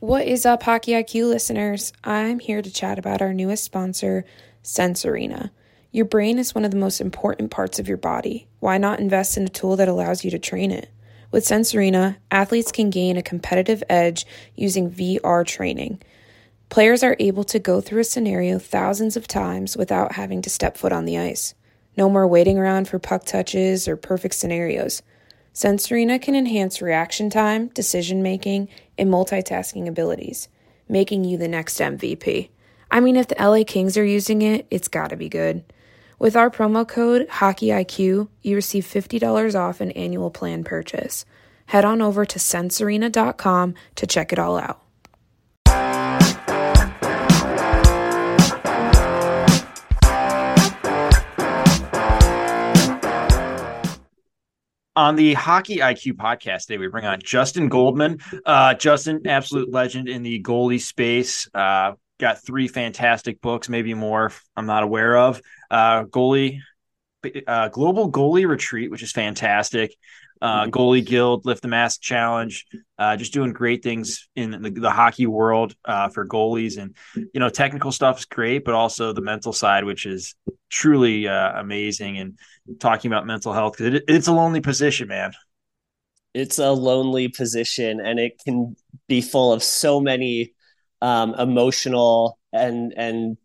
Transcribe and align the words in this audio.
What 0.00 0.26
is 0.26 0.46
up, 0.46 0.62
Hockey 0.62 0.92
IQ 0.92 1.28
listeners? 1.28 1.92
I'm 2.02 2.38
here 2.38 2.62
to 2.62 2.72
chat 2.72 2.98
about 2.98 3.20
our 3.20 3.34
newest 3.34 3.64
sponsor, 3.64 4.24
Sense 4.62 5.04
Arena. 5.04 5.52
Your 5.92 6.06
brain 6.06 6.38
is 6.38 6.54
one 6.54 6.64
of 6.64 6.70
the 6.70 6.78
most 6.78 7.02
important 7.02 7.50
parts 7.50 7.78
of 7.78 7.86
your 7.86 7.98
body. 7.98 8.48
Why 8.60 8.78
not 8.78 8.98
invest 8.98 9.36
in 9.36 9.44
a 9.44 9.50
tool 9.50 9.76
that 9.76 9.88
allows 9.88 10.24
you 10.24 10.30
to 10.30 10.38
train 10.38 10.70
it? 10.70 10.88
With 11.30 11.44
Sense 11.44 11.74
Arena, 11.74 12.16
athletes 12.30 12.72
can 12.72 12.88
gain 12.88 13.18
a 13.18 13.22
competitive 13.22 13.82
edge 13.90 14.24
using 14.56 14.90
VR 14.90 15.46
training. 15.46 16.00
Players 16.70 17.02
are 17.02 17.16
able 17.18 17.44
to 17.44 17.58
go 17.58 17.82
through 17.82 18.00
a 18.00 18.04
scenario 18.04 18.58
thousands 18.58 19.18
of 19.18 19.28
times 19.28 19.76
without 19.76 20.12
having 20.12 20.40
to 20.40 20.48
step 20.48 20.78
foot 20.78 20.92
on 20.92 21.04
the 21.04 21.18
ice. 21.18 21.54
No 21.98 22.08
more 22.08 22.26
waiting 22.26 22.56
around 22.56 22.88
for 22.88 22.98
puck 22.98 23.26
touches 23.26 23.86
or 23.86 23.98
perfect 23.98 24.34
scenarios. 24.34 25.02
Sense 25.52 25.90
Arena 25.90 26.18
can 26.18 26.34
enhance 26.34 26.80
reaction 26.80 27.28
time, 27.28 27.68
decision 27.68 28.22
making, 28.22 28.68
and 28.96 29.10
multitasking 29.10 29.88
abilities, 29.88 30.48
making 30.88 31.24
you 31.24 31.36
the 31.36 31.48
next 31.48 31.78
MVP. 31.78 32.50
I 32.90 33.00
mean, 33.00 33.16
if 33.16 33.28
the 33.28 33.36
LA 33.38 33.64
Kings 33.66 33.96
are 33.96 34.04
using 34.04 34.42
it, 34.42 34.66
it's 34.70 34.88
gotta 34.88 35.16
be 35.16 35.28
good. 35.28 35.64
With 36.18 36.36
our 36.36 36.50
promo 36.50 36.86
code 36.86 37.26
HockeyIQ, 37.28 38.28
you 38.42 38.54
receive 38.54 38.84
$50 38.84 39.58
off 39.58 39.80
an 39.80 39.90
annual 39.92 40.30
plan 40.30 40.64
purchase. 40.64 41.24
Head 41.66 41.84
on 41.84 42.02
over 42.02 42.24
to 42.24 42.38
sensearena.com 42.38 43.74
to 43.94 44.06
check 44.06 44.32
it 44.32 44.38
all 44.38 44.58
out. 44.58 44.82
On 55.00 55.16
the 55.16 55.32
Hockey 55.32 55.78
IQ 55.78 56.12
podcast 56.12 56.66
today, 56.66 56.76
we 56.76 56.86
bring 56.88 57.06
on 57.06 57.20
Justin 57.24 57.70
Goldman. 57.70 58.18
Uh, 58.44 58.74
Justin, 58.74 59.26
absolute 59.26 59.72
legend 59.72 60.10
in 60.10 60.22
the 60.22 60.42
goalie 60.42 60.78
space. 60.78 61.48
Uh, 61.54 61.92
got 62.18 62.44
three 62.44 62.68
fantastic 62.68 63.40
books, 63.40 63.70
maybe 63.70 63.94
more 63.94 64.30
I'm 64.54 64.66
not 64.66 64.82
aware 64.82 65.16
of. 65.16 65.40
Uh, 65.70 66.04
goalie, 66.04 66.58
uh, 67.46 67.68
Global 67.68 68.12
Goalie 68.12 68.46
Retreat, 68.46 68.90
which 68.90 69.02
is 69.02 69.10
fantastic 69.10 69.96
uh, 70.42 70.66
goalie 70.66 71.04
guild, 71.04 71.44
lift 71.44 71.62
the 71.62 71.68
mask 71.68 72.00
challenge, 72.00 72.66
uh, 72.98 73.16
just 73.16 73.32
doing 73.32 73.52
great 73.52 73.82
things 73.82 74.28
in 74.34 74.50
the, 74.62 74.70
the 74.70 74.90
hockey 74.90 75.26
world 75.26 75.74
uh, 75.84 76.08
for 76.08 76.26
goalies. 76.26 76.78
And 76.78 76.96
you 77.14 77.40
know, 77.40 77.48
technical 77.48 77.92
stuff 77.92 78.20
is 78.20 78.24
great, 78.24 78.64
but 78.64 78.74
also 78.74 79.12
the 79.12 79.20
mental 79.20 79.52
side, 79.52 79.84
which 79.84 80.06
is 80.06 80.34
truly 80.70 81.28
uh, 81.28 81.60
amazing. 81.60 82.18
And 82.18 82.38
talking 82.78 83.10
about 83.10 83.26
mental 83.26 83.52
health 83.52 83.76
because 83.76 83.94
it, 83.94 84.04
it's 84.08 84.28
a 84.28 84.32
lonely 84.32 84.60
position, 84.60 85.08
man. 85.08 85.32
It's 86.32 86.58
a 86.58 86.70
lonely 86.70 87.28
position, 87.28 88.00
and 88.00 88.18
it 88.18 88.40
can 88.44 88.76
be 89.08 89.20
full 89.20 89.52
of 89.52 89.62
so 89.62 90.00
many 90.00 90.54
um, 91.02 91.34
emotional 91.34 92.38
and 92.52 92.92
and 92.96 93.36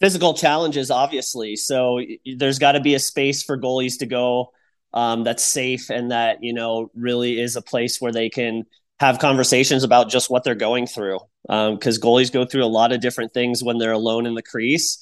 physical 0.00 0.32
challenges 0.32 0.92
obviously 0.92 1.56
so 1.56 2.00
there's 2.36 2.60
got 2.60 2.72
to 2.72 2.80
be 2.80 2.94
a 2.94 3.00
space 3.00 3.42
for 3.42 3.58
goalies 3.58 3.98
to 3.98 4.06
go 4.06 4.52
um, 4.94 5.24
that's 5.24 5.44
safe 5.44 5.90
and 5.90 6.10
that 6.10 6.38
you 6.42 6.52
know 6.52 6.90
really 6.94 7.40
is 7.40 7.56
a 7.56 7.62
place 7.62 8.00
where 8.00 8.12
they 8.12 8.28
can 8.28 8.64
have 9.00 9.18
conversations 9.18 9.84
about 9.84 10.10
just 10.10 10.30
what 10.30 10.44
they're 10.44 10.54
going 10.54 10.86
through. 10.86 11.18
Because 11.42 11.96
um, 11.96 12.02
goalies 12.02 12.32
go 12.32 12.44
through 12.44 12.64
a 12.64 12.66
lot 12.66 12.92
of 12.92 13.00
different 13.00 13.32
things 13.32 13.62
when 13.62 13.78
they're 13.78 13.92
alone 13.92 14.26
in 14.26 14.34
the 14.34 14.42
crease 14.42 14.98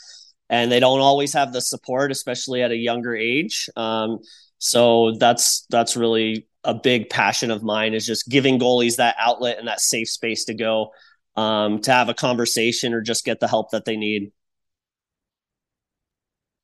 and 0.48 0.70
they 0.70 0.80
don't 0.80 1.00
always 1.00 1.32
have 1.32 1.52
the 1.52 1.60
support 1.60 2.12
especially 2.12 2.62
at 2.62 2.70
a 2.70 2.76
younger 2.76 3.16
age. 3.16 3.68
Um, 3.76 4.18
so 4.58 5.16
that's 5.18 5.66
that's 5.70 5.96
really 5.96 6.46
a 6.64 6.74
big 6.74 7.10
passion 7.10 7.50
of 7.50 7.62
mine 7.62 7.94
is 7.94 8.06
just 8.06 8.28
giving 8.28 8.58
goalies 8.58 8.96
that 8.96 9.16
outlet 9.18 9.58
and 9.58 9.68
that 9.68 9.80
safe 9.80 10.08
space 10.08 10.44
to 10.46 10.54
go 10.54 10.90
um, 11.36 11.80
to 11.82 11.92
have 11.92 12.08
a 12.08 12.14
conversation 12.14 12.92
or 12.94 13.00
just 13.00 13.24
get 13.24 13.40
the 13.40 13.48
help 13.48 13.70
that 13.70 13.84
they 13.84 13.96
need. 13.96 14.32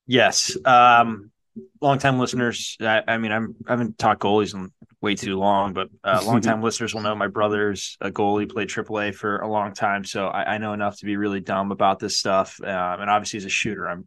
Yes 0.07 0.57
um, 0.65 1.32
longtime 1.81 2.19
listeners, 2.19 2.77
I, 2.81 3.03
I, 3.07 3.19
mean, 3.19 3.33
I'm 3.33 3.55
I 3.67 3.73
haven't 3.73 3.99
talked 3.99 4.23
goalies 4.23 4.55
in 4.55 4.71
way 5.01 5.15
too 5.15 5.39
long, 5.39 5.73
but 5.73 5.89
uh, 6.05 6.23
longtime 6.27 6.63
listeners 6.63 6.95
will 6.95 7.03
know 7.03 7.15
my 7.15 7.29
brother's 7.29 7.97
a 8.01 8.11
goalie, 8.11 8.51
played 8.51 8.69
AAA 8.69 9.15
for 9.15 9.39
a 9.39 9.49
long 9.49 9.75
time, 9.75 10.05
so 10.05 10.27
I, 10.27 10.55
I 10.55 10.59
know 10.59 10.73
enough 10.73 10.99
to 10.99 11.07
be 11.07 11.17
really 11.17 11.41
dumb 11.41 11.73
about 11.73 11.99
this 11.99 12.17
stuff. 12.19 12.61
Um, 12.63 13.01
and 13.01 13.11
obviously, 13.11 13.39
as 13.39 13.45
a 13.45 13.51
shooter, 13.51 13.89
I'm 13.89 14.07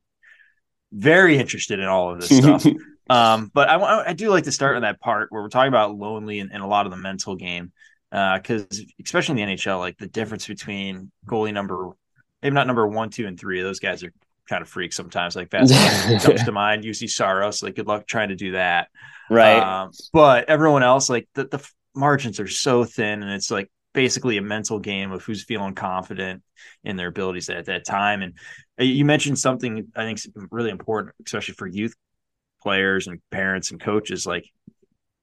very 0.91 1.37
interested 1.37 1.79
in 1.79 1.85
all 1.85 2.13
of 2.13 2.21
this 2.21 2.37
stuff. 2.37 2.65
um, 3.09 3.51
but 3.53 3.69
I, 3.69 4.09
I 4.09 4.13
do 4.13 4.29
like 4.29 4.45
to 4.45 4.51
start 4.51 4.75
on 4.75 4.83
that 4.83 4.99
part 4.99 5.31
where 5.31 5.41
we're 5.41 5.49
talking 5.49 5.69
about 5.69 5.95
lonely 5.95 6.39
and, 6.39 6.51
and 6.51 6.63
a 6.63 6.67
lot 6.67 6.85
of 6.85 6.91
the 6.91 6.97
mental 6.97 7.35
game, 7.35 7.71
because 8.09 8.63
uh, 8.63 8.83
especially 9.03 9.41
in 9.41 9.49
the 9.49 9.55
NHL, 9.55 9.79
like 9.79 9.97
the 9.97 10.07
difference 10.07 10.47
between 10.47 11.11
goalie 11.27 11.53
number 11.53 11.91
maybe 12.45 12.53
not 12.53 12.67
number 12.67 12.87
one, 12.87 13.09
two, 13.09 13.25
and 13.25 13.39
three. 13.39 13.61
Those 13.63 13.79
guys 13.79 14.03
are 14.03 14.13
kind 14.47 14.61
of 14.61 14.69
freak 14.69 14.93
sometimes. 14.93 15.35
Like 15.35 15.49
that 15.51 16.21
comes 16.23 16.43
to 16.43 16.51
mind. 16.51 16.83
Juuse 16.83 17.09
Saros. 17.09 17.63
Like 17.63 17.75
good 17.75 17.87
luck 17.87 18.07
trying 18.07 18.29
to 18.29 18.35
do 18.35 18.53
that. 18.53 18.89
Right. 19.29 19.59
Um, 19.59 19.91
but 20.13 20.49
everyone 20.49 20.83
else, 20.83 21.09
like 21.09 21.27
the, 21.33 21.45
the 21.45 21.67
margins 21.95 22.39
are 22.39 22.47
so 22.47 22.83
thin, 22.83 23.23
and 23.23 23.31
it's 23.31 23.49
like 23.49 23.69
basically 23.93 24.37
a 24.37 24.41
mental 24.41 24.79
game 24.79 25.11
of 25.11 25.23
who's 25.23 25.43
feeling 25.43 25.73
confident 25.73 26.43
in 26.83 26.97
their 26.97 27.07
abilities 27.07 27.49
at 27.49 27.65
that 27.65 27.85
time. 27.85 28.21
And 28.21 28.33
uh, 28.79 28.83
you 28.83 29.05
mentioned 29.05 29.39
something 29.39 29.87
I 29.95 30.03
think 30.05 30.19
really 30.51 30.69
important, 30.69 31.15
especially 31.25 31.55
for 31.55 31.67
youth 31.67 31.95
players 32.61 33.07
and 33.07 33.19
parents 33.31 33.71
and 33.71 33.79
coaches. 33.79 34.27
Like 34.27 34.45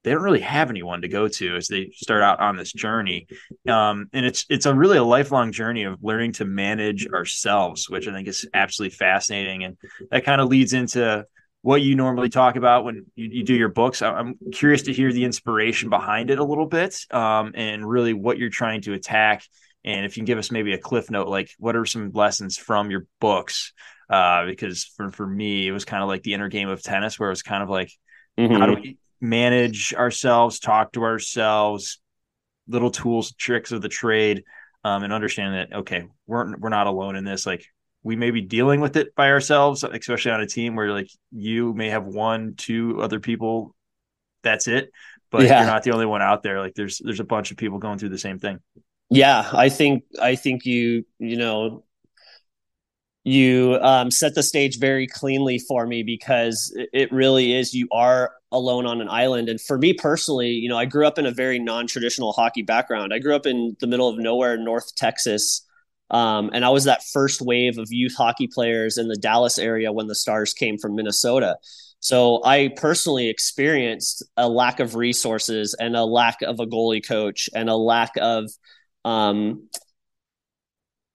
they 0.03 0.11
don't 0.11 0.23
really 0.23 0.41
have 0.41 0.69
anyone 0.69 1.01
to 1.01 1.07
go 1.07 1.27
to 1.27 1.55
as 1.55 1.67
they 1.67 1.91
start 1.93 2.21
out 2.21 2.39
on 2.39 2.57
this 2.57 2.73
journey. 2.73 3.27
Um, 3.67 4.09
and 4.13 4.25
it's 4.25 4.45
it's 4.49 4.65
a 4.65 4.73
really 4.73 4.97
a 4.97 5.03
lifelong 5.03 5.51
journey 5.51 5.83
of 5.83 6.03
learning 6.03 6.33
to 6.33 6.45
manage 6.45 7.07
ourselves, 7.07 7.89
which 7.89 8.07
I 8.07 8.13
think 8.13 8.27
is 8.27 8.47
absolutely 8.53 8.95
fascinating. 8.95 9.63
And 9.63 9.77
that 10.11 10.25
kind 10.25 10.41
of 10.41 10.49
leads 10.49 10.73
into 10.73 11.25
what 11.61 11.81
you 11.81 11.95
normally 11.95 12.27
talk 12.27 12.57
about 12.57 12.83
when 12.83 13.05
you, 13.15 13.29
you 13.31 13.43
do 13.43 13.53
your 13.53 13.69
books. 13.69 14.01
I'm 14.01 14.35
curious 14.51 14.81
to 14.83 14.93
hear 14.93 15.13
the 15.13 15.23
inspiration 15.23 15.89
behind 15.89 16.29
it 16.29 16.39
a 16.39 16.43
little 16.43 16.65
bit, 16.65 16.99
um, 17.09 17.53
and 17.55 17.87
really 17.87 18.13
what 18.13 18.37
you're 18.37 18.49
trying 18.49 18.81
to 18.81 18.93
attack. 18.93 19.43
And 19.85 20.05
if 20.05 20.17
you 20.17 20.21
can 20.21 20.25
give 20.25 20.37
us 20.37 20.51
maybe 20.51 20.73
a 20.73 20.77
cliff 20.77 21.09
note, 21.09 21.27
like 21.29 21.51
what 21.57 21.75
are 21.75 21.85
some 21.85 22.11
lessons 22.13 22.57
from 22.57 22.91
your 22.91 23.05
books? 23.19 23.73
Uh, 24.09 24.45
because 24.45 24.83
for, 24.83 25.09
for 25.11 25.25
me, 25.25 25.67
it 25.67 25.71
was 25.71 25.85
kind 25.85 26.03
of 26.03 26.09
like 26.09 26.23
the 26.23 26.33
inner 26.33 26.49
game 26.49 26.69
of 26.69 26.83
tennis, 26.83 27.17
where 27.17 27.29
it 27.29 27.31
was 27.31 27.43
kind 27.43 27.63
of 27.63 27.69
like, 27.69 27.91
mm-hmm. 28.37 28.55
how 28.55 28.65
do 28.65 28.75
we 28.75 28.97
manage 29.23 29.93
ourselves, 29.93 30.59
talk 30.59 30.91
to 30.91 31.03
ourselves, 31.03 32.01
little 32.67 32.91
tools, 32.91 33.31
tricks 33.33 33.71
of 33.71 33.81
the 33.81 33.89
trade, 33.89 34.43
um, 34.83 35.03
and 35.03 35.13
understand 35.13 35.55
that 35.55 35.77
okay, 35.79 36.03
we're 36.27 36.55
we're 36.57 36.69
not 36.69 36.87
alone 36.87 37.15
in 37.15 37.23
this. 37.23 37.45
Like 37.45 37.65
we 38.03 38.17
may 38.17 38.31
be 38.31 38.41
dealing 38.41 38.81
with 38.81 38.97
it 38.97 39.15
by 39.15 39.29
ourselves, 39.29 39.83
especially 39.83 40.31
on 40.31 40.41
a 40.41 40.45
team 40.45 40.75
where 40.75 40.91
like 40.91 41.09
you 41.31 41.73
may 41.73 41.89
have 41.89 42.05
one, 42.05 42.55
two 42.57 43.01
other 43.01 43.21
people. 43.21 43.73
That's 44.43 44.67
it, 44.67 44.91
but 45.31 45.43
yeah. 45.43 45.59
you're 45.59 45.71
not 45.71 45.83
the 45.83 45.91
only 45.91 46.05
one 46.05 46.21
out 46.21 46.43
there. 46.43 46.59
Like 46.59 46.75
there's 46.75 46.99
there's 47.03 47.21
a 47.21 47.25
bunch 47.25 47.51
of 47.51 47.57
people 47.57 47.79
going 47.79 47.97
through 47.97 48.09
the 48.09 48.17
same 48.17 48.39
thing. 48.39 48.59
Yeah, 49.09 49.49
I 49.53 49.69
think 49.69 50.03
I 50.21 50.35
think 50.35 50.65
you 50.65 51.05
you 51.17 51.37
know 51.37 51.85
you 53.23 53.77
um, 53.81 54.11
set 54.11 54.35
the 54.35 54.43
stage 54.43 54.79
very 54.79 55.07
cleanly 55.07 55.57
for 55.57 55.87
me 55.87 56.03
because 56.03 56.75
it 56.75 57.11
really 57.11 57.53
is 57.53 57.73
you 57.73 57.87
are 57.91 58.33
alone 58.51 58.85
on 58.85 58.99
an 58.99 59.07
island. 59.09 59.47
And 59.47 59.59
for 59.59 59.77
me 59.77 59.93
personally 59.93 60.49
you 60.49 60.69
know 60.69 60.77
i 60.77 60.85
grew 60.85 61.07
up 61.07 61.17
in 61.17 61.25
a 61.25 61.31
very 61.31 61.59
non-traditional 61.59 62.33
hockey 62.33 62.61
background. 62.61 63.13
I 63.13 63.19
grew 63.19 63.35
up 63.35 63.45
in 63.45 63.75
the 63.79 63.87
middle 63.87 64.09
of 64.09 64.17
nowhere 64.17 64.57
north 64.57 64.95
texas. 64.95 65.65
Um, 66.11 66.51
and 66.53 66.65
i 66.65 66.69
was 66.69 66.83
that 66.83 67.03
first 67.03 67.41
wave 67.41 67.77
of 67.77 67.87
youth 67.91 68.15
hockey 68.15 68.47
players 68.47 68.97
in 68.97 69.07
the 69.07 69.15
dallas 69.15 69.57
area 69.57 69.91
when 69.91 70.07
the 70.07 70.15
stars 70.15 70.53
came 70.53 70.77
from 70.77 70.95
minnesota. 70.95 71.57
So 72.01 72.43
i 72.43 72.71
personally 72.75 73.29
experienced 73.29 74.23
a 74.35 74.49
lack 74.49 74.81
of 74.81 74.95
resources 74.95 75.75
and 75.79 75.95
a 75.95 76.03
lack 76.03 76.41
of 76.41 76.59
a 76.59 76.67
goalie 76.67 77.05
coach 77.05 77.49
and 77.55 77.69
a 77.69 77.75
lack 77.77 78.11
of 78.17 78.49
um, 79.05 79.69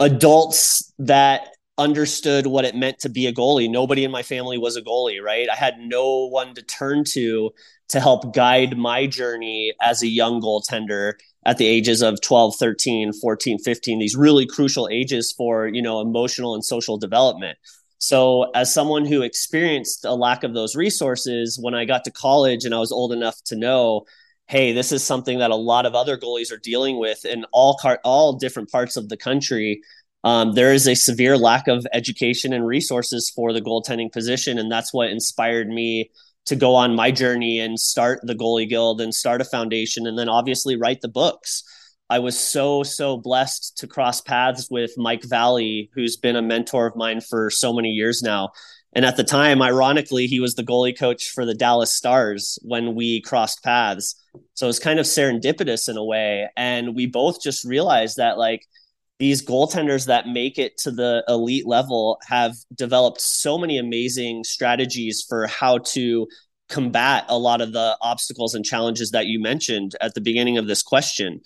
adults 0.01 0.93
that 0.99 1.49
understood 1.79 2.47
what 2.47 2.65
it 2.65 2.75
meant 2.75 2.99
to 3.01 3.09
be 3.09 3.27
a 3.27 3.33
goalie. 3.33 3.71
Nobody 3.71 4.05
in 4.05 4.11
my 4.11 4.23
family 4.23 4.59
was 4.59 4.77
a 4.77 4.83
goalie, 4.83 5.23
right? 5.23 5.49
I 5.51 5.55
had 5.55 5.79
no 5.79 6.27
one 6.27 6.55
to 6.55 6.63
turn 6.63 7.05
to 7.13 7.53
to 7.89 8.01
help 8.01 8.35
guide 8.35 8.77
my 8.77 9.07
journey 9.07 9.73
as 9.81 10.03
a 10.03 10.09
young 10.09 10.43
goaltender 10.43 11.15
at 11.47 11.57
the 11.57 11.67
ages 11.67 12.03
of 12.03 12.21
12, 12.21 12.57
13, 12.57 13.13
14, 13.15 13.59
15, 13.59 13.99
these 13.99 14.17
really 14.17 14.47
crucial 14.47 14.89
ages 14.91 15.33
for, 15.35 15.67
you 15.69 15.81
know, 15.81 16.01
emotional 16.01 16.55
and 16.55 16.65
social 16.65 16.99
development. 16.99 17.57
So, 17.99 18.51
as 18.55 18.73
someone 18.73 19.07
who 19.07 19.23
experienced 19.23 20.05
a 20.05 20.15
lack 20.15 20.45
of 20.45 20.55
those 20.55 20.77
resources, 20.77 21.59
when 21.61 21.75
I 21.75 21.85
got 21.85 22.05
to 22.05 22.11
college 22.11 22.65
and 22.65 22.75
I 22.75 22.79
was 22.79 22.93
old 22.93 23.13
enough 23.13 23.43
to 23.47 23.57
know, 23.57 24.05
hey, 24.47 24.73
this 24.73 24.93
is 24.93 25.03
something 25.03 25.39
that 25.39 25.51
a 25.51 25.57
lot 25.57 25.87
of 25.87 25.95
other 25.95 26.17
goalies 26.17 26.53
are 26.53 26.59
dealing 26.59 26.99
with 26.99 27.25
in 27.25 27.45
all 27.53 27.77
car- 27.81 28.01
all 28.05 28.35
different 28.35 28.71
parts 28.71 28.97
of 28.97 29.09
the 29.09 29.17
country 29.17 29.83
um, 30.25 30.53
there 30.53 30.73
is 30.73 30.87
a 30.87 30.95
severe 30.95 31.37
lack 31.37 31.69
of 31.69 31.87
education 31.93 32.53
and 32.53 32.67
resources 32.67 33.31
for 33.31 33.53
the 33.53 33.63
goaltending 33.63 34.13
position, 34.13 34.59
and 34.59 34.71
that's 34.71 34.93
what 34.93 35.11
inspired 35.11 35.69
me 35.69 36.11
to 36.47 36.57
go 36.57 36.75
on 36.75 36.97
my 36.97 37.11
journey 37.11 37.61
and 37.61 37.79
start 37.79 38.21
the 38.23 38.35
goalie 38.35 38.69
guild 38.69 39.01
and 39.01 39.15
start 39.15 39.41
a 39.41 39.45
foundation, 39.45 40.07
and 40.07 40.19
then 40.19 40.29
obviously 40.29 40.77
write 40.77 41.01
the 41.01 41.09
books. 41.09 41.63
I 42.11 42.21
was 42.21 42.39
so, 42.39 42.83
so 42.83 43.19
blessed 43.19 43.77
to 43.79 43.87
cross 43.87 44.23
paths 44.23 44.69
with 44.71 44.93
Mike 44.97 45.25
Valley, 45.25 45.91
who's 45.95 46.17
been 46.17 46.37
a 46.37 46.43
mentor 46.43 46.87
of 46.87 46.97
mine 46.97 47.21
for 47.21 47.51
so 47.51 47.73
many 47.73 47.91
years 47.91 48.23
now. 48.23 48.51
And 48.95 49.05
at 49.05 49.19
the 49.19 49.25
time, 49.25 49.61
ironically, 49.61 50.27
he 50.27 50.41
was 50.41 50.55
the 50.55 50.63
goalie 50.63 50.99
coach 50.99 51.29
for 51.29 51.45
the 51.45 51.55
Dallas 51.55 51.93
Stars 51.93 52.59
when 52.63 52.95
we 52.95 53.21
crossed 53.21 53.63
paths. 53.63 54.15
So 54.55 54.65
it 54.67 54.69
was 54.69 54.79
kind 54.79 54.99
of 54.99 55.05
serendipitous 55.05 55.91
in 55.91 55.99
a 55.99 56.05
way. 56.05 56.49
And 56.57 56.97
we 56.97 57.05
both 57.05 57.43
just 57.43 57.67
realized 57.67 58.17
that, 58.17 58.39
like, 58.39 58.65
these 59.19 59.45
goaltenders 59.45 60.07
that 60.07 60.29
make 60.29 60.59
it 60.59 60.77
to 60.79 60.91
the 60.91 61.25
elite 61.29 61.67
level 61.67 62.21
have 62.27 62.55
developed 62.75 63.21
so 63.21 63.59
many 63.59 63.79
amazing 63.79 64.45
strategies 64.45 65.25
for 65.29 65.47
how 65.47 65.79
to 65.79 66.29
combat 66.69 67.25
a 67.29 67.39
lot 67.39 67.61
of 67.61 67.73
the 67.73 67.97
obstacles 68.01 68.55
and 68.55 68.65
challenges 68.65 69.11
that 69.11 69.27
you 69.27 69.41
mentioned 69.41 69.97
at 70.01 70.15
the 70.15 70.21
beginning 70.21 70.59
of 70.59 70.67
this 70.67 70.83
question. 70.83 71.41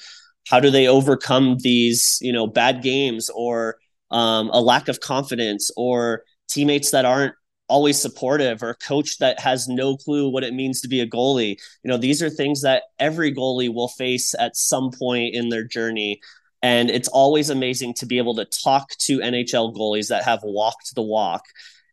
How 0.48 0.60
do 0.60 0.70
they 0.70 0.88
overcome 0.88 1.58
these 1.60 2.18
you 2.20 2.32
know 2.32 2.46
bad 2.46 2.82
games 2.82 3.30
or 3.30 3.76
um, 4.10 4.50
a 4.52 4.60
lack 4.60 4.88
of 4.88 5.00
confidence 5.00 5.70
or 5.76 6.24
teammates 6.48 6.90
that 6.90 7.04
aren't 7.06 7.34
always 7.68 7.98
supportive 7.98 8.62
or 8.62 8.70
a 8.70 8.74
coach 8.74 9.16
that 9.18 9.40
has 9.40 9.66
no 9.66 9.96
clue 9.96 10.28
what 10.28 10.44
it 10.44 10.52
means 10.52 10.82
to 10.82 10.88
be 10.88 11.00
a 11.00 11.06
goalie? 11.06 11.56
You 11.84 11.88
know 11.88 11.96
these 11.96 12.22
are 12.22 12.28
things 12.28 12.62
that 12.62 12.82
every 12.98 13.32
goalie 13.32 13.72
will 13.72 13.88
face 13.88 14.34
at 14.38 14.56
some 14.56 14.90
point 14.90 15.34
in 15.34 15.48
their 15.48 15.64
journey 15.64 16.20
and 16.62 16.90
it's 16.90 17.08
always 17.08 17.50
amazing 17.50 17.94
to 17.94 18.06
be 18.06 18.18
able 18.18 18.36
to 18.36 18.44
talk 18.44 18.90
to 19.00 19.18
NHL 19.18 19.74
goalies 19.74 20.08
that 20.08 20.24
have 20.24 20.40
walked 20.44 20.94
the 20.94 21.02
walk 21.02 21.44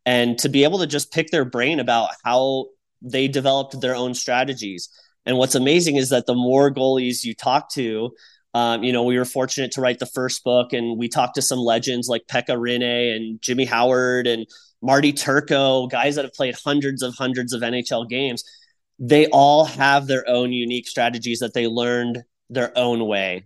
and 0.05 0.37
to 0.39 0.49
be 0.49 0.63
able 0.63 0.79
to 0.79 0.87
just 0.87 1.11
pick 1.11 1.31
their 1.31 1.45
brain 1.45 1.79
about 1.79 2.09
how 2.23 2.67
they 3.01 3.27
developed 3.27 3.79
their 3.81 3.95
own 3.95 4.13
strategies. 4.13 4.89
And 5.25 5.37
what's 5.37 5.55
amazing 5.55 5.95
is 5.95 6.09
that 6.09 6.27
the 6.27 6.35
more 6.35 6.71
goalies 6.71 7.23
you 7.23 7.33
talk 7.33 7.71
to, 7.73 8.11
um, 8.53 8.83
you 8.83 8.93
know, 8.93 9.03
we 9.03 9.17
were 9.17 9.25
fortunate 9.25 9.71
to 9.73 9.81
write 9.81 9.99
the 9.99 10.05
first 10.05 10.43
book 10.43 10.73
and 10.73 10.97
we 10.97 11.07
talked 11.07 11.35
to 11.35 11.41
some 11.41 11.59
legends 11.59 12.07
like 12.07 12.27
Pekka 12.27 12.57
Rinne 12.57 13.15
and 13.15 13.41
Jimmy 13.41 13.65
Howard 13.65 14.27
and 14.27 14.45
Marty 14.81 15.13
Turco, 15.13 15.87
guys 15.87 16.15
that 16.15 16.25
have 16.25 16.33
played 16.33 16.55
hundreds 16.63 17.01
of 17.01 17.15
hundreds 17.15 17.53
of 17.53 17.61
NHL 17.61 18.07
games. 18.07 18.43
They 18.97 19.27
all 19.27 19.65
have 19.65 20.07
their 20.07 20.27
own 20.27 20.51
unique 20.51 20.87
strategies 20.87 21.39
that 21.39 21.53
they 21.53 21.67
learned 21.67 22.23
their 22.49 22.75
own 22.77 23.05
way. 23.05 23.45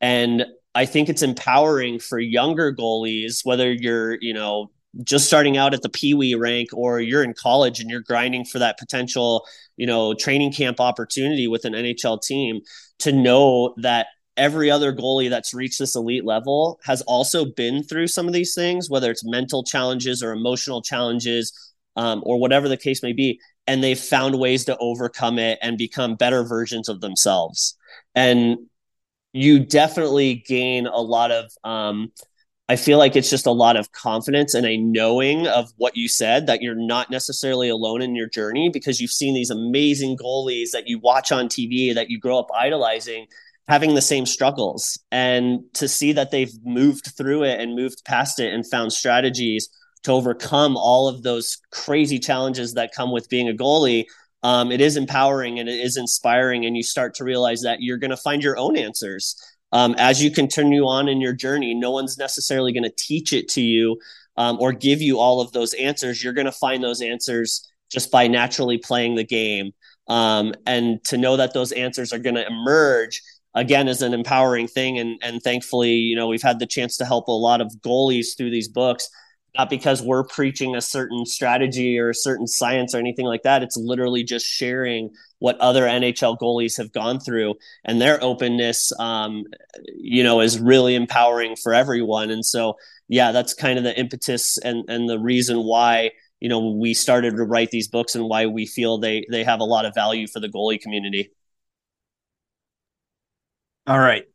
And 0.00 0.46
I 0.78 0.86
think 0.86 1.08
it's 1.08 1.22
empowering 1.22 1.98
for 1.98 2.20
younger 2.20 2.72
goalies, 2.72 3.40
whether 3.42 3.72
you're, 3.72 4.16
you 4.20 4.32
know, 4.32 4.70
just 5.02 5.26
starting 5.26 5.56
out 5.56 5.74
at 5.74 5.82
the 5.82 5.88
pee 5.88 6.14
wee 6.14 6.36
rank 6.36 6.68
or 6.72 7.00
you're 7.00 7.24
in 7.24 7.34
college 7.34 7.80
and 7.80 7.90
you're 7.90 8.00
grinding 8.00 8.44
for 8.44 8.60
that 8.60 8.78
potential, 8.78 9.44
you 9.76 9.88
know, 9.88 10.14
training 10.14 10.52
camp 10.52 10.78
opportunity 10.78 11.48
with 11.48 11.64
an 11.64 11.72
NHL 11.72 12.22
team 12.22 12.60
to 13.00 13.10
know 13.10 13.74
that 13.78 14.06
every 14.36 14.70
other 14.70 14.92
goalie 14.92 15.28
that's 15.28 15.52
reached 15.52 15.80
this 15.80 15.96
elite 15.96 16.24
level 16.24 16.78
has 16.84 17.02
also 17.02 17.44
been 17.44 17.82
through 17.82 18.06
some 18.06 18.28
of 18.28 18.32
these 18.32 18.54
things, 18.54 18.88
whether 18.88 19.10
it's 19.10 19.24
mental 19.24 19.64
challenges 19.64 20.22
or 20.22 20.30
emotional 20.30 20.80
challenges 20.80 21.74
um, 21.96 22.22
or 22.24 22.38
whatever 22.38 22.68
the 22.68 22.76
case 22.76 23.02
may 23.02 23.12
be. 23.12 23.40
And 23.66 23.82
they've 23.82 23.98
found 23.98 24.38
ways 24.38 24.64
to 24.66 24.78
overcome 24.78 25.40
it 25.40 25.58
and 25.60 25.76
become 25.76 26.14
better 26.14 26.44
versions 26.44 26.88
of 26.88 27.00
themselves. 27.00 27.76
And 28.14 28.58
you 29.32 29.60
definitely 29.60 30.42
gain 30.46 30.86
a 30.86 31.00
lot 31.00 31.30
of 31.30 31.50
um, 31.64 32.12
I 32.70 32.76
feel 32.76 32.98
like 32.98 33.16
it's 33.16 33.30
just 33.30 33.46
a 33.46 33.50
lot 33.50 33.76
of 33.76 33.92
confidence 33.92 34.52
and 34.52 34.66
a 34.66 34.76
knowing 34.76 35.46
of 35.46 35.70
what 35.78 35.96
you 35.96 36.06
said 36.06 36.46
that 36.46 36.60
you're 36.60 36.74
not 36.74 37.10
necessarily 37.10 37.70
alone 37.70 38.02
in 38.02 38.14
your 38.14 38.28
journey 38.28 38.68
because 38.68 39.00
you've 39.00 39.10
seen 39.10 39.34
these 39.34 39.50
amazing 39.50 40.18
goalies 40.18 40.72
that 40.72 40.86
you 40.86 40.98
watch 40.98 41.32
on 41.32 41.48
TV 41.48 41.94
that 41.94 42.10
you 42.10 42.20
grow 42.20 42.38
up 42.38 42.48
idolizing 42.54 43.26
having 43.68 43.94
the 43.94 44.02
same 44.02 44.26
struggles. 44.26 44.98
And 45.12 45.60
to 45.74 45.86
see 45.88 46.12
that 46.12 46.30
they've 46.30 46.52
moved 46.64 47.12
through 47.16 47.44
it 47.44 47.60
and 47.60 47.76
moved 47.76 48.04
past 48.04 48.40
it 48.40 48.52
and 48.52 48.66
found 48.66 48.92
strategies 48.92 49.68
to 50.04 50.12
overcome 50.12 50.76
all 50.76 51.08
of 51.08 51.22
those 51.22 51.58
crazy 51.70 52.18
challenges 52.18 52.74
that 52.74 52.94
come 52.94 53.12
with 53.12 53.28
being 53.28 53.48
a 53.48 53.52
goalie 53.52 54.04
um, 54.42 54.70
it 54.70 54.80
is 54.80 54.96
empowering 54.96 55.58
and 55.58 55.68
it 55.68 55.80
is 55.80 55.96
inspiring 55.96 56.64
and 56.64 56.76
you 56.76 56.82
start 56.82 57.14
to 57.14 57.24
realize 57.24 57.62
that 57.62 57.82
you're 57.82 57.98
going 57.98 58.10
to 58.10 58.16
find 58.16 58.42
your 58.42 58.56
own 58.56 58.76
answers. 58.76 59.36
Um, 59.72 59.94
as 59.98 60.22
you 60.22 60.30
continue 60.30 60.86
on 60.86 61.08
in 61.08 61.20
your 61.20 61.34
journey 61.34 61.74
no 61.74 61.90
one's 61.90 62.16
necessarily 62.16 62.72
going 62.72 62.84
to 62.84 62.94
teach 62.96 63.34
it 63.34 63.48
to 63.48 63.60
you 63.60 63.98
um, 64.38 64.56
or 64.60 64.72
give 64.72 65.02
you 65.02 65.18
all 65.18 65.40
of 65.40 65.52
those 65.52 65.74
answers. 65.74 66.22
You're 66.22 66.32
going 66.32 66.46
to 66.46 66.52
find 66.52 66.82
those 66.82 67.02
answers 67.02 67.68
just 67.90 68.10
by 68.10 68.28
naturally 68.28 68.78
playing 68.78 69.16
the 69.16 69.24
game. 69.24 69.72
Um, 70.08 70.54
and 70.64 71.04
to 71.04 71.18
know 71.18 71.36
that 71.36 71.52
those 71.52 71.72
answers 71.72 72.12
are 72.12 72.18
going 72.18 72.36
to 72.36 72.46
emerge 72.46 73.20
again 73.54 73.88
is 73.88 74.00
an 74.00 74.14
empowering 74.14 74.68
thing. 74.68 74.98
And 74.98 75.18
and 75.22 75.42
thankfully 75.42 75.92
you 75.92 76.16
know 76.16 76.28
we've 76.28 76.42
had 76.42 76.60
the 76.60 76.66
chance 76.66 76.96
to 76.98 77.04
help 77.04 77.28
a 77.28 77.32
lot 77.32 77.60
of 77.60 77.72
goalies 77.84 78.36
through 78.36 78.50
these 78.50 78.68
books 78.68 79.10
not 79.58 79.68
because 79.68 80.00
we're 80.00 80.24
preaching 80.24 80.76
a 80.76 80.80
certain 80.80 81.26
strategy 81.26 81.98
or 81.98 82.10
a 82.10 82.14
certain 82.14 82.46
science 82.46 82.94
or 82.94 82.98
anything 82.98 83.26
like 83.26 83.42
that. 83.42 83.62
It's 83.62 83.76
literally 83.76 84.22
just 84.22 84.46
sharing 84.46 85.10
what 85.40 85.58
other 85.58 85.86
NHL 85.86 86.38
goalies 86.38 86.76
have 86.78 86.92
gone 86.92 87.18
through, 87.20 87.56
and 87.84 88.00
their 88.00 88.22
openness, 88.22 88.92
um, 89.00 89.44
you 89.96 90.22
know, 90.22 90.40
is 90.40 90.58
really 90.60 90.94
empowering 90.94 91.56
for 91.56 91.74
everyone. 91.74 92.30
And 92.30 92.44
so, 92.44 92.76
yeah, 93.08 93.32
that's 93.32 93.54
kind 93.54 93.78
of 93.78 93.84
the 93.84 93.98
impetus 93.98 94.58
and 94.58 94.84
and 94.88 95.08
the 95.08 95.18
reason 95.18 95.58
why 95.58 96.12
you 96.40 96.48
know 96.48 96.70
we 96.70 96.94
started 96.94 97.36
to 97.36 97.44
write 97.44 97.70
these 97.70 97.88
books 97.88 98.14
and 98.14 98.24
why 98.28 98.46
we 98.46 98.64
feel 98.66 98.98
they 98.98 99.24
they 99.30 99.44
have 99.44 99.60
a 99.60 99.64
lot 99.64 99.84
of 99.84 99.94
value 99.94 100.26
for 100.28 100.40
the 100.40 100.48
goalie 100.48 100.80
community. 100.80 101.30
All 103.86 103.98
right 103.98 104.28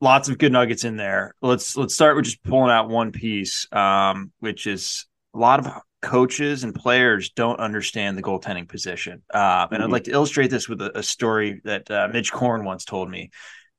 lots 0.00 0.28
of 0.28 0.38
good 0.38 0.52
nuggets 0.52 0.84
in 0.84 0.96
there. 0.96 1.34
Let's 1.42 1.76
let's 1.76 1.94
start 1.94 2.16
with 2.16 2.24
just 2.24 2.42
pulling 2.42 2.70
out 2.70 2.88
one 2.88 3.12
piece, 3.12 3.66
um, 3.72 4.32
which 4.40 4.66
is 4.66 5.06
a 5.34 5.38
lot 5.38 5.60
of 5.60 5.72
coaches 6.00 6.64
and 6.64 6.74
players 6.74 7.30
don't 7.30 7.58
understand 7.58 8.16
the 8.16 8.22
goaltending 8.22 8.68
position. 8.68 9.22
Uh, 9.32 9.66
and 9.70 9.78
mm-hmm. 9.78 9.82
I'd 9.82 9.90
like 9.90 10.04
to 10.04 10.12
illustrate 10.12 10.48
this 10.48 10.68
with 10.68 10.80
a, 10.80 10.98
a 10.98 11.02
story 11.02 11.60
that 11.64 11.90
uh, 11.90 12.08
Mitch 12.12 12.32
Korn 12.32 12.64
once 12.64 12.84
told 12.84 13.10
me, 13.10 13.30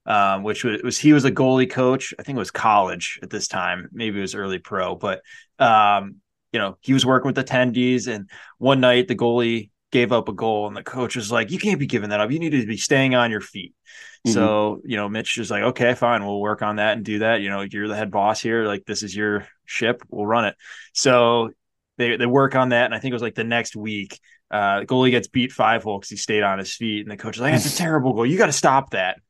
um, 0.05 0.43
which 0.43 0.63
was, 0.63 0.81
was, 0.83 0.97
he 0.97 1.13
was 1.13 1.25
a 1.25 1.31
goalie 1.31 1.69
coach. 1.69 2.13
I 2.19 2.23
think 2.23 2.35
it 2.35 2.39
was 2.39 2.51
college 2.51 3.19
at 3.23 3.29
this 3.29 3.47
time, 3.47 3.87
maybe 3.91 4.17
it 4.17 4.21
was 4.21 4.35
early 4.35 4.59
pro, 4.59 4.95
but 4.95 5.21
um, 5.59 6.17
you 6.51 6.59
know 6.59 6.77
he 6.81 6.93
was 6.93 7.05
working 7.05 7.27
with 7.27 7.45
attendees, 7.45 8.07
and 8.07 8.29
one 8.57 8.79
night 8.81 9.07
the 9.07 9.15
goalie 9.15 9.69
gave 9.91 10.11
up 10.11 10.29
a 10.29 10.33
goal, 10.33 10.67
and 10.67 10.75
the 10.75 10.83
coach 10.83 11.15
was 11.15 11.31
like, 11.31 11.51
"You 11.51 11.59
can't 11.59 11.79
be 11.79 11.87
giving 11.87 12.09
that 12.09 12.19
up. 12.19 12.31
You 12.31 12.39
need 12.39 12.51
to 12.51 12.65
be 12.65 12.77
staying 12.77 13.15
on 13.15 13.31
your 13.31 13.41
feet." 13.41 13.73
Mm-hmm. 14.27 14.33
So, 14.33 14.81
you 14.83 14.97
know, 14.97 15.07
Mitch 15.07 15.37
is 15.37 15.49
like, 15.49 15.63
okay, 15.63 15.93
fine, 15.93 16.25
we'll 16.25 16.41
work 16.41 16.61
on 16.61 16.75
that 16.75 16.97
and 16.97 17.05
do 17.05 17.19
that. 17.19 17.41
You 17.41 17.49
know, 17.49 17.61
you're 17.61 17.87
the 17.87 17.95
head 17.95 18.11
boss 18.11 18.41
here. 18.41 18.65
Like, 18.65 18.85
this 18.85 19.01
is 19.01 19.15
your 19.15 19.47
ship. 19.65 20.03
We'll 20.09 20.25
run 20.25 20.45
it. 20.45 20.55
So 20.93 21.51
they, 21.97 22.17
they 22.17 22.25
work 22.25 22.55
on 22.55 22.69
that. 22.69 22.85
And 22.85 22.93
I 22.93 22.99
think 22.99 23.11
it 23.11 23.15
was 23.15 23.21
like 23.21 23.35
the 23.35 23.45
next 23.45 23.75
week, 23.77 24.19
uh, 24.51 24.81
goalie 24.81 25.11
gets 25.11 25.27
beat 25.27 25.51
five 25.53 25.83
hole 25.83 25.99
because 25.99 26.09
he 26.09 26.17
stayed 26.17 26.43
on 26.43 26.59
his 26.59 26.75
feet. 26.75 27.01
And 27.01 27.11
the 27.11 27.17
coach 27.17 27.37
is 27.37 27.41
like, 27.41 27.53
that's 27.53 27.73
a 27.73 27.77
terrible 27.77 28.13
goal. 28.13 28.25
You 28.25 28.37
got 28.37 28.47
to 28.47 28.51
stop 28.51 28.91
that. 28.91 29.21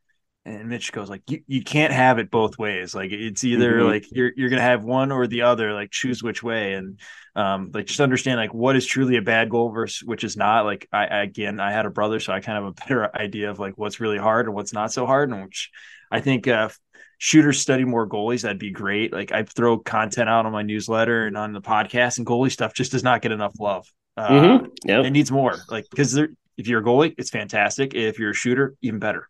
And 0.45 0.69
Mitch 0.69 0.91
goes 0.91 1.09
like, 1.09 1.21
you, 1.29 1.41
you 1.47 1.63
can't 1.63 1.93
have 1.93 2.17
it 2.17 2.31
both 2.31 2.57
ways. 2.57 2.95
Like 2.95 3.11
it's 3.11 3.43
either 3.43 3.79
mm-hmm. 3.79 3.87
like 3.87 4.05
you're 4.11 4.31
you're 4.35 4.49
gonna 4.49 4.61
have 4.61 4.83
one 4.83 5.11
or 5.11 5.27
the 5.27 5.43
other. 5.43 5.73
Like 5.73 5.91
choose 5.91 6.23
which 6.23 6.41
way. 6.41 6.73
And 6.73 6.99
um, 7.35 7.71
like 7.73 7.85
just 7.85 7.99
understand 7.99 8.39
like 8.39 8.53
what 8.53 8.75
is 8.75 8.85
truly 8.85 9.17
a 9.17 9.21
bad 9.21 9.49
goal 9.49 9.69
versus 9.69 10.05
which 10.05 10.23
is 10.23 10.37
not. 10.37 10.65
Like 10.65 10.87
I, 10.91 11.05
I 11.05 11.23
again, 11.23 11.59
I 11.59 11.71
had 11.71 11.85
a 11.85 11.91
brother, 11.91 12.19
so 12.19 12.33
I 12.33 12.39
kind 12.39 12.57
of 12.57 12.63
have 12.63 12.71
a 12.71 12.73
better 12.73 13.15
idea 13.21 13.51
of 13.51 13.59
like 13.59 13.77
what's 13.77 13.99
really 13.99 14.17
hard 14.17 14.45
and 14.45 14.55
what's 14.55 14.73
not 14.73 14.91
so 14.93 15.05
hard, 15.05 15.29
and 15.29 15.43
which 15.43 15.69
I 16.11 16.21
think 16.21 16.47
uh, 16.47 16.69
shooters 17.17 17.59
study 17.59 17.85
more 17.85 18.07
goalies. 18.07 18.41
That'd 18.41 18.59
be 18.59 18.71
great. 18.71 19.13
Like 19.13 19.31
I 19.31 19.43
throw 19.43 19.77
content 19.77 20.29
out 20.29 20.45
on 20.45 20.51
my 20.51 20.63
newsletter 20.63 21.27
and 21.27 21.37
on 21.37 21.53
the 21.53 21.61
podcast, 21.61 22.17
and 22.17 22.25
goalie 22.25 22.51
stuff 22.51 22.73
just 22.73 22.91
does 22.91 23.03
not 23.03 23.21
get 23.21 23.31
enough 23.31 23.53
love. 23.59 23.85
Uh, 24.17 24.29
mm-hmm. 24.29 24.65
yep. 24.85 25.05
It 25.05 25.11
needs 25.11 25.31
more. 25.31 25.57
Like 25.69 25.85
because 25.89 26.17
if 26.57 26.67
you're 26.67 26.81
a 26.81 26.83
goalie, 26.83 27.13
it's 27.17 27.29
fantastic. 27.29 27.93
If 27.93 28.19
you're 28.19 28.31
a 28.31 28.33
shooter, 28.33 28.75
even 28.81 28.99
better. 28.99 29.29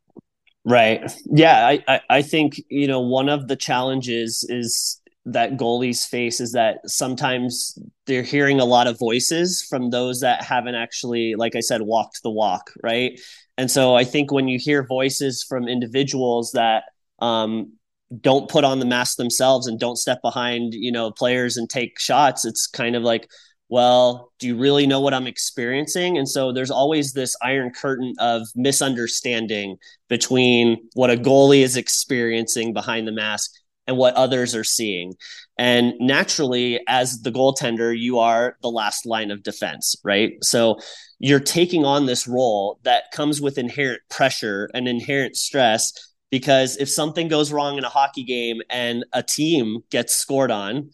Right. 0.66 1.12
Yeah. 1.26 1.66
I, 1.68 1.84
I, 1.88 2.02
I 2.10 2.22
think, 2.22 2.62
you 2.70 2.88
know, 2.88 3.00
one 3.00 3.30
of 3.30 3.48
the 3.48 3.56
challenges 3.56 4.46
is 4.50 5.02
that 5.26 5.58
goalies 5.58 6.08
face 6.08 6.40
is 6.40 6.52
that 6.54 6.78
sometimes 6.86 7.78
they're 8.08 8.24
hearing 8.24 8.60
a 8.60 8.66
lot 8.66 8.88
of 8.88 8.98
voices 9.00 9.66
from 9.70 9.90
those 9.90 10.22
that 10.22 10.44
haven't 10.44 10.76
actually, 10.76 11.36
like 11.36 11.56
I 11.56 11.60
said, 11.60 11.82
walked 11.82 12.22
the 12.24 12.30
walk, 12.32 12.72
right? 12.84 13.20
And 13.58 13.70
so 13.70 13.96
I 13.96 14.04
think 14.04 14.32
when 14.32 14.48
you 14.48 14.60
hear 14.60 14.86
voices 14.86 15.44
from 15.48 15.68
individuals 15.68 16.52
that 16.54 16.84
um, 17.20 17.74
don't 18.22 18.50
put 18.50 18.64
on 18.64 18.80
the 18.80 18.86
mask 18.86 19.18
themselves 19.18 19.68
and 19.68 19.80
don't 19.80 19.98
step 19.98 20.20
behind, 20.22 20.74
you 20.74 20.92
know, 20.92 21.12
players 21.12 21.58
and 21.58 21.70
take 21.70 22.00
shots, 22.00 22.46
it's 22.46 22.68
kind 22.68 22.96
of 22.96 23.04
like, 23.04 23.30
well, 23.70 24.32
do 24.40 24.48
you 24.48 24.58
really 24.58 24.88
know 24.88 25.00
what 25.00 25.14
I'm 25.14 25.28
experiencing? 25.28 26.18
And 26.18 26.28
so 26.28 26.52
there's 26.52 26.72
always 26.72 27.14
this 27.14 27.36
iron 27.42 27.72
curtain 27.72 28.16
of 28.20 28.48
misunderstanding 28.56 29.78
between 30.10 30.90
what 30.94 31.12
a 31.12 31.16
goalie 31.16 31.62
is 31.62 31.78
experiencing 31.78 32.74
behind 32.74 33.08
the 33.08 33.12
mask 33.12 33.52
and 33.86 33.96
what 33.96 34.16
others 34.16 34.56
are 34.56 34.64
seeing. 34.64 35.14
And 35.58 35.94
naturally, 36.00 36.80
as 36.88 37.22
the 37.22 37.32
goaltender, 37.32 37.98
you 37.98 38.20
are 38.20 38.58
the 38.62 38.72
last 38.72 39.06
line 39.06 39.30
of 39.30 39.44
defense, 39.44 39.96
right? 40.04 40.34
So 40.42 40.80
you're 41.20 41.40
taking 41.40 41.86
on 41.86 42.06
this 42.06 42.28
role 42.28 42.80
that 42.84 43.12
comes 43.12 43.40
with 43.40 43.58
inherent 43.58 44.02
pressure 44.10 44.70
and 44.74 44.88
inherent 44.88 45.36
stress 45.36 45.94
because 46.32 46.78
if 46.78 46.90
something 46.90 47.28
goes 47.28 47.52
wrong 47.52 47.78
in 47.78 47.84
a 47.84 47.90
hockey 47.90 48.24
game 48.24 48.62
and 48.70 49.06
a 49.14 49.24
team 49.24 49.80
gets 49.90 50.16
scored 50.16 50.52
on, 50.52 50.92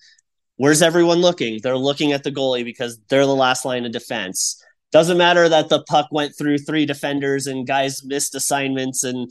where's 0.57 0.81
everyone 0.81 1.19
looking? 1.19 1.59
They're 1.61 1.77
looking 1.77 2.11
at 2.11 2.23
the 2.23 2.31
goalie 2.31 2.63
because 2.63 2.99
they're 3.09 3.25
the 3.25 3.35
last 3.35 3.65
line 3.65 3.85
of 3.85 3.91
defense. 3.91 4.61
Doesn't 4.91 5.17
matter 5.17 5.49
that 5.49 5.69
the 5.69 5.83
puck 5.83 6.07
went 6.11 6.37
through 6.37 6.59
three 6.59 6.85
defenders 6.85 7.47
and 7.47 7.67
guys 7.67 8.03
missed 8.03 8.35
assignments 8.35 9.03
and 9.03 9.29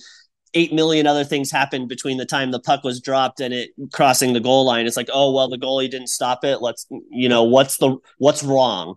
eight 0.53 0.73
million 0.73 1.07
other 1.07 1.25
things 1.25 1.51
happened 1.51 1.89
between 1.89 2.17
the 2.17 2.27
time 2.27 2.51
the 2.51 2.61
puck 2.61 2.85
was 2.85 3.01
dropped 3.01 3.41
and 3.41 3.53
it 3.53 3.71
crossing 3.93 4.33
the 4.33 4.41
goal 4.41 4.65
line. 4.65 4.87
It's 4.87 4.97
like, 4.97 5.09
oh 5.13 5.33
well, 5.33 5.49
the 5.49 5.59
goalie 5.59 5.91
didn't 5.91 6.09
stop 6.09 6.45
it. 6.45 6.61
Let's, 6.61 6.87
you 7.11 7.29
know, 7.29 7.43
what's 7.45 7.79
the 7.79 7.97
what's 8.19 8.43
wrong? 8.43 8.97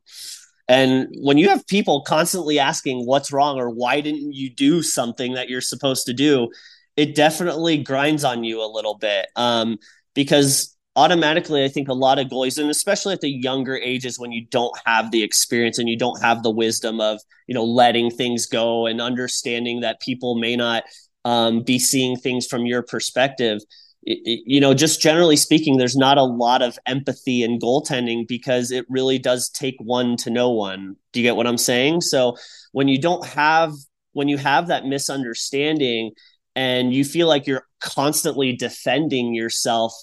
And 0.68 1.08
when 1.22 1.38
you 1.38 1.50
have 1.50 1.66
people 1.68 2.02
constantly 2.02 2.60
asking 2.60 3.06
what's 3.06 3.32
wrong 3.32 3.58
or 3.58 3.70
why 3.70 4.02
didn't 4.02 4.34
you 4.34 4.50
do 4.50 4.84
something 4.84 5.34
that 5.34 5.50
you're 5.50 5.62
supposed 5.62 6.06
to 6.08 6.14
do, 6.14 6.50
it 6.98 7.16
definitely 7.16 7.78
grinds 7.78 8.24
on 8.24 8.44
you 8.44 8.62
a 8.62 8.68
little 8.68 8.96
bit. 8.96 9.28
Um, 9.36 9.78
because 10.14 10.76
automatically, 10.98 11.64
I 11.64 11.68
think 11.70 11.88
a 11.88 11.94
lot 11.94 12.18
of 12.18 12.28
goalies, 12.28 12.58
and 12.58 12.72
especially 12.72 13.14
at 13.14 13.22
the 13.22 13.30
younger 13.30 13.78
ages 13.78 14.20
when 14.20 14.32
you 14.32 14.46
don't 14.48 14.78
have 14.86 15.12
the 15.12 15.24
experience 15.24 15.78
and 15.78 15.88
you 15.88 15.98
don't 15.98 16.22
have 16.22 16.42
the 16.42 16.50
wisdom 16.50 17.00
of, 17.00 17.22
you 17.46 17.54
know, 17.54 17.64
letting 17.64 18.10
things 18.10 18.48
go 18.48 18.88
and 18.88 19.00
understanding 19.00 19.82
that 19.82 20.02
people 20.02 20.40
may 20.40 20.56
not 20.56 20.84
um, 21.24 21.62
be 21.62 21.78
seeing 21.78 22.18
things 22.18 22.48
from 22.48 22.66
your 22.66 22.82
perspective. 22.82 23.62
You 24.02 24.60
know, 24.60 24.74
just 24.74 25.00
generally 25.00 25.36
speaking, 25.36 25.78
there's 25.78 25.96
not 25.96 26.18
a 26.18 26.24
lot 26.24 26.64
of 26.64 26.80
empathy 26.88 27.44
in 27.44 27.60
goaltending 27.60 28.28
because 28.28 28.72
it 28.72 28.86
really 28.90 29.20
does 29.20 29.50
take 29.50 29.76
one 29.80 30.18
to 30.18 30.32
know 30.32 30.50
one. 30.50 30.96
Do 31.14 31.20
you 31.20 31.24
get 31.24 31.36
what 31.36 31.46
I'm 31.46 31.58
saying? 31.58 32.02
So 32.02 32.38
when 32.72 32.88
you 32.88 33.00
don't 33.00 33.26
have 33.26 33.74
when 34.14 34.30
you 34.30 34.38
have 34.38 34.68
that 34.68 34.86
misunderstanding 34.86 36.12
and 36.56 36.92
you 36.92 37.06
feel 37.06 37.28
like 37.28 37.46
you're 37.46 37.68
constantly 37.82 38.56
defending 38.56 39.36
yourself 39.36 39.94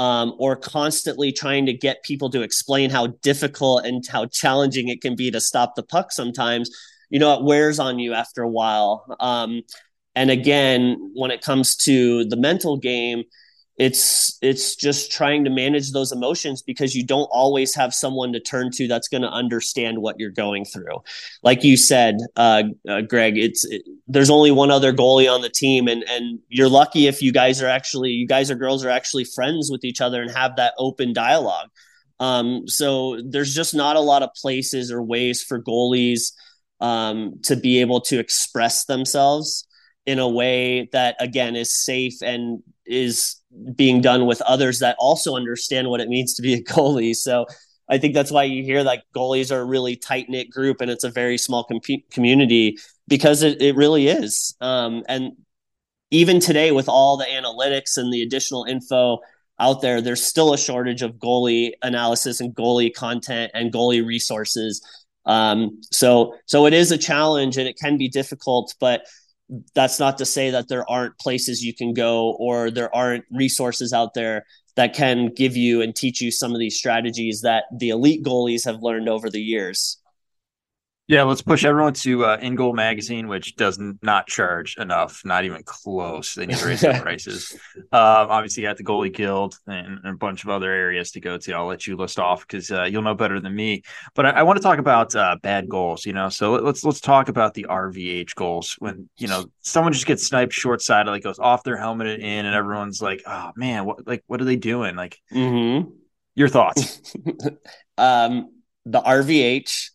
um, 0.00 0.34
or 0.38 0.56
constantly 0.56 1.30
trying 1.30 1.66
to 1.66 1.74
get 1.74 2.02
people 2.02 2.30
to 2.30 2.40
explain 2.40 2.88
how 2.88 3.08
difficult 3.22 3.84
and 3.84 4.02
how 4.06 4.24
challenging 4.24 4.88
it 4.88 5.02
can 5.02 5.14
be 5.14 5.30
to 5.30 5.40
stop 5.42 5.74
the 5.74 5.82
puck 5.82 6.10
sometimes 6.10 6.70
you 7.10 7.18
know 7.18 7.34
it 7.34 7.44
wears 7.44 7.78
on 7.78 7.98
you 7.98 8.14
after 8.14 8.42
a 8.42 8.48
while. 8.48 9.04
Um, 9.20 9.60
and 10.14 10.30
again 10.30 10.96
when 11.14 11.30
it 11.30 11.42
comes 11.42 11.76
to 11.76 12.24
the 12.24 12.36
mental 12.36 12.78
game 12.78 13.24
it's 13.80 14.36
it's 14.42 14.76
just 14.76 15.10
trying 15.10 15.42
to 15.42 15.48
manage 15.48 15.92
those 15.92 16.12
emotions 16.12 16.60
because 16.60 16.94
you 16.94 17.02
don't 17.02 17.30
always 17.32 17.74
have 17.74 17.94
someone 17.94 18.30
to 18.30 18.38
turn 18.38 18.70
to 18.70 18.86
that's 18.86 19.08
going 19.08 19.22
to 19.22 19.30
understand 19.30 20.02
what 20.02 20.20
you're 20.20 20.28
going 20.28 20.66
through. 20.66 21.02
Like 21.42 21.64
you 21.64 21.78
said 21.78 22.18
uh, 22.36 22.64
uh, 22.86 23.00
greg 23.00 23.38
it's 23.38 23.64
it, 23.64 23.82
there's 24.06 24.28
only 24.28 24.50
one 24.50 24.70
other 24.70 24.92
goalie 24.92 25.34
on 25.34 25.40
the 25.40 25.48
team 25.48 25.88
and 25.88 26.04
and 26.10 26.40
you're 26.50 26.68
lucky 26.68 27.06
if 27.06 27.22
you 27.22 27.32
guys 27.32 27.62
are 27.62 27.68
actually 27.68 28.10
you 28.10 28.26
guys 28.26 28.50
or 28.50 28.54
girls 28.54 28.84
are 28.84 28.90
actually 28.90 29.24
friends 29.24 29.70
with 29.70 29.82
each 29.82 30.02
other 30.02 30.20
and 30.20 30.30
have 30.30 30.56
that 30.56 30.74
open 30.76 31.14
dialogue. 31.14 31.70
Um, 32.18 32.68
so 32.68 33.18
there's 33.26 33.54
just 33.54 33.74
not 33.74 33.96
a 33.96 34.00
lot 34.00 34.22
of 34.22 34.34
places 34.34 34.92
or 34.92 35.02
ways 35.02 35.42
for 35.42 35.58
goalies 35.58 36.32
um, 36.82 37.40
to 37.44 37.56
be 37.56 37.80
able 37.80 38.02
to 38.02 38.18
express 38.18 38.84
themselves 38.84 39.66
in 40.06 40.18
a 40.18 40.28
way 40.28 40.88
that 40.92 41.16
again 41.20 41.56
is 41.56 41.84
safe 41.84 42.22
and 42.22 42.62
is 42.86 43.36
being 43.74 44.00
done 44.00 44.26
with 44.26 44.40
others 44.42 44.78
that 44.80 44.96
also 44.98 45.36
understand 45.36 45.88
what 45.88 46.00
it 46.00 46.08
means 46.08 46.34
to 46.34 46.42
be 46.42 46.54
a 46.54 46.62
goalie. 46.62 47.14
So 47.14 47.46
i 47.90 47.98
think 47.98 48.14
that's 48.14 48.30
why 48.30 48.44
you 48.44 48.62
hear 48.62 48.82
like 48.82 49.02
goalies 49.14 49.50
are 49.50 49.60
a 49.60 49.64
really 49.64 49.96
tight 49.96 50.28
knit 50.28 50.48
group 50.48 50.80
and 50.80 50.90
it's 50.90 51.04
a 51.04 51.10
very 51.10 51.36
small 51.36 51.64
com- 51.64 51.80
community 52.12 52.78
because 53.08 53.42
it, 53.42 53.60
it 53.60 53.74
really 53.74 54.06
is. 54.06 54.54
Um, 54.60 55.02
and 55.08 55.32
even 56.12 56.40
today 56.40 56.70
with 56.70 56.88
all 56.88 57.16
the 57.16 57.24
analytics 57.24 57.96
and 57.96 58.12
the 58.12 58.22
additional 58.22 58.64
info 58.64 59.18
out 59.58 59.82
there 59.82 60.00
there's 60.00 60.24
still 60.24 60.54
a 60.54 60.58
shortage 60.58 61.02
of 61.02 61.16
goalie 61.16 61.72
analysis 61.82 62.40
and 62.40 62.54
goalie 62.54 62.94
content 62.94 63.50
and 63.54 63.72
goalie 63.72 64.06
resources. 64.06 64.80
Um, 65.26 65.80
so 65.90 66.36
so 66.46 66.66
it 66.66 66.72
is 66.72 66.92
a 66.92 66.98
challenge 66.98 67.58
and 67.58 67.68
it 67.68 67.76
can 67.76 67.98
be 67.98 68.08
difficult 68.08 68.74
but 68.80 69.02
that's 69.74 69.98
not 69.98 70.18
to 70.18 70.24
say 70.24 70.50
that 70.50 70.68
there 70.68 70.88
aren't 70.90 71.18
places 71.18 71.64
you 71.64 71.74
can 71.74 71.92
go 71.92 72.36
or 72.38 72.70
there 72.70 72.94
aren't 72.94 73.24
resources 73.30 73.92
out 73.92 74.14
there 74.14 74.44
that 74.76 74.94
can 74.94 75.26
give 75.34 75.56
you 75.56 75.82
and 75.82 75.94
teach 75.94 76.20
you 76.20 76.30
some 76.30 76.52
of 76.52 76.58
these 76.58 76.76
strategies 76.76 77.42
that 77.42 77.64
the 77.76 77.90
elite 77.90 78.24
goalies 78.24 78.64
have 78.64 78.82
learned 78.82 79.08
over 79.08 79.28
the 79.28 79.40
years. 79.40 79.99
Yeah, 81.10 81.24
let's 81.24 81.42
push 81.42 81.64
everyone 81.64 81.94
to 81.94 82.24
uh, 82.24 82.36
InGoal 82.38 82.72
Magazine, 82.72 83.26
which 83.26 83.56
does 83.56 83.80
not 84.00 84.28
charge 84.28 84.76
enough, 84.78 85.22
not 85.24 85.44
even 85.44 85.64
close. 85.64 86.34
They 86.34 86.46
need 86.46 86.58
to 86.58 86.66
raise 86.66 86.82
their 86.82 87.00
prices. 87.02 87.58
Um, 87.76 87.80
obviously, 87.90 88.62
you 88.62 88.68
got 88.68 88.76
the 88.76 88.84
Goalie 88.84 89.12
Guild 89.12 89.58
and, 89.66 89.98
and, 90.04 90.14
a 90.14 90.16
bunch 90.16 90.44
of 90.44 90.50
other 90.50 90.70
areas 90.70 91.10
to 91.10 91.20
go 91.20 91.36
to. 91.36 91.52
I'll 91.52 91.66
let 91.66 91.84
you 91.84 91.96
list 91.96 92.20
off 92.20 92.46
because 92.46 92.70
uh, 92.70 92.84
you'll 92.84 93.02
know 93.02 93.16
better 93.16 93.40
than 93.40 93.56
me. 93.56 93.82
But 94.14 94.26
I, 94.26 94.30
I 94.30 94.42
want 94.44 94.58
to 94.58 94.62
talk 94.62 94.78
about 94.78 95.16
uh, 95.16 95.36
bad 95.42 95.68
goals. 95.68 96.06
You 96.06 96.12
know, 96.12 96.28
so 96.28 96.52
let, 96.52 96.62
let's 96.62 96.84
let's 96.84 97.00
talk 97.00 97.28
about 97.28 97.54
the 97.54 97.66
RVH 97.68 98.36
goals 98.36 98.76
when 98.78 99.10
you 99.16 99.26
know 99.26 99.46
someone 99.62 99.92
just 99.92 100.06
gets 100.06 100.24
sniped 100.24 100.52
short 100.52 100.80
side, 100.80 101.08
like 101.08 101.24
goes 101.24 101.40
off 101.40 101.64
their 101.64 101.76
helmet 101.76 102.06
and 102.06 102.22
in, 102.22 102.46
and 102.46 102.54
everyone's 102.54 103.02
like, 103.02 103.20
"Oh 103.26 103.50
man, 103.56 103.84
what 103.84 104.06
like 104.06 104.22
what 104.28 104.40
are 104.40 104.44
they 104.44 104.54
doing?" 104.54 104.94
Like, 104.94 105.18
mm-hmm. 105.32 105.90
your 106.36 106.48
thoughts? 106.48 107.02
um, 107.98 108.52
the 108.84 109.00
RVH 109.00 109.90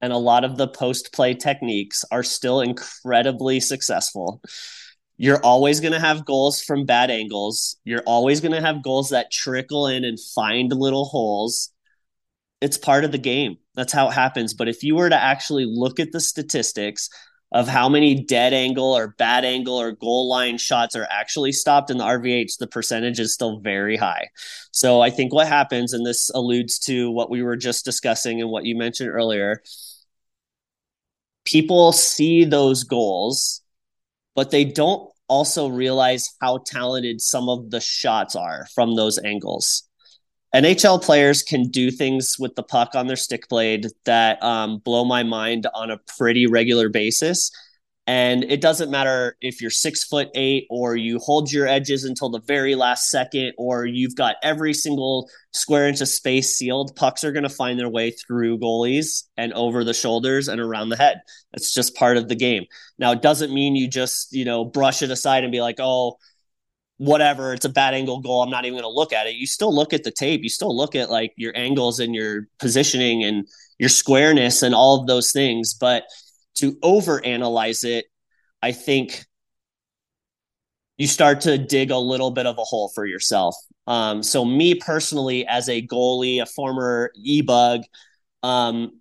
and 0.00 0.12
a 0.12 0.18
lot 0.18 0.44
of 0.44 0.56
the 0.56 0.68
post 0.68 1.12
play 1.12 1.34
techniques 1.34 2.04
are 2.10 2.22
still 2.22 2.60
incredibly 2.60 3.60
successful. 3.60 4.40
You're 5.16 5.44
always 5.44 5.80
going 5.80 5.92
to 5.92 6.00
have 6.00 6.24
goals 6.24 6.62
from 6.62 6.84
bad 6.84 7.10
angles. 7.10 7.76
You're 7.84 8.04
always 8.06 8.40
going 8.40 8.52
to 8.52 8.60
have 8.60 8.84
goals 8.84 9.10
that 9.10 9.32
trickle 9.32 9.88
in 9.88 10.04
and 10.04 10.18
find 10.34 10.72
little 10.72 11.06
holes. 11.06 11.72
It's 12.60 12.78
part 12.78 13.04
of 13.04 13.10
the 13.12 13.18
game. 13.18 13.56
That's 13.74 13.92
how 13.92 14.08
it 14.08 14.14
happens. 14.14 14.54
But 14.54 14.68
if 14.68 14.82
you 14.84 14.94
were 14.94 15.10
to 15.10 15.20
actually 15.20 15.64
look 15.66 15.98
at 15.98 16.12
the 16.12 16.20
statistics 16.20 17.10
of 17.50 17.66
how 17.66 17.88
many 17.88 18.14
dead 18.14 18.52
angle 18.52 18.96
or 18.96 19.08
bad 19.18 19.44
angle 19.44 19.80
or 19.80 19.92
goal 19.92 20.28
line 20.28 20.58
shots 20.58 20.94
are 20.94 21.06
actually 21.10 21.52
stopped 21.52 21.90
in 21.90 21.96
the 21.96 22.04
RVH, 22.04 22.58
the 22.58 22.66
percentage 22.66 23.18
is 23.18 23.32
still 23.32 23.58
very 23.60 23.96
high. 23.96 24.28
So 24.70 25.00
I 25.00 25.10
think 25.10 25.32
what 25.32 25.48
happens, 25.48 25.94
and 25.94 26.04
this 26.04 26.30
alludes 26.30 26.78
to 26.80 27.10
what 27.10 27.30
we 27.30 27.42
were 27.42 27.56
just 27.56 27.84
discussing 27.84 28.40
and 28.40 28.50
what 28.50 28.66
you 28.66 28.76
mentioned 28.76 29.08
earlier, 29.08 29.62
people 31.46 31.92
see 31.92 32.44
those 32.44 32.84
goals, 32.84 33.62
but 34.34 34.50
they 34.50 34.64
don't 34.64 35.10
also 35.26 35.68
realize 35.68 36.34
how 36.42 36.58
talented 36.58 37.20
some 37.20 37.48
of 37.48 37.70
the 37.70 37.80
shots 37.80 38.36
are 38.36 38.66
from 38.74 38.94
those 38.94 39.18
angles. 39.18 39.87
NHL 40.54 41.02
players 41.02 41.42
can 41.42 41.68
do 41.68 41.90
things 41.90 42.38
with 42.38 42.54
the 42.54 42.62
puck 42.62 42.94
on 42.94 43.06
their 43.06 43.16
stick 43.16 43.48
blade 43.48 43.86
that 44.04 44.42
um, 44.42 44.78
blow 44.78 45.04
my 45.04 45.22
mind 45.22 45.66
on 45.74 45.90
a 45.90 45.98
pretty 45.98 46.46
regular 46.46 46.88
basis. 46.88 47.50
And 48.06 48.44
it 48.44 48.62
doesn't 48.62 48.90
matter 48.90 49.36
if 49.42 49.60
you're 49.60 49.70
six 49.70 50.02
foot 50.02 50.30
eight 50.34 50.66
or 50.70 50.96
you 50.96 51.18
hold 51.18 51.52
your 51.52 51.66
edges 51.66 52.04
until 52.04 52.30
the 52.30 52.40
very 52.40 52.74
last 52.74 53.10
second 53.10 53.52
or 53.58 53.84
you've 53.84 54.16
got 54.16 54.36
every 54.42 54.72
single 54.72 55.28
square 55.52 55.86
inch 55.86 56.00
of 56.00 56.08
space 56.08 56.56
sealed. 56.56 56.96
Pucks 56.96 57.22
are 57.22 57.32
going 57.32 57.42
to 57.42 57.50
find 57.50 57.78
their 57.78 57.90
way 57.90 58.10
through 58.10 58.60
goalies 58.60 59.24
and 59.36 59.52
over 59.52 59.84
the 59.84 59.92
shoulders 59.92 60.48
and 60.48 60.58
around 60.58 60.88
the 60.88 60.96
head. 60.96 61.20
That's 61.52 61.74
just 61.74 61.94
part 61.96 62.16
of 62.16 62.28
the 62.28 62.34
game. 62.34 62.64
Now, 62.98 63.12
it 63.12 63.20
doesn't 63.20 63.52
mean 63.52 63.76
you 63.76 63.86
just, 63.86 64.32
you 64.32 64.46
know, 64.46 64.64
brush 64.64 65.02
it 65.02 65.10
aside 65.10 65.44
and 65.44 65.52
be 65.52 65.60
like, 65.60 65.76
oh, 65.78 66.16
whatever, 66.98 67.54
it's 67.54 67.64
a 67.64 67.70
bad 67.70 67.94
angle 67.94 68.20
goal. 68.20 68.42
I'm 68.42 68.50
not 68.50 68.64
even 68.64 68.74
going 68.74 68.90
to 68.90 68.94
look 68.94 69.12
at 69.12 69.26
it. 69.26 69.34
You 69.36 69.46
still 69.46 69.74
look 69.74 69.92
at 69.92 70.04
the 70.04 70.10
tape. 70.10 70.42
You 70.42 70.48
still 70.48 70.76
look 70.76 70.94
at 70.94 71.10
like 71.10 71.32
your 71.36 71.56
angles 71.56 72.00
and 72.00 72.14
your 72.14 72.48
positioning 72.58 73.24
and 73.24 73.46
your 73.78 73.88
squareness 73.88 74.62
and 74.62 74.74
all 74.74 75.00
of 75.00 75.06
those 75.06 75.32
things. 75.32 75.74
But 75.74 76.04
to 76.56 76.72
overanalyze 76.76 77.84
it, 77.84 78.06
I 78.62 78.72
think 78.72 79.24
you 80.96 81.06
start 81.06 81.42
to 81.42 81.56
dig 81.56 81.92
a 81.92 81.98
little 81.98 82.32
bit 82.32 82.46
of 82.46 82.58
a 82.58 82.64
hole 82.64 82.90
for 82.94 83.06
yourself. 83.06 83.54
Um, 83.86 84.22
so, 84.22 84.44
me 84.44 84.74
personally, 84.74 85.46
as 85.46 85.68
a 85.68 85.86
goalie, 85.86 86.42
a 86.42 86.46
former 86.46 87.12
e 87.16 87.40
bug, 87.40 87.82
um, 88.42 89.00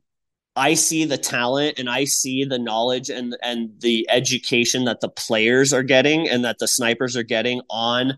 I 0.57 0.73
see 0.73 1.05
the 1.05 1.19
talent 1.19 1.77
and 1.77 1.87
I 1.89 2.05
see 2.05 2.43
the 2.43 2.57
knowledge 2.57 3.09
and 3.09 3.37
and 3.43 3.69
the 3.79 4.07
education 4.09 4.85
that 4.85 5.01
the 5.01 5.09
players 5.09 5.71
are 5.71 5.83
getting 5.83 6.27
and 6.27 6.43
that 6.43 6.57
the 6.57 6.67
snipers 6.67 7.15
are 7.15 7.23
getting 7.23 7.61
on 7.69 8.17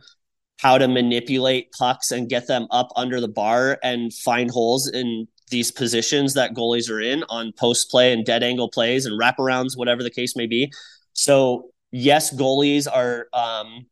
how 0.57 0.77
to 0.77 0.87
manipulate 0.87 1.71
pucks 1.73 2.11
and 2.11 2.29
get 2.29 2.47
them 2.47 2.67
up 2.71 2.89
under 2.95 3.19
the 3.21 3.27
bar 3.27 3.77
and 3.83 4.13
find 4.13 4.49
holes 4.51 4.87
in 4.87 5.27
these 5.49 5.71
positions 5.71 6.33
that 6.33 6.53
goalies 6.53 6.89
are 6.89 7.01
in 7.01 7.23
on 7.29 7.51
post 7.53 7.89
play 7.91 8.13
and 8.13 8.25
dead 8.25 8.43
angle 8.43 8.69
plays 8.69 9.05
and 9.05 9.19
wraparounds, 9.19 9.77
whatever 9.77 10.01
the 10.01 10.09
case 10.09 10.35
may 10.35 10.47
be. 10.47 10.71
So 11.13 11.71
yes, 11.91 12.33
goalies 12.33 12.87
are 12.91 13.27
um, 13.33 13.85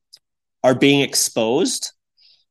are 0.64 0.76
being 0.76 1.02
exposed, 1.02 1.92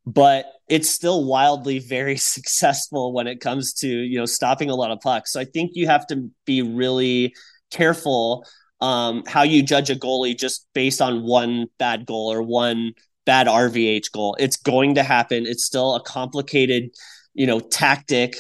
but 0.05 0.53
it's 0.69 0.89
still 0.89 1.25
wildly 1.25 1.79
very 1.79 2.17
successful 2.35 3.13
when 3.13 3.27
it 3.27 3.41
comes 3.41 3.73
to 3.75 3.89
you 3.89 4.19
know 4.19 4.27
stopping 4.27 4.71
a 4.71 4.75
lot 4.75 4.91
of 4.91 5.01
pucks. 5.01 5.33
So 5.33 5.41
I 5.41 5.45
think 5.45 5.73
you 5.75 5.87
have 5.87 6.07
to 6.09 6.31
be 6.45 6.63
really 6.63 7.35
careful 7.71 8.45
um, 8.81 9.23
how 9.27 9.43
you 9.43 9.63
judge 9.63 9.91
a 9.91 9.97
goalie 9.97 10.39
just 10.39 10.67
based 10.75 11.01
on 11.01 11.23
one 11.23 11.67
bad 11.79 12.07
goal 12.07 12.33
or 12.33 12.43
one 12.43 12.93
bad 13.25 13.47
RVH 13.47 14.13
goal. 14.13 14.37
It's 14.39 14.57
going 14.57 14.95
to 14.97 15.03
happen. 15.03 15.47
It's 15.47 15.65
still 15.65 15.95
a 15.95 16.03
complicated, 16.03 16.91
you 17.35 17.47
know, 17.47 17.61
tactic. 17.61 18.37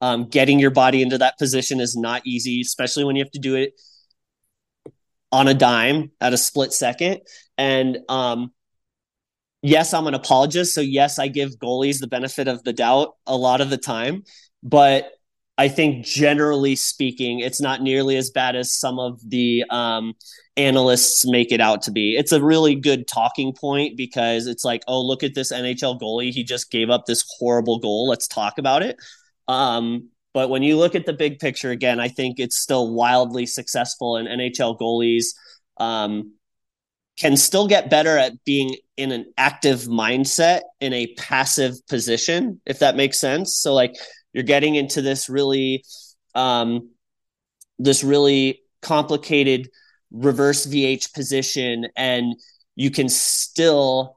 Um, 0.00 0.28
getting 0.28 0.60
your 0.60 0.70
body 0.70 1.02
into 1.02 1.18
that 1.18 1.38
position 1.38 1.80
is 1.80 1.96
not 1.96 2.22
easy, 2.24 2.60
especially 2.60 3.02
when 3.02 3.16
you 3.16 3.24
have 3.24 3.32
to 3.32 3.40
do 3.40 3.56
it 3.56 3.72
on 5.32 5.48
a 5.48 5.54
dime 5.54 6.12
at 6.20 6.32
a 6.32 6.36
split 6.36 6.72
second. 6.72 7.20
And 7.58 7.98
um, 8.08 8.52
yes, 9.62 9.94
I'm 9.94 10.06
an 10.06 10.14
apologist. 10.14 10.74
So, 10.74 10.80
yes, 10.80 11.18
I 11.18 11.28
give 11.28 11.58
goalies 11.58 12.00
the 12.00 12.06
benefit 12.06 12.48
of 12.48 12.62
the 12.64 12.72
doubt 12.72 13.14
a 13.26 13.36
lot 13.36 13.60
of 13.60 13.70
the 13.70 13.78
time. 13.78 14.24
But 14.62 15.12
I 15.56 15.68
think 15.68 16.04
generally 16.04 16.76
speaking, 16.76 17.40
it's 17.40 17.60
not 17.60 17.82
nearly 17.82 18.16
as 18.16 18.30
bad 18.30 18.54
as 18.54 18.72
some 18.72 19.00
of 19.00 19.20
the 19.28 19.64
um, 19.70 20.14
analysts 20.56 21.26
make 21.26 21.50
it 21.50 21.60
out 21.60 21.82
to 21.82 21.90
be. 21.90 22.16
It's 22.16 22.30
a 22.30 22.42
really 22.42 22.76
good 22.76 23.08
talking 23.08 23.52
point 23.52 23.96
because 23.96 24.46
it's 24.46 24.64
like, 24.64 24.82
oh, 24.86 25.04
look 25.04 25.24
at 25.24 25.34
this 25.34 25.52
NHL 25.52 26.00
goalie. 26.00 26.30
He 26.30 26.44
just 26.44 26.70
gave 26.70 26.90
up 26.90 27.06
this 27.06 27.24
horrible 27.38 27.80
goal. 27.80 28.08
Let's 28.08 28.28
talk 28.28 28.58
about 28.58 28.82
it. 28.84 28.96
Um, 29.48 30.10
but 30.32 30.48
when 30.48 30.62
you 30.62 30.76
look 30.76 30.94
at 30.94 31.06
the 31.06 31.12
big 31.12 31.40
picture 31.40 31.70
again, 31.70 31.98
I 31.98 32.08
think 32.08 32.38
it's 32.38 32.58
still 32.58 32.94
wildly 32.94 33.46
successful, 33.46 34.16
and 34.16 34.28
NHL 34.28 34.78
goalies 34.78 35.34
um, 35.78 36.34
can 37.18 37.36
still 37.36 37.66
get 37.66 37.90
better 37.90 38.16
at 38.16 38.44
being 38.44 38.76
in 38.96 39.10
an 39.10 39.32
active 39.36 39.80
mindset 39.80 40.60
in 40.80 40.92
a 40.92 41.12
passive 41.14 41.74
position, 41.88 42.60
if 42.64 42.78
that 42.78 42.96
makes 42.96 43.18
sense. 43.18 43.58
So, 43.58 43.74
like, 43.74 43.94
you're 44.32 44.44
getting 44.44 44.76
into 44.76 45.02
this 45.02 45.28
really, 45.28 45.84
um, 46.34 46.90
this 47.78 48.04
really 48.04 48.62
complicated 48.82 49.68
reverse 50.12 50.64
VH 50.64 51.12
position, 51.12 51.88
and 51.96 52.36
you 52.76 52.90
can 52.90 53.08
still 53.08 54.16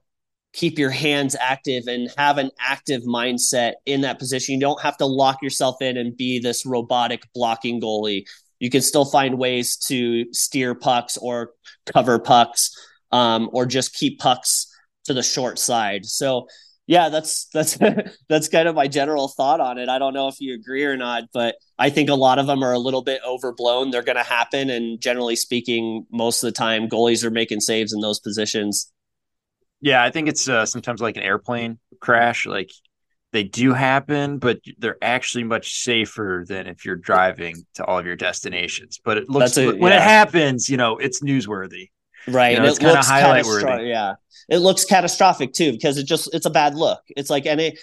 keep 0.54 0.78
your 0.78 0.92
hands 0.92 1.36
active 1.40 1.84
and 1.88 2.10
have 2.18 2.38
an 2.38 2.52
active 2.60 3.02
mindset 3.04 3.74
in 3.86 4.02
that 4.02 4.20
position. 4.20 4.56
You 4.56 4.62
don't 4.62 4.82
have 4.82 4.98
to 4.98 5.06
lock 5.06 5.42
yourself 5.42 5.82
in 5.82 5.98
and 5.98 6.16
be 6.16 6.40
this 6.40 6.66
robotic 6.66 7.24
blocking 7.34 7.82
goalie. 7.82 8.26
You 8.60 8.70
can 8.70 8.82
still 8.82 9.06
find 9.06 9.40
ways 9.40 9.78
to 9.88 10.32
steer 10.34 10.76
pucks 10.76 11.18
or 11.18 11.52
cover 11.92 12.20
pucks 12.20 12.76
um, 13.12 13.50
or 13.54 13.66
just 13.66 13.94
keep 13.94 14.20
pucks 14.20 14.68
to 15.06 15.14
the 15.14 15.24
short 15.24 15.60
side. 15.60 16.06
So 16.06 16.48
yeah, 16.88 17.10
that's 17.10 17.46
that's 17.54 17.78
that's 18.30 18.50
kind 18.50 18.68
of 18.68 18.76
my 18.76 18.88
general 18.88 19.28
thought 19.28 19.60
on 19.60 19.78
it. 19.78 19.90
I 19.90 20.00
don't 20.00 20.14
know 20.14 20.28
if 20.28 20.40
you 20.40 20.54
agree 20.54 20.84
or 20.84 20.98
not, 20.98 21.24
but 21.34 21.56
I 21.80 21.90
think 21.90 22.10
a 22.10 22.16
lot 22.16 22.40
of 22.40 22.48
them 22.48 22.64
are 22.64 22.74
a 22.74 22.80
little 22.80 23.02
bit 23.02 23.22
overblown. 23.26 23.92
They're 23.92 24.04
going 24.04 24.18
to 24.18 24.24
happen, 24.24 24.70
and 24.70 25.00
generally 25.00 25.36
speaking, 25.36 26.06
most 26.12 26.44
of 26.44 26.48
the 26.48 26.58
time, 26.58 26.90
goalies 26.90 27.24
are 27.24 27.32
making 27.32 27.62
saves 27.62 27.94
in 27.94 28.02
those 28.02 28.20
positions. 28.20 28.92
Yeah, 29.80 30.04
I 30.04 30.12
think 30.12 30.28
it's 30.28 30.48
uh, 30.48 30.66
sometimes 30.66 31.02
like 31.02 31.18
an 31.18 31.24
airplane 31.24 31.80
crash. 32.02 32.46
Like 32.46 32.72
they 33.32 33.44
do 33.44 33.74
happen, 33.74 34.38
but 34.38 34.60
they're 34.78 34.98
actually 35.02 35.46
much 35.46 35.82
safer 35.82 36.44
than 36.48 36.68
if 36.68 36.86
you're 36.86 36.98
driving 36.98 37.56
to 37.76 37.86
all 37.86 38.00
of 38.00 38.06
your 38.06 38.16
destinations. 38.16 39.00
But 39.04 39.18
it 39.18 39.30
looks 39.30 39.58
a, 39.58 39.68
when 39.68 39.92
yeah. 39.92 39.98
it 39.98 40.02
happens, 40.02 40.70
you 40.70 40.78
know, 40.78 40.98
it's 40.98 41.22
newsworthy. 41.22 41.90
Right. 42.28 42.52
You 42.52 42.58
know, 42.58 42.64
and 42.64 42.70
it's 42.70 42.80
it 42.80 42.84
kind 42.84 42.98
of 42.98 43.06
highlight 43.06 43.46
worthy. 43.46 43.88
Yeah. 43.88 44.16
It 44.50 44.60
looks 44.60 44.86
catastrophic 44.86 45.54
too, 45.54 45.72
because 45.72 45.98
it 45.98 46.06
just 46.06 46.34
it's 46.34 46.46
a 46.46 46.50
bad 46.50 46.76
look. 46.76 47.02
It's 47.10 47.30
like 47.30 47.46
any 47.46 47.78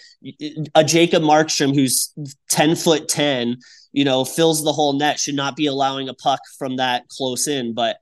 a 0.74 0.84
Jacob 0.84 1.22
Markstrom 1.22 1.74
who's 1.74 2.12
10 2.50 2.76
foot 2.76 3.08
10, 3.08 3.56
you 3.92 4.04
know, 4.04 4.24
fills 4.24 4.62
the 4.62 4.72
whole 4.72 4.92
net 4.92 5.18
should 5.18 5.34
not 5.34 5.56
be 5.56 5.66
allowing 5.66 6.08
a 6.08 6.14
puck 6.14 6.40
from 6.58 6.76
that 6.76 7.08
close 7.08 7.48
in. 7.48 7.74
But 7.74 7.96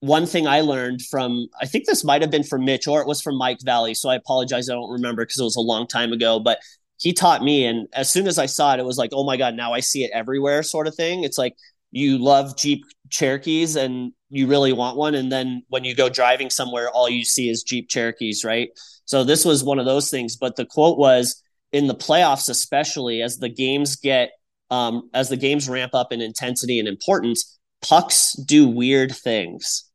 one 0.00 0.26
thing 0.26 0.46
I 0.46 0.60
learned 0.60 1.02
from, 1.02 1.48
I 1.60 1.66
think 1.66 1.86
this 1.86 2.04
might 2.04 2.22
have 2.22 2.30
been 2.30 2.44
from 2.44 2.64
Mitch 2.64 2.86
or 2.86 3.00
it 3.00 3.08
was 3.08 3.22
from 3.22 3.36
Mike 3.36 3.58
Valley. 3.64 3.94
So 3.94 4.08
I 4.08 4.16
apologize. 4.16 4.68
I 4.68 4.74
don't 4.74 4.92
remember 4.92 5.24
because 5.24 5.40
it 5.40 5.44
was 5.44 5.56
a 5.56 5.60
long 5.60 5.86
time 5.86 6.12
ago, 6.12 6.38
but 6.38 6.58
he 6.98 7.12
taught 7.12 7.42
me. 7.42 7.64
And 7.64 7.88
as 7.92 8.10
soon 8.10 8.26
as 8.26 8.38
I 8.38 8.46
saw 8.46 8.74
it, 8.74 8.80
it 8.80 8.84
was 8.84 8.98
like, 8.98 9.10
oh 9.12 9.24
my 9.24 9.36
God, 9.36 9.54
now 9.54 9.72
I 9.72 9.80
see 9.80 10.04
it 10.04 10.10
everywhere 10.12 10.62
sort 10.62 10.86
of 10.86 10.94
thing. 10.94 11.24
It's 11.24 11.38
like 11.38 11.56
you 11.90 12.18
love 12.18 12.56
Jeep 12.56 12.84
Cherokees 13.08 13.76
and 13.76 14.12
you 14.30 14.46
really 14.46 14.72
want 14.72 14.96
one. 14.96 15.14
And 15.14 15.30
then 15.32 15.62
when 15.68 15.84
you 15.84 15.94
go 15.94 16.08
driving 16.08 16.50
somewhere, 16.50 16.90
all 16.90 17.08
you 17.08 17.24
see 17.24 17.48
is 17.48 17.62
Jeep 17.62 17.88
Cherokees, 17.88 18.44
right? 18.44 18.70
So 19.04 19.24
this 19.24 19.44
was 19.44 19.64
one 19.64 19.78
of 19.78 19.86
those 19.86 20.10
things. 20.10 20.36
But 20.36 20.56
the 20.56 20.66
quote 20.66 20.98
was 20.98 21.42
in 21.72 21.86
the 21.86 21.94
playoffs, 21.94 22.48
especially 22.48 23.22
as 23.22 23.38
the 23.38 23.48
games 23.48 23.96
get, 23.96 24.30
um, 24.70 25.08
as 25.14 25.28
the 25.28 25.36
games 25.36 25.68
ramp 25.68 25.94
up 25.94 26.12
in 26.12 26.20
intensity 26.20 26.78
and 26.78 26.88
importance, 26.88 27.58
pucks 27.80 28.32
do 28.32 28.68
weird 28.68 29.14
things 29.14 29.88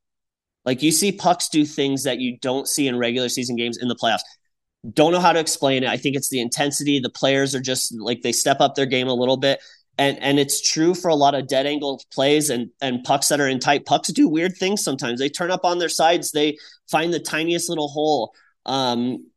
like 0.65 0.81
you 0.81 0.91
see 0.91 1.11
pucks 1.11 1.49
do 1.49 1.65
things 1.65 2.03
that 2.03 2.19
you 2.19 2.37
don't 2.39 2.67
see 2.67 2.87
in 2.87 2.97
regular 2.97 3.29
season 3.29 3.55
games 3.55 3.77
in 3.77 3.87
the 3.87 3.95
playoffs. 3.95 4.21
Don't 4.93 5.11
know 5.11 5.19
how 5.19 5.33
to 5.33 5.39
explain 5.39 5.83
it. 5.83 5.89
I 5.89 5.97
think 5.97 6.15
it's 6.15 6.29
the 6.29 6.41
intensity. 6.41 6.99
The 6.99 7.09
players 7.09 7.55
are 7.55 7.61
just 7.61 7.93
like 7.99 8.21
they 8.21 8.31
step 8.31 8.59
up 8.59 8.75
their 8.75 8.85
game 8.85 9.07
a 9.07 9.13
little 9.13 9.37
bit. 9.37 9.61
And 9.97 10.17
and 10.21 10.39
it's 10.39 10.62
true 10.62 10.95
for 10.95 11.10
a 11.10 11.15
lot 11.15 11.36
of 11.36 11.47
dead 11.47 11.65
angle 11.65 12.01
plays 12.12 12.49
and 12.49 12.69
and 12.82 13.03
pucks 13.03 13.27
that 13.27 13.39
are 13.39 13.47
in 13.47 13.60
tight. 13.60 13.86
Pucks 13.86 14.10
do 14.10 14.27
weird 14.27 14.58
things 14.58 14.84
sometimes. 14.84 15.19
They 15.19 15.29
turn 15.29 15.51
up 15.51 15.63
on 15.63 15.77
their 15.79 15.89
sides. 15.89 16.32
They 16.32 16.58
find 16.89 17.13
the 17.13 17.19
tiniest 17.19 17.69
little 17.69 17.89
hole. 17.89 18.34
Um, 18.65 19.27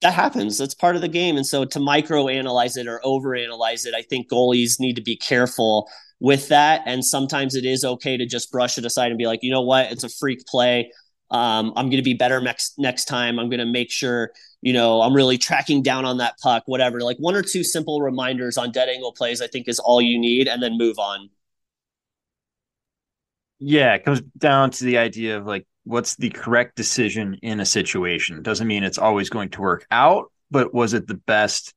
that 0.00 0.14
happens. 0.14 0.58
That's 0.58 0.74
part 0.74 0.96
of 0.96 1.02
the 1.02 1.08
game. 1.08 1.36
And 1.36 1.46
so 1.46 1.64
to 1.64 1.80
micro 1.80 2.28
analyze 2.28 2.76
it 2.76 2.86
or 2.86 3.00
over 3.04 3.34
analyze 3.34 3.84
it, 3.84 3.94
I 3.94 4.02
think 4.02 4.30
goalies 4.30 4.78
need 4.78 4.94
to 4.96 5.02
be 5.02 5.16
careful 5.16 5.88
with 6.20 6.48
that. 6.48 6.82
And 6.86 7.04
sometimes 7.04 7.54
it 7.54 7.64
is 7.64 7.84
okay 7.84 8.16
to 8.16 8.26
just 8.26 8.50
brush 8.50 8.78
it 8.78 8.84
aside 8.84 9.10
and 9.10 9.18
be 9.18 9.26
like, 9.26 9.40
you 9.42 9.50
know 9.50 9.62
what, 9.62 9.90
it's 9.90 10.04
a 10.04 10.08
freak 10.08 10.46
play. 10.46 10.92
Um, 11.30 11.72
I'm 11.76 11.86
going 11.86 11.98
to 11.98 12.02
be 12.02 12.14
better 12.14 12.40
next 12.40 12.78
next 12.78 13.04
time. 13.04 13.38
I'm 13.38 13.50
going 13.50 13.60
to 13.60 13.66
make 13.66 13.90
sure 13.90 14.32
you 14.60 14.72
know 14.72 15.00
I'm 15.02 15.14
really 15.14 15.38
tracking 15.38 15.82
down 15.82 16.04
on 16.04 16.18
that 16.18 16.34
puck. 16.42 16.64
Whatever, 16.66 17.00
like 17.00 17.18
one 17.18 17.34
or 17.34 17.42
two 17.42 17.64
simple 17.64 18.00
reminders 18.02 18.58
on 18.58 18.72
dead 18.72 18.88
angle 18.88 19.12
plays, 19.12 19.40
I 19.40 19.46
think 19.46 19.68
is 19.68 19.78
all 19.78 20.00
you 20.00 20.18
need, 20.18 20.48
and 20.48 20.62
then 20.62 20.78
move 20.78 20.98
on. 20.98 21.30
Yeah, 23.58 23.94
it 23.94 24.04
comes 24.04 24.20
down 24.36 24.70
to 24.72 24.84
the 24.84 24.98
idea 24.98 25.36
of 25.38 25.46
like 25.46 25.66
what's 25.84 26.16
the 26.16 26.30
correct 26.30 26.76
decision 26.76 27.38
in 27.42 27.60
a 27.60 27.66
situation. 27.66 28.42
Doesn't 28.42 28.66
mean 28.66 28.84
it's 28.84 28.98
always 28.98 29.30
going 29.30 29.50
to 29.50 29.60
work 29.60 29.86
out, 29.90 30.30
but 30.50 30.72
was 30.72 30.92
it 30.94 31.06
the 31.06 31.14
best 31.14 31.74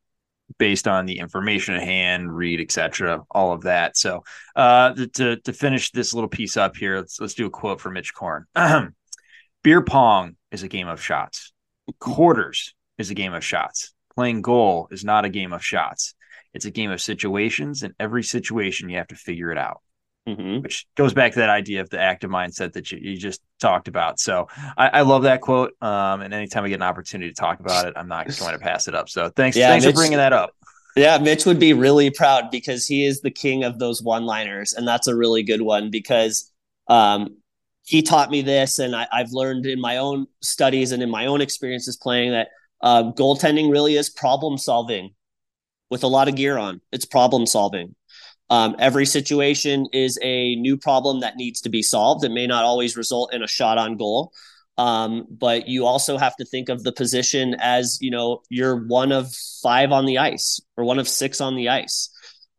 based 0.58 0.88
on 0.88 1.06
the 1.06 1.20
information 1.20 1.76
at 1.76 1.84
hand, 1.84 2.36
read, 2.36 2.60
etc., 2.60 3.24
all 3.32 3.54
of 3.54 3.62
that. 3.64 3.98
So, 3.98 4.24
uh, 4.56 4.94
to 5.14 5.38
to 5.38 5.54
finish 5.54 5.92
this 5.92 6.14
little 6.14 6.30
piece 6.30 6.58
up 6.58 6.76
here, 6.76 6.98
let's 6.98 7.20
let's 7.20 7.34
do 7.34 7.46
a 7.46 7.50
quote 7.50 7.82
from 7.82 7.94
Mitch 7.94 8.14
Korn. 8.14 8.46
Beer 9.64 9.82
pong 9.82 10.36
is 10.52 10.64
a 10.64 10.68
game 10.68 10.88
of 10.88 11.02
shots. 11.02 11.51
Quarters 12.00 12.74
is 12.98 13.10
a 13.10 13.14
game 13.14 13.34
of 13.34 13.44
shots. 13.44 13.94
Playing 14.16 14.42
goal 14.42 14.88
is 14.92 15.04
not 15.04 15.26
a 15.26 15.30
game 15.30 15.54
of 15.54 15.64
shots. 15.64 16.14
It's 16.54 16.66
a 16.66 16.72
game 16.72 16.92
of 16.92 17.02
situations, 17.02 17.84
and 17.84 17.94
every 18.00 18.24
situation 18.24 18.90
you 18.90 18.98
have 18.98 19.08
to 19.08 19.16
figure 19.16 19.52
it 19.52 19.58
out. 19.58 19.82
Mm-hmm. 20.28 20.62
Which 20.62 20.86
goes 20.96 21.14
back 21.14 21.34
to 21.34 21.40
that 21.40 21.50
idea 21.50 21.82
of 21.82 21.90
the 21.90 22.00
active 22.00 22.30
mindset 22.30 22.74
that 22.74 22.92
you, 22.92 23.00
you 23.02 23.18
just 23.18 23.42
talked 23.60 23.88
about. 23.88 24.20
So 24.20 24.50
I, 24.78 24.88
I 24.90 25.02
love 25.02 25.24
that 25.24 25.42
quote. 25.42 25.72
Um, 25.82 26.22
and 26.22 26.32
anytime 26.32 26.64
I 26.64 26.70
get 26.70 26.76
an 26.76 26.84
opportunity 26.84 27.32
to 27.32 27.36
talk 27.36 27.60
about 27.60 27.88
it, 27.88 27.94
I'm 27.96 28.08
not 28.08 28.28
going 28.38 28.54
to 28.54 28.60
pass 28.60 28.88
it 28.88 28.94
up. 28.94 29.10
So 29.10 29.30
thanks, 29.30 29.58
yeah, 29.58 29.70
thanks 29.70 29.84
Mitch, 29.86 29.96
for 29.96 30.02
bringing 30.02 30.20
that 30.20 30.32
up. 30.32 30.52
Yeah, 30.96 31.18
Mitch 31.18 31.46
would 31.46 31.58
be 31.58 31.74
really 31.74 32.12
proud 32.12 32.52
because 32.52 32.86
he 32.86 33.06
is 33.06 33.22
the 33.22 33.32
king 33.32 33.64
of 33.64 33.80
those 33.80 34.04
one-liners, 34.04 34.74
and 34.74 34.88
that's 34.88 35.08
a 35.08 35.16
really 35.16 35.42
good 35.42 35.62
one 35.62 35.90
because 35.90 36.52
um, 36.88 37.38
he 37.84 38.02
taught 38.02 38.30
me 38.30 38.42
this, 38.42 38.80
and 38.80 38.96
I, 38.96 39.08
have 39.12 39.32
learned 39.32 39.66
in 39.66 39.82
my 39.82 39.98
own 39.98 40.28
studies 40.42 40.92
and 40.92 41.02
in 41.02 41.10
my 41.10 41.26
own 41.26 41.42
experiences 41.42 41.98
playing 41.98 42.32
that 42.32 42.50
uh, 42.82 43.12
goaltending 43.12 43.72
really 43.72 43.96
is 43.96 44.10
problem 44.10 44.58
solving 44.58 45.14
with 45.90 46.04
a 46.04 46.08
lot 46.08 46.28
of 46.28 46.36
gear 46.36 46.58
on. 46.58 46.82
It's 46.92 47.06
problem 47.06 47.46
solving. 47.46 47.96
Um, 48.50 48.76
every 48.80 49.06
situation 49.06 49.88
is 49.94 50.20
a 50.22 50.56
new 50.56 50.78
problem 50.78 51.22
that 51.22 51.38
needs 51.38 51.62
to 51.62 51.70
be 51.70 51.82
solved. 51.82 52.26
It 52.26 52.32
may 52.32 52.48
not 52.48 52.66
always 52.66 52.98
result 52.98 53.34
in 53.34 53.44
a 53.44 53.48
shot 53.48 53.78
on 53.78 53.98
goal, 53.98 54.34
um, 54.78 55.26
but 55.30 55.68
you 55.68 55.86
also 55.86 56.18
have 56.18 56.36
to 56.36 56.46
think 56.46 56.68
of 56.68 56.84
the 56.84 56.92
position 56.92 57.56
as 57.60 57.98
you 58.02 58.12
know 58.12 58.42
you're 58.50 58.88
one 58.88 59.12
of 59.12 59.34
five 59.62 59.92
on 59.92 60.06
the 60.06 60.18
ice 60.18 60.60
or 60.76 60.84
one 60.84 61.00
of 61.00 61.08
six 61.08 61.40
on 61.40 61.56
the 61.56 61.70
ice. 61.70 62.10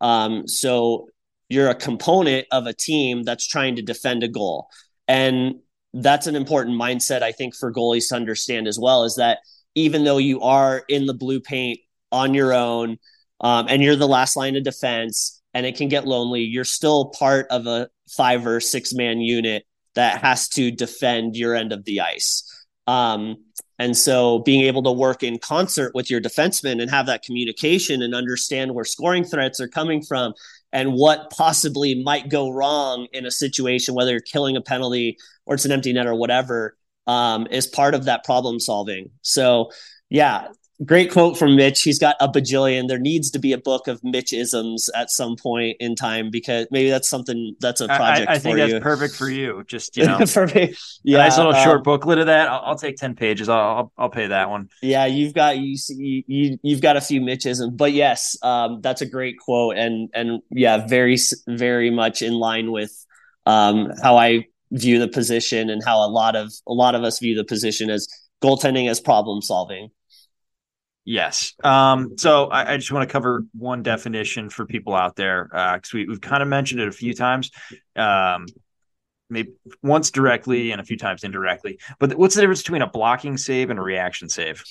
Um, 0.00 0.48
so 0.48 1.08
you're 1.48 1.68
a 1.68 1.74
component 1.74 2.46
of 2.50 2.66
a 2.66 2.72
team 2.72 3.22
that's 3.24 3.46
trying 3.46 3.76
to 3.76 3.82
defend 3.82 4.22
a 4.22 4.28
goal, 4.28 4.68
and 5.08 5.56
that's 5.94 6.26
an 6.26 6.36
important 6.36 6.80
mindset 6.80 7.22
I 7.22 7.32
think 7.32 7.54
for 7.54 7.72
goalies 7.72 8.08
to 8.08 8.16
understand 8.16 8.66
as 8.66 8.78
well. 8.78 9.04
Is 9.04 9.16
that 9.16 9.38
even 9.74 10.04
though 10.04 10.18
you 10.18 10.40
are 10.40 10.82
in 10.88 11.06
the 11.06 11.14
blue 11.14 11.40
paint 11.40 11.80
on 12.10 12.34
your 12.34 12.52
own 12.52 12.98
um, 13.40 13.66
and 13.68 13.82
you're 13.82 13.96
the 13.96 14.08
last 14.08 14.36
line 14.36 14.56
of 14.56 14.64
defense 14.64 15.42
and 15.54 15.66
it 15.66 15.76
can 15.76 15.88
get 15.88 16.06
lonely, 16.06 16.42
you're 16.42 16.64
still 16.64 17.10
part 17.10 17.46
of 17.50 17.66
a 17.66 17.88
five 18.08 18.46
or 18.46 18.60
six 18.60 18.94
man 18.94 19.20
unit 19.20 19.64
that 19.94 20.20
has 20.22 20.48
to 20.48 20.70
defend 20.70 21.36
your 21.36 21.54
end 21.54 21.72
of 21.72 21.84
the 21.84 22.00
ice. 22.00 22.44
Um, 22.86 23.36
and 23.78 23.96
so 23.96 24.40
being 24.40 24.62
able 24.62 24.82
to 24.84 24.92
work 24.92 25.22
in 25.22 25.38
concert 25.38 25.92
with 25.94 26.10
your 26.10 26.20
defenseman 26.20 26.80
and 26.80 26.90
have 26.90 27.06
that 27.06 27.22
communication 27.22 28.02
and 28.02 28.14
understand 28.14 28.74
where 28.74 28.84
scoring 28.84 29.24
threats 29.24 29.60
are 29.60 29.68
coming 29.68 30.02
from 30.02 30.34
and 30.72 30.94
what 30.94 31.30
possibly 31.30 32.02
might 32.02 32.28
go 32.28 32.50
wrong 32.50 33.06
in 33.12 33.26
a 33.26 33.30
situation, 33.30 33.94
whether 33.94 34.12
you're 34.12 34.20
killing 34.20 34.56
a 34.56 34.60
penalty 34.62 35.18
or 35.46 35.54
it's 35.54 35.64
an 35.64 35.72
empty 35.72 35.92
net 35.92 36.06
or 36.06 36.14
whatever, 36.14 36.76
um, 37.06 37.46
is 37.50 37.66
part 37.66 37.94
of 37.94 38.04
that 38.04 38.24
problem 38.24 38.58
solving. 38.58 39.10
So, 39.22 39.70
yeah, 40.08 40.48
great 40.84 41.10
quote 41.10 41.38
from 41.38 41.56
Mitch. 41.56 41.82
He's 41.82 41.98
got 41.98 42.16
a 42.20 42.28
bajillion. 42.28 42.88
There 42.88 42.98
needs 42.98 43.30
to 43.32 43.38
be 43.38 43.52
a 43.52 43.58
book 43.58 43.88
of 43.88 44.02
Mitch 44.02 44.32
isms 44.32 44.88
at 44.94 45.10
some 45.10 45.36
point 45.36 45.76
in 45.80 45.94
time 45.94 46.30
because 46.30 46.66
maybe 46.70 46.90
that's 46.90 47.08
something 47.08 47.54
that's 47.60 47.80
a 47.80 47.86
project. 47.86 48.28
I, 48.28 48.34
I 48.34 48.38
think 48.38 48.56
that's 48.56 48.72
you. 48.72 48.80
perfect 48.80 49.14
for 49.14 49.28
you. 49.28 49.64
Just 49.66 49.96
you 49.96 50.06
know, 50.06 50.24
for 50.26 50.46
me, 50.48 50.74
yeah, 51.02 51.18
nice 51.18 51.36
little 51.36 51.54
um, 51.54 51.64
short 51.64 51.84
booklet 51.84 52.18
of 52.18 52.26
that. 52.26 52.48
I'll, 52.48 52.62
I'll, 52.64 52.78
take 52.78 52.96
ten 52.96 53.14
pages. 53.14 53.48
I'll, 53.48 53.58
I'll, 53.58 53.92
I'll 53.98 54.10
pay 54.10 54.28
that 54.28 54.50
one. 54.50 54.68
Yeah, 54.82 55.06
you've 55.06 55.34
got 55.34 55.58
you 55.58 55.76
see 55.76 56.24
you 56.26 56.58
you've 56.62 56.82
got 56.82 56.96
a 56.96 57.00
few 57.00 57.20
Mitchisms, 57.20 57.76
but 57.76 57.92
yes, 57.92 58.36
um, 58.42 58.80
that's 58.80 59.00
a 59.00 59.06
great 59.06 59.38
quote 59.38 59.76
and 59.76 60.08
and 60.14 60.42
yeah, 60.50 60.86
very 60.86 61.16
very 61.46 61.90
much 61.90 62.22
in 62.22 62.34
line 62.34 62.72
with 62.72 62.92
um 63.46 63.90
how 64.02 64.16
I 64.16 64.46
view 64.72 64.98
the 64.98 65.08
position 65.08 65.68
and 65.68 65.82
how 65.84 65.98
a 65.98 66.08
lot 66.08 66.34
of 66.34 66.52
a 66.66 66.72
lot 66.72 66.94
of 66.94 67.02
us 67.04 67.18
view 67.18 67.36
the 67.36 67.44
position 67.44 67.90
as 67.90 68.08
goaltending 68.42 68.90
as 68.90 69.00
problem 69.00 69.42
solving. 69.42 69.90
Yes. 71.04 71.54
Um, 71.64 72.16
so 72.16 72.46
I, 72.46 72.74
I, 72.74 72.76
just 72.76 72.92
want 72.92 73.08
to 73.08 73.12
cover 73.12 73.44
one 73.52 73.82
definition 73.82 74.50
for 74.50 74.66
people 74.66 74.94
out 74.94 75.16
there 75.16 75.46
because 75.46 75.92
uh, 75.94 75.98
we, 75.98 76.06
have 76.08 76.20
kind 76.20 76.42
of 76.42 76.48
mentioned 76.48 76.80
it 76.80 76.86
a 76.86 76.92
few 76.92 77.12
times, 77.12 77.50
um, 77.96 78.46
maybe 79.28 79.50
once 79.82 80.12
directly 80.12 80.70
and 80.70 80.80
a 80.80 80.84
few 80.84 80.96
times 80.96 81.24
indirectly. 81.24 81.80
But 81.98 82.14
what's 82.14 82.36
the 82.36 82.40
difference 82.42 82.62
between 82.62 82.82
a 82.82 82.86
blocking 82.86 83.36
save 83.36 83.70
and 83.70 83.80
a 83.80 83.82
reaction 83.82 84.28
save? 84.28 84.62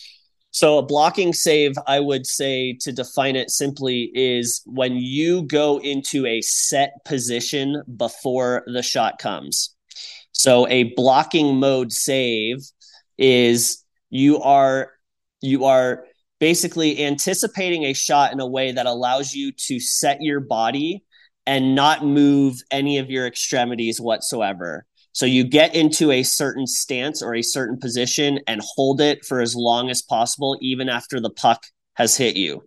So 0.52 0.78
a 0.78 0.84
blocking 0.84 1.34
save, 1.34 1.74
I 1.88 2.00
would 2.00 2.26
say 2.26 2.78
to 2.82 2.92
define 2.94 3.36
it 3.36 3.50
simply 3.50 4.12
is 4.14 4.62
when 4.66 4.96
you 4.96 5.44
go 5.44 5.80
into 5.80 6.26
a 6.26 6.42
set 6.42 6.94
position 7.04 7.84
before 7.98 8.64
the 8.68 8.84
shot 8.84 9.18
comes. 9.18 9.74
So 10.32 10.68
a 10.68 10.84
blocking 10.96 11.58
mode 11.58 11.92
save 11.92 12.58
is 13.18 13.84
you 14.10 14.42
are 14.42 14.92
you 15.42 15.66
are 15.66 16.06
basically 16.42 17.06
anticipating 17.06 17.84
a 17.86 17.94
shot 17.94 18.34
in 18.34 18.40
a 18.40 18.48
way 18.48 18.72
that 18.72 18.88
allows 18.88 19.34
you 19.34 19.52
to 19.52 19.80
set 19.80 20.18
your 20.22 20.40
body 20.40 21.04
and 21.46 21.76
not 21.76 22.04
move 22.04 22.58
any 22.72 22.98
of 22.98 23.12
your 23.12 23.28
extremities 23.28 24.02
whatsoever. 24.02 24.86
So 25.14 25.28
you 25.28 25.44
get 25.44 25.76
into 25.76 26.12
a 26.12 26.24
certain 26.24 26.66
stance 26.66 27.22
or 27.22 27.36
a 27.36 27.44
certain 27.44 27.78
position 27.78 28.40
and 28.48 28.60
hold 28.76 29.02
it 29.02 29.24
for 29.24 29.40
as 29.40 29.56
long 29.56 29.92
as 29.92 30.02
possible, 30.02 30.58
even 30.62 30.90
after 30.90 31.20
the 31.20 31.30
puck 31.30 31.64
has 31.94 32.18
hit 32.18 32.36
you. 32.36 32.64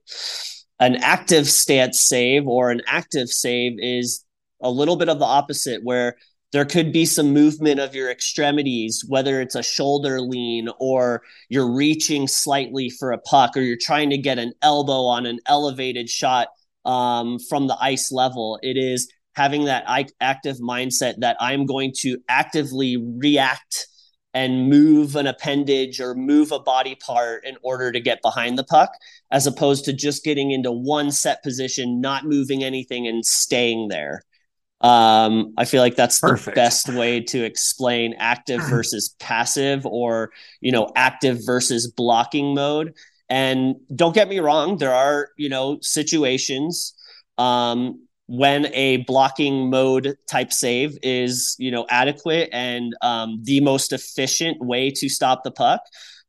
An 0.78 0.96
active 0.96 1.48
stance 1.48 2.00
save 2.00 2.46
or 2.46 2.70
an 2.70 2.82
active 2.86 3.28
save 3.28 3.72
is 3.78 4.24
a 4.62 4.70
little 4.70 4.96
bit 4.96 5.08
of 5.08 5.18
the 5.18 5.24
opposite, 5.24 5.82
where 5.82 6.16
there 6.54 6.64
could 6.64 6.92
be 6.92 7.04
some 7.04 7.32
movement 7.32 7.80
of 7.80 7.96
your 7.96 8.08
extremities, 8.08 9.04
whether 9.08 9.40
it's 9.40 9.56
a 9.56 9.62
shoulder 9.62 10.20
lean 10.20 10.68
or 10.78 11.24
you're 11.48 11.68
reaching 11.68 12.28
slightly 12.28 12.88
for 12.88 13.10
a 13.10 13.18
puck 13.18 13.56
or 13.56 13.60
you're 13.60 13.76
trying 13.76 14.08
to 14.10 14.18
get 14.18 14.38
an 14.38 14.52
elbow 14.62 15.02
on 15.02 15.26
an 15.26 15.40
elevated 15.46 16.08
shot 16.08 16.46
um, 16.84 17.40
from 17.40 17.66
the 17.66 17.76
ice 17.80 18.12
level. 18.12 18.60
It 18.62 18.76
is 18.76 19.10
having 19.34 19.64
that 19.64 19.82
active 20.20 20.58
mindset 20.58 21.14
that 21.18 21.36
I'm 21.40 21.66
going 21.66 21.92
to 22.02 22.18
actively 22.28 22.98
react 22.98 23.88
and 24.32 24.70
move 24.70 25.16
an 25.16 25.26
appendage 25.26 26.00
or 26.00 26.14
move 26.14 26.52
a 26.52 26.60
body 26.60 26.94
part 26.94 27.44
in 27.44 27.56
order 27.64 27.90
to 27.90 27.98
get 27.98 28.22
behind 28.22 28.56
the 28.56 28.64
puck, 28.64 28.92
as 29.32 29.48
opposed 29.48 29.86
to 29.86 29.92
just 29.92 30.22
getting 30.22 30.52
into 30.52 30.70
one 30.70 31.10
set 31.10 31.42
position, 31.42 32.00
not 32.00 32.26
moving 32.26 32.62
anything 32.62 33.08
and 33.08 33.26
staying 33.26 33.88
there. 33.88 34.22
Um, 34.80 35.54
I 35.56 35.64
feel 35.64 35.80
like 35.80 35.96
that's 35.96 36.20
Perfect. 36.20 36.54
the 36.54 36.60
best 36.60 36.88
way 36.90 37.20
to 37.20 37.44
explain 37.44 38.14
active 38.18 38.60
versus 38.68 39.14
passive 39.18 39.86
or, 39.86 40.30
you 40.60 40.72
know, 40.72 40.90
active 40.94 41.40
versus 41.44 41.90
blocking 41.90 42.54
mode. 42.54 42.94
And 43.28 43.76
don't 43.94 44.14
get 44.14 44.28
me 44.28 44.40
wrong, 44.40 44.76
there 44.76 44.94
are, 44.94 45.30
you 45.38 45.48
know, 45.48 45.78
situations 45.80 46.94
um, 47.38 48.06
when 48.26 48.66
a 48.74 48.98
blocking 48.98 49.70
mode 49.70 50.16
type 50.28 50.52
save 50.52 50.98
is, 51.02 51.56
you 51.58 51.70
know, 51.70 51.86
adequate 51.88 52.50
and 52.52 52.94
um, 53.02 53.40
the 53.42 53.60
most 53.60 53.92
efficient 53.92 54.60
way 54.60 54.90
to 54.90 55.08
stop 55.08 55.44
the 55.44 55.50
puck. 55.50 55.80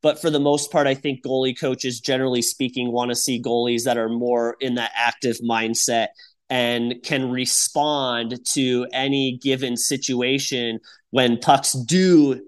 But 0.02 0.22
for 0.22 0.30
the 0.30 0.40
most 0.40 0.72
part, 0.72 0.88
I 0.88 0.94
think 0.94 1.24
goalie 1.24 1.58
coaches, 1.60 2.00
generally 2.00 2.42
speaking, 2.42 2.92
want 2.92 3.10
to 3.10 3.16
see 3.16 3.42
goalies 3.42 3.84
that 3.84 3.98
are 3.98 4.10
more 4.10 4.56
in 4.60 4.76
that 4.76 4.92
active 4.96 5.38
mindset 5.44 6.10
and 6.50 6.96
can 7.04 7.30
respond 7.30 8.40
to 8.54 8.88
any 8.94 9.38
given 9.42 9.76
situation 9.78 10.80
when 11.12 11.38
pucks 11.38 11.74
do 11.74 12.42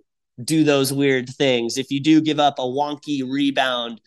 do 0.43 0.63
those 0.63 0.93
weird 0.93 1.29
things. 1.29 1.77
If 1.77 1.89
you 1.89 1.99
do 1.99 2.21
give 2.21 2.39
up 2.39 2.59
a 2.59 2.63
wonky 2.63 3.27
rebound, 3.27 3.99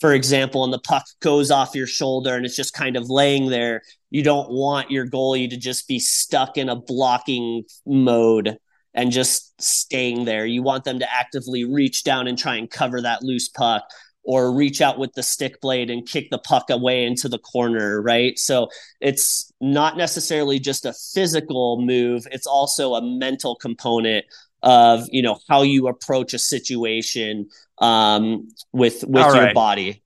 for 0.00 0.12
example, 0.12 0.64
and 0.64 0.72
the 0.72 0.80
puck 0.80 1.04
goes 1.20 1.50
off 1.50 1.74
your 1.74 1.86
shoulder 1.86 2.34
and 2.34 2.44
it's 2.44 2.56
just 2.56 2.74
kind 2.74 2.96
of 2.96 3.10
laying 3.10 3.48
there, 3.48 3.82
you 4.10 4.22
don't 4.22 4.50
want 4.50 4.90
your 4.90 5.06
goalie 5.06 5.50
to 5.50 5.56
just 5.56 5.86
be 5.86 5.98
stuck 5.98 6.56
in 6.56 6.68
a 6.68 6.76
blocking 6.76 7.64
mode 7.86 8.58
and 8.94 9.12
just 9.12 9.60
staying 9.60 10.24
there. 10.24 10.46
You 10.46 10.62
want 10.62 10.84
them 10.84 10.98
to 10.98 11.12
actively 11.12 11.64
reach 11.64 12.04
down 12.04 12.26
and 12.26 12.38
try 12.38 12.56
and 12.56 12.70
cover 12.70 13.00
that 13.02 13.22
loose 13.22 13.48
puck 13.48 13.84
or 14.28 14.52
reach 14.52 14.82
out 14.82 14.98
with 14.98 15.14
the 15.14 15.22
stick 15.22 15.58
blade 15.62 15.88
and 15.88 16.06
kick 16.06 16.28
the 16.28 16.36
puck 16.36 16.68
away 16.68 17.06
into 17.06 17.30
the 17.30 17.38
corner, 17.38 18.02
right? 18.02 18.38
So 18.38 18.68
it's 19.00 19.50
not 19.58 19.96
necessarily 19.96 20.58
just 20.58 20.84
a 20.84 20.92
physical 21.14 21.80
move, 21.80 22.26
it's 22.30 22.46
also 22.46 22.92
a 22.92 23.00
mental 23.00 23.56
component 23.56 24.26
of, 24.62 25.06
you 25.10 25.22
know, 25.22 25.38
how 25.48 25.62
you 25.62 25.88
approach 25.88 26.34
a 26.34 26.38
situation 26.38 27.48
um, 27.78 28.48
with 28.70 29.02
with 29.08 29.34
your 29.34 29.54
body. 29.54 30.02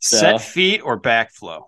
So, 0.00 0.16
Set 0.16 0.40
feet 0.40 0.80
or 0.80 1.00
backflow? 1.00 1.62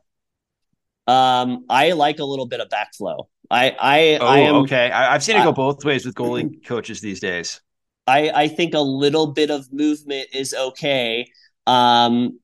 Um, 1.06 1.66
I 1.70 1.92
like 1.92 2.18
a 2.18 2.24
little 2.24 2.46
bit 2.46 2.58
of 2.58 2.68
backflow. 2.68 3.26
I 3.48 3.76
I, 3.78 4.18
oh, 4.20 4.26
I 4.26 4.38
am 4.38 4.54
okay. 4.56 4.90
I, 4.90 5.12
have 5.12 5.22
seen 5.22 5.36
it 5.36 5.44
go 5.44 5.52
both 5.52 5.84
ways 5.84 6.04
with 6.04 6.16
goalie 6.16 6.66
coaches 6.66 7.00
these 7.00 7.20
days. 7.20 7.60
I 8.08 8.30
I 8.30 8.48
think 8.48 8.74
a 8.74 8.80
little 8.80 9.28
bit 9.28 9.52
of 9.52 9.72
movement 9.72 10.30
is 10.34 10.52
okay. 10.52 11.28
Um, 11.66 12.38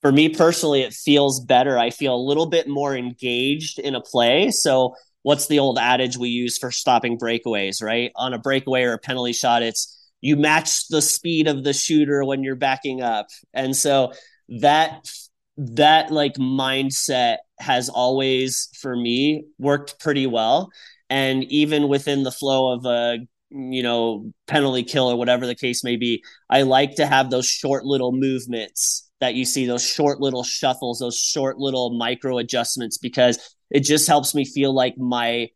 for 0.00 0.12
me 0.12 0.28
personally, 0.28 0.82
it 0.82 0.92
feels 0.92 1.40
better. 1.40 1.78
I 1.78 1.90
feel 1.90 2.14
a 2.14 2.16
little 2.16 2.46
bit 2.46 2.68
more 2.68 2.96
engaged 2.96 3.78
in 3.78 3.94
a 3.94 4.00
play. 4.00 4.50
So, 4.50 4.94
what's 5.22 5.46
the 5.46 5.60
old 5.60 5.78
adage 5.78 6.16
we 6.16 6.28
use 6.28 6.58
for 6.58 6.72
stopping 6.72 7.18
breakaways, 7.18 7.82
right? 7.82 8.10
On 8.16 8.34
a 8.34 8.38
breakaway 8.38 8.82
or 8.82 8.94
a 8.94 8.98
penalty 8.98 9.32
shot, 9.32 9.62
it's 9.62 10.10
you 10.20 10.36
match 10.36 10.88
the 10.88 11.02
speed 11.02 11.46
of 11.46 11.64
the 11.64 11.72
shooter 11.72 12.24
when 12.24 12.42
you're 12.42 12.56
backing 12.56 13.02
up. 13.02 13.26
And 13.54 13.76
so 13.76 14.12
that 14.60 15.08
that 15.56 16.10
like 16.10 16.34
mindset 16.34 17.38
has 17.58 17.88
always 17.88 18.68
for 18.80 18.96
me 18.96 19.44
worked 19.58 20.00
pretty 20.00 20.26
well 20.26 20.70
and 21.10 21.44
even 21.44 21.88
within 21.88 22.22
the 22.22 22.32
flow 22.32 22.72
of 22.72 22.86
a 22.86 23.18
you 23.54 23.82
know, 23.82 24.32
penalty 24.46 24.82
kill 24.82 25.10
or 25.10 25.16
whatever 25.16 25.46
the 25.46 25.54
case 25.54 25.84
may 25.84 25.96
be. 25.96 26.22
I 26.48 26.62
like 26.62 26.96
to 26.96 27.06
have 27.06 27.30
those 27.30 27.46
short 27.46 27.84
little 27.84 28.12
movements 28.12 29.10
that 29.20 29.34
you 29.34 29.44
see, 29.44 29.66
those 29.66 29.86
short 29.86 30.20
little 30.20 30.42
shuffles, 30.42 30.98
those 30.98 31.18
short 31.18 31.58
little 31.58 31.96
micro 31.96 32.38
adjustments, 32.38 32.98
because 32.98 33.54
it 33.70 33.80
just 33.80 34.08
helps 34.08 34.34
me 34.34 34.44
feel 34.44 34.74
like 34.74 34.96
my 34.98 35.48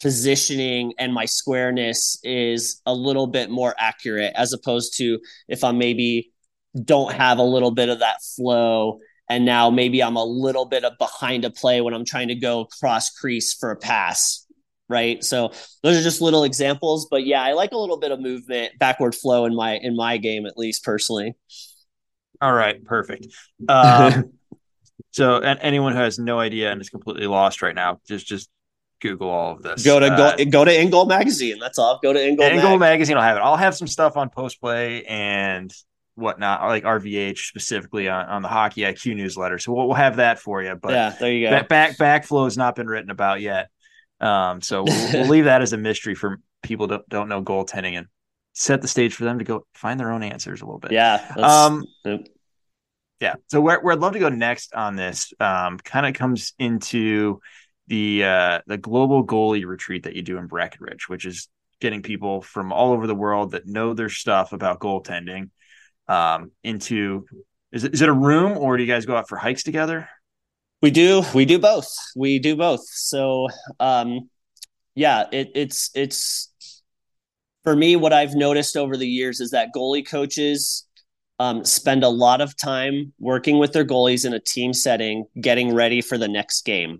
positioning 0.00 0.92
and 0.98 1.14
my 1.14 1.24
squareness 1.24 2.18
is 2.22 2.80
a 2.84 2.92
little 2.94 3.26
bit 3.26 3.50
more 3.50 3.74
accurate 3.78 4.32
as 4.36 4.52
opposed 4.52 4.96
to 4.98 5.18
if 5.48 5.64
I'm 5.64 5.78
maybe 5.78 6.32
don't 6.82 7.12
have 7.12 7.38
a 7.38 7.44
little 7.44 7.70
bit 7.70 7.88
of 7.88 8.00
that 8.00 8.16
flow 8.36 8.98
and 9.30 9.44
now 9.44 9.70
maybe 9.70 10.02
I'm 10.02 10.16
a 10.16 10.24
little 10.24 10.66
bit 10.66 10.84
of 10.84 10.98
behind 10.98 11.44
a 11.44 11.50
play 11.50 11.80
when 11.80 11.94
I'm 11.94 12.04
trying 12.04 12.28
to 12.28 12.34
go 12.34 12.66
cross 12.66 13.10
crease 13.10 13.54
for 13.54 13.70
a 13.70 13.76
pass 13.76 14.43
right 14.88 15.24
so 15.24 15.50
those 15.82 15.98
are 15.98 16.02
just 16.02 16.20
little 16.20 16.44
examples 16.44 17.06
but 17.10 17.24
yeah 17.24 17.42
i 17.42 17.52
like 17.52 17.72
a 17.72 17.76
little 17.76 17.98
bit 17.98 18.10
of 18.12 18.20
movement 18.20 18.72
backward 18.78 19.14
flow 19.14 19.44
in 19.44 19.54
my 19.54 19.76
in 19.76 19.96
my 19.96 20.16
game 20.16 20.46
at 20.46 20.58
least 20.58 20.84
personally 20.84 21.34
all 22.40 22.52
right 22.52 22.84
perfect 22.84 23.26
um, 23.68 24.32
so 25.10 25.40
and 25.40 25.58
anyone 25.62 25.92
who 25.92 25.98
has 25.98 26.18
no 26.18 26.38
idea 26.38 26.70
and 26.70 26.80
is 26.80 26.90
completely 26.90 27.26
lost 27.26 27.62
right 27.62 27.74
now 27.74 27.98
just 28.06 28.26
just 28.26 28.50
google 29.00 29.28
all 29.28 29.52
of 29.52 29.62
this 29.62 29.84
go 29.84 29.98
to 29.98 30.06
uh, 30.06 30.36
go, 30.36 30.44
go 30.44 30.64
to 30.64 30.70
InGoal 30.70 31.08
magazine 31.08 31.58
that's 31.58 31.78
all 31.78 31.98
go 32.02 32.12
to 32.12 32.18
InGoal, 32.18 32.50
InGoal 32.50 32.70
Mag. 32.70 32.80
magazine 32.80 33.16
i'll 33.16 33.22
have 33.22 33.36
it 33.36 33.40
i'll 33.40 33.56
have 33.56 33.74
some 33.74 33.88
stuff 33.88 34.16
on 34.16 34.28
post 34.28 34.60
play 34.60 35.04
and 35.04 35.72
whatnot, 36.16 36.62
like 36.62 36.84
RVH 36.84 37.38
specifically 37.38 38.08
on, 38.08 38.26
on 38.26 38.42
the 38.42 38.48
Hockey 38.48 38.82
IQ 38.82 39.16
newsletter. 39.16 39.58
So 39.58 39.72
we'll, 39.72 39.88
we'll 39.88 39.96
have 39.96 40.16
that 40.16 40.38
for 40.38 40.62
you. 40.62 40.74
But 40.74 40.92
yeah, 40.92 41.10
there 41.18 41.32
you 41.32 41.48
go. 41.48 41.62
Back 41.64 41.96
backflow 41.96 42.44
has 42.44 42.56
not 42.56 42.76
been 42.76 42.86
written 42.86 43.10
about 43.10 43.40
yet. 43.40 43.70
Um, 44.20 44.60
so 44.60 44.84
we'll, 44.84 45.12
we'll, 45.12 45.28
leave 45.28 45.44
that 45.44 45.62
as 45.62 45.72
a 45.72 45.76
mystery 45.76 46.14
for 46.14 46.40
people 46.62 46.88
that 46.88 47.08
don't 47.08 47.28
know 47.28 47.42
goaltending 47.42 47.98
and 47.98 48.06
set 48.52 48.80
the 48.80 48.88
stage 48.88 49.14
for 49.14 49.24
them 49.24 49.38
to 49.38 49.44
go 49.44 49.66
find 49.74 49.98
their 49.98 50.12
own 50.12 50.22
answers 50.22 50.62
a 50.62 50.64
little 50.64 50.78
bit. 50.78 50.92
Yeah. 50.92 51.32
Um, 51.36 51.84
yeah. 53.20 53.34
So 53.48 53.60
where, 53.60 53.80
where 53.80 53.92
I'd 53.92 54.00
love 54.00 54.12
to 54.12 54.18
go 54.18 54.28
next 54.28 54.74
on 54.74 54.96
this 54.96 55.32
um, 55.40 55.78
kind 55.78 56.06
of 56.06 56.14
comes 56.14 56.54
into 56.58 57.40
the 57.86 58.24
uh, 58.24 58.60
the 58.66 58.78
global 58.78 59.26
goalie 59.26 59.66
retreat 59.66 60.04
that 60.04 60.14
you 60.14 60.22
do 60.22 60.38
in 60.38 60.46
Breckenridge, 60.46 61.08
which 61.08 61.26
is 61.26 61.48
getting 61.80 62.02
people 62.02 62.40
from 62.40 62.72
all 62.72 62.92
over 62.92 63.06
the 63.06 63.14
world 63.14 63.50
that 63.50 63.66
know 63.66 63.92
their 63.92 64.08
stuff 64.08 64.52
about 64.52 64.80
goaltending 64.80 65.50
um, 66.08 66.50
into 66.62 67.26
is 67.72 67.84
it, 67.84 67.94
is 67.94 68.02
it 68.02 68.08
a 68.08 68.12
room 68.12 68.56
or 68.56 68.76
do 68.76 68.82
you 68.82 68.90
guys 68.90 69.04
go 69.04 69.16
out 69.16 69.28
for 69.28 69.36
hikes 69.36 69.64
together? 69.64 70.08
We 70.84 70.90
do. 70.90 71.22
We 71.32 71.46
do 71.46 71.58
both. 71.58 71.96
We 72.14 72.38
do 72.38 72.56
both. 72.56 72.86
So, 72.86 73.48
um, 73.80 74.28
yeah, 74.94 75.24
it, 75.32 75.50
it's 75.54 75.90
it's 75.94 76.52
for 77.62 77.74
me. 77.74 77.96
What 77.96 78.12
I've 78.12 78.34
noticed 78.34 78.76
over 78.76 78.94
the 78.94 79.08
years 79.08 79.40
is 79.40 79.52
that 79.52 79.70
goalie 79.74 80.06
coaches 80.06 80.86
um, 81.38 81.64
spend 81.64 82.04
a 82.04 82.10
lot 82.10 82.42
of 82.42 82.54
time 82.58 83.14
working 83.18 83.56
with 83.56 83.72
their 83.72 83.86
goalies 83.86 84.26
in 84.26 84.34
a 84.34 84.38
team 84.38 84.74
setting, 84.74 85.24
getting 85.40 85.74
ready 85.74 86.02
for 86.02 86.18
the 86.18 86.28
next 86.28 86.66
game. 86.66 86.98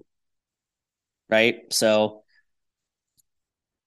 Right. 1.28 1.56
So 1.70 2.22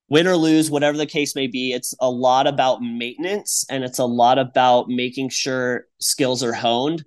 win 0.10 0.28
or 0.28 0.38
lose, 0.38 0.70
whatever 0.70 0.96
the 0.96 1.08
case 1.08 1.34
may 1.36 1.48
be, 1.48 1.72
it's 1.72 1.96
a 2.00 2.12
lot 2.12 2.46
about 2.46 2.84
maintenance 2.84 3.66
and 3.68 3.84
it's 3.84 3.98
a 3.98 4.06
lot 4.06 4.38
about 4.38 4.90
making 4.90 5.30
sure 5.30 5.88
skills 6.00 6.44
are 6.44 6.54
honed. 6.54 7.04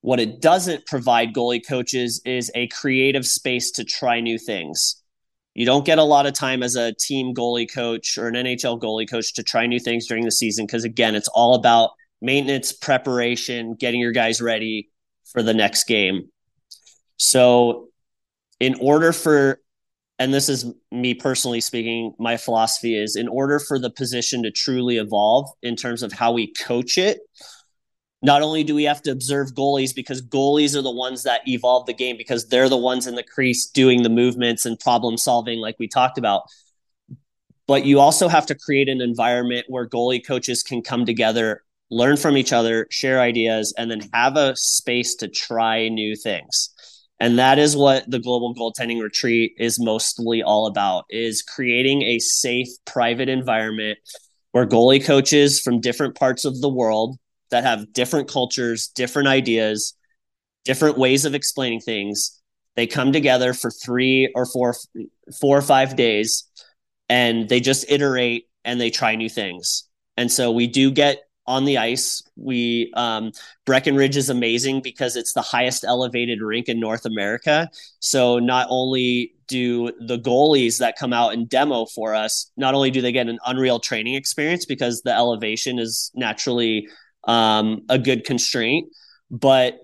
What 0.00 0.20
it 0.20 0.40
doesn't 0.40 0.86
provide 0.86 1.34
goalie 1.34 1.66
coaches 1.66 2.20
is 2.24 2.50
a 2.54 2.68
creative 2.68 3.26
space 3.26 3.70
to 3.72 3.84
try 3.84 4.20
new 4.20 4.38
things. 4.38 5.02
You 5.54 5.66
don't 5.66 5.84
get 5.84 5.98
a 5.98 6.04
lot 6.04 6.26
of 6.26 6.34
time 6.34 6.62
as 6.62 6.76
a 6.76 6.94
team 6.94 7.34
goalie 7.34 7.72
coach 7.72 8.16
or 8.16 8.28
an 8.28 8.34
NHL 8.34 8.80
goalie 8.80 9.10
coach 9.10 9.34
to 9.34 9.42
try 9.42 9.66
new 9.66 9.80
things 9.80 10.06
during 10.06 10.24
the 10.24 10.30
season 10.30 10.66
because, 10.66 10.84
again, 10.84 11.16
it's 11.16 11.28
all 11.28 11.54
about 11.54 11.90
maintenance, 12.20 12.72
preparation, 12.72 13.74
getting 13.74 14.00
your 14.00 14.12
guys 14.12 14.40
ready 14.40 14.88
for 15.32 15.42
the 15.42 15.54
next 15.54 15.84
game. 15.84 16.28
So, 17.16 17.88
in 18.60 18.76
order 18.80 19.12
for 19.12 19.60
and 20.18 20.34
this 20.34 20.48
is 20.48 20.66
me 20.90 21.14
personally 21.14 21.60
speaking, 21.60 22.12
my 22.18 22.36
philosophy 22.36 22.96
is 22.96 23.14
in 23.14 23.28
order 23.28 23.60
for 23.60 23.78
the 23.78 23.90
position 23.90 24.42
to 24.42 24.50
truly 24.50 24.96
evolve 24.96 25.48
in 25.62 25.76
terms 25.76 26.02
of 26.02 26.12
how 26.12 26.32
we 26.32 26.52
coach 26.54 26.98
it, 26.98 27.20
not 28.20 28.42
only 28.42 28.64
do 28.64 28.74
we 28.74 28.84
have 28.84 29.02
to 29.02 29.12
observe 29.12 29.54
goalies 29.54 29.94
because 29.94 30.20
goalies 30.20 30.74
are 30.74 30.82
the 30.82 30.90
ones 30.90 31.22
that 31.22 31.46
evolve 31.46 31.86
the 31.86 31.94
game 31.94 32.16
because 32.16 32.48
they're 32.48 32.68
the 32.68 32.76
ones 32.76 33.06
in 33.06 33.14
the 33.14 33.22
crease 33.22 33.66
doing 33.66 34.02
the 34.02 34.08
movements 34.08 34.66
and 34.66 34.78
problem 34.80 35.16
solving, 35.16 35.60
like 35.60 35.76
we 35.78 35.86
talked 35.86 36.18
about, 36.18 36.42
but 37.68 37.84
you 37.84 38.00
also 38.00 38.28
have 38.28 38.46
to 38.46 38.54
create 38.54 38.88
an 38.88 39.00
environment 39.00 39.66
where 39.68 39.86
goalie 39.86 40.24
coaches 40.24 40.62
can 40.62 40.82
come 40.82 41.06
together, 41.06 41.62
learn 41.90 42.16
from 42.16 42.36
each 42.36 42.52
other, 42.52 42.88
share 42.90 43.20
ideas, 43.20 43.72
and 43.78 43.90
then 43.90 44.00
have 44.12 44.36
a 44.36 44.56
space 44.56 45.14
to 45.16 45.28
try 45.28 45.88
new 45.88 46.16
things. 46.16 46.70
And 47.20 47.38
that 47.38 47.58
is 47.58 47.76
what 47.76 48.08
the 48.10 48.18
global 48.18 48.54
goaltending 48.54 49.02
retreat 49.02 49.52
is 49.58 49.78
mostly 49.80 50.42
all 50.42 50.66
about 50.66 51.04
is 51.10 51.42
creating 51.42 52.02
a 52.02 52.18
safe 52.20 52.68
private 52.84 53.28
environment 53.28 53.98
where 54.52 54.66
goalie 54.66 55.04
coaches 55.04 55.60
from 55.60 55.80
different 55.80 56.14
parts 56.14 56.44
of 56.44 56.60
the 56.60 56.68
world 56.68 57.18
that 57.50 57.64
have 57.64 57.92
different 57.92 58.28
cultures 58.28 58.88
different 58.88 59.28
ideas 59.28 59.94
different 60.64 60.98
ways 60.98 61.24
of 61.24 61.34
explaining 61.34 61.80
things 61.80 62.40
they 62.76 62.86
come 62.86 63.12
together 63.12 63.52
for 63.52 63.70
three 63.70 64.30
or 64.34 64.46
four 64.46 64.74
four 65.40 65.56
or 65.56 65.62
five 65.62 65.96
days 65.96 66.44
and 67.08 67.48
they 67.48 67.60
just 67.60 67.90
iterate 67.90 68.46
and 68.64 68.80
they 68.80 68.90
try 68.90 69.14
new 69.14 69.28
things 69.28 69.84
and 70.16 70.30
so 70.30 70.50
we 70.50 70.66
do 70.66 70.90
get 70.90 71.22
on 71.48 71.64
the 71.64 71.78
ice. 71.78 72.22
We 72.36 72.92
um, 72.94 73.32
Breckenridge 73.64 74.18
is 74.18 74.28
amazing 74.28 74.82
because 74.82 75.16
it's 75.16 75.32
the 75.32 75.42
highest 75.42 75.82
elevated 75.82 76.42
rink 76.42 76.68
in 76.68 76.78
North 76.78 77.06
America. 77.06 77.70
So 78.00 78.38
not 78.38 78.66
only 78.68 79.32
do 79.48 79.90
the 79.98 80.18
goalies 80.18 80.78
that 80.78 80.98
come 80.98 81.14
out 81.14 81.32
and 81.32 81.48
demo 81.48 81.86
for 81.86 82.14
us, 82.14 82.52
not 82.58 82.74
only 82.74 82.90
do 82.90 83.00
they 83.00 83.12
get 83.12 83.28
an 83.28 83.38
unreal 83.46 83.80
training 83.80 84.14
experience 84.14 84.66
because 84.66 85.00
the 85.00 85.12
elevation 85.12 85.78
is 85.78 86.12
naturally 86.14 86.86
um, 87.28 87.82
a 87.88 87.98
good 87.98 88.24
constraint, 88.24 88.88
but 89.30 89.78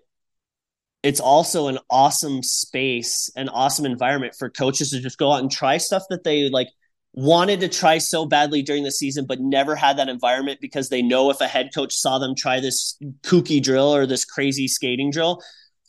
it's 1.05 1.21
also 1.21 1.69
an 1.69 1.79
awesome 1.91 2.43
space, 2.43 3.31
an 3.37 3.51
awesome 3.51 3.85
environment 3.85 4.35
for 4.37 4.49
coaches 4.49 4.91
to 4.91 5.01
just 5.01 5.19
go 5.19 5.31
out 5.31 5.43
and 5.43 5.53
try 5.53 5.77
stuff 5.77 6.03
that 6.09 6.25
they 6.25 6.49
like 6.49 6.69
wanted 7.13 7.61
to 7.61 7.69
try 7.69 7.99
so 7.99 8.25
badly 8.25 8.63
during 8.63 8.83
the 8.83 8.91
season, 8.91 9.27
but 9.27 9.39
never 9.39 9.77
had 9.77 9.99
that 9.99 10.09
environment 10.09 10.59
because 10.63 10.89
they 10.89 11.03
know 11.03 11.31
if 11.31 11.41
a 11.43 11.47
head 11.47 11.69
coach 11.75 11.95
saw 11.95 12.19
them 12.19 12.35
try 12.35 12.59
this 12.59 12.99
kooky 13.21 13.63
drill 13.63 13.95
or 13.95 14.07
this 14.07 14.25
crazy 14.25 14.67
skating 14.67 15.11
drill, 15.11 15.43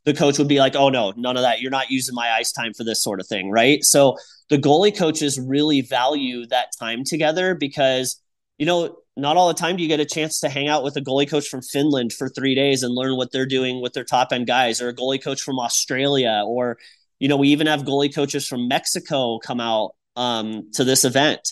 the 0.03 0.13
coach 0.13 0.37
would 0.37 0.49
be 0.49 0.59
like, 0.59 0.75
oh 0.75 0.89
no, 0.89 1.13
none 1.15 1.37
of 1.37 1.43
that. 1.43 1.61
You're 1.61 1.71
not 1.71 1.89
using 1.89 2.13
my 2.13 2.31
ice 2.31 2.51
time 2.51 2.73
for 2.73 2.83
this 2.83 3.01
sort 3.01 3.21
of 3.21 3.27
thing. 3.27 3.49
Right. 3.49 3.83
So 3.85 4.17
the 4.49 4.57
goalie 4.57 4.95
coaches 4.95 5.39
really 5.39 5.79
value 5.79 6.45
that 6.47 6.67
time 6.77 7.05
together 7.05 7.55
because, 7.55 8.21
you 8.57 8.65
know, 8.65 8.97
not 9.17 9.37
all 9.37 9.47
the 9.47 9.53
time 9.53 9.77
do 9.77 9.83
you 9.83 9.89
get 9.89 9.99
a 9.99 10.05
chance 10.05 10.39
to 10.41 10.49
hang 10.49 10.67
out 10.67 10.83
with 10.83 10.97
a 10.97 11.01
goalie 11.01 11.29
coach 11.29 11.47
from 11.47 11.61
Finland 11.61 12.13
for 12.13 12.29
three 12.29 12.55
days 12.55 12.83
and 12.83 12.93
learn 12.93 13.15
what 13.15 13.31
they're 13.31 13.45
doing 13.45 13.81
with 13.81 13.93
their 13.93 14.03
top 14.03 14.29
end 14.31 14.47
guys 14.47 14.81
or 14.81 14.89
a 14.89 14.95
goalie 14.95 15.23
coach 15.23 15.41
from 15.41 15.59
Australia 15.59 16.43
or, 16.45 16.77
you 17.19 17.27
know, 17.27 17.37
we 17.37 17.49
even 17.49 17.67
have 17.67 17.83
goalie 17.83 18.13
coaches 18.13 18.47
from 18.47 18.67
Mexico 18.67 19.39
come 19.39 19.59
out 19.59 19.91
um, 20.15 20.69
to 20.73 20.83
this 20.83 21.05
event. 21.05 21.51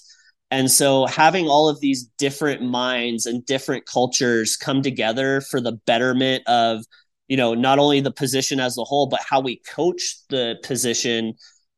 And 0.51 0.69
so 0.69 1.07
having 1.07 1.47
all 1.47 1.67
of 1.67 1.79
these 1.79 2.03
different 2.17 2.61
minds 2.61 3.25
and 3.25 3.45
different 3.45 3.85
cultures 3.85 4.55
come 4.55 4.81
together 4.81 5.41
for 5.41 5.59
the 5.59 5.71
betterment 5.71 6.43
of, 6.47 6.83
you 7.27 7.37
know, 7.37 7.55
not 7.55 7.79
only 7.79 8.01
the 8.01 8.11
position 8.11 8.59
as 8.59 8.77
a 8.77 8.83
whole, 8.83 9.07
but 9.07 9.21
how 9.27 9.39
we 9.39 9.61
coach 9.67 10.17
the 10.29 10.57
position 10.63 11.33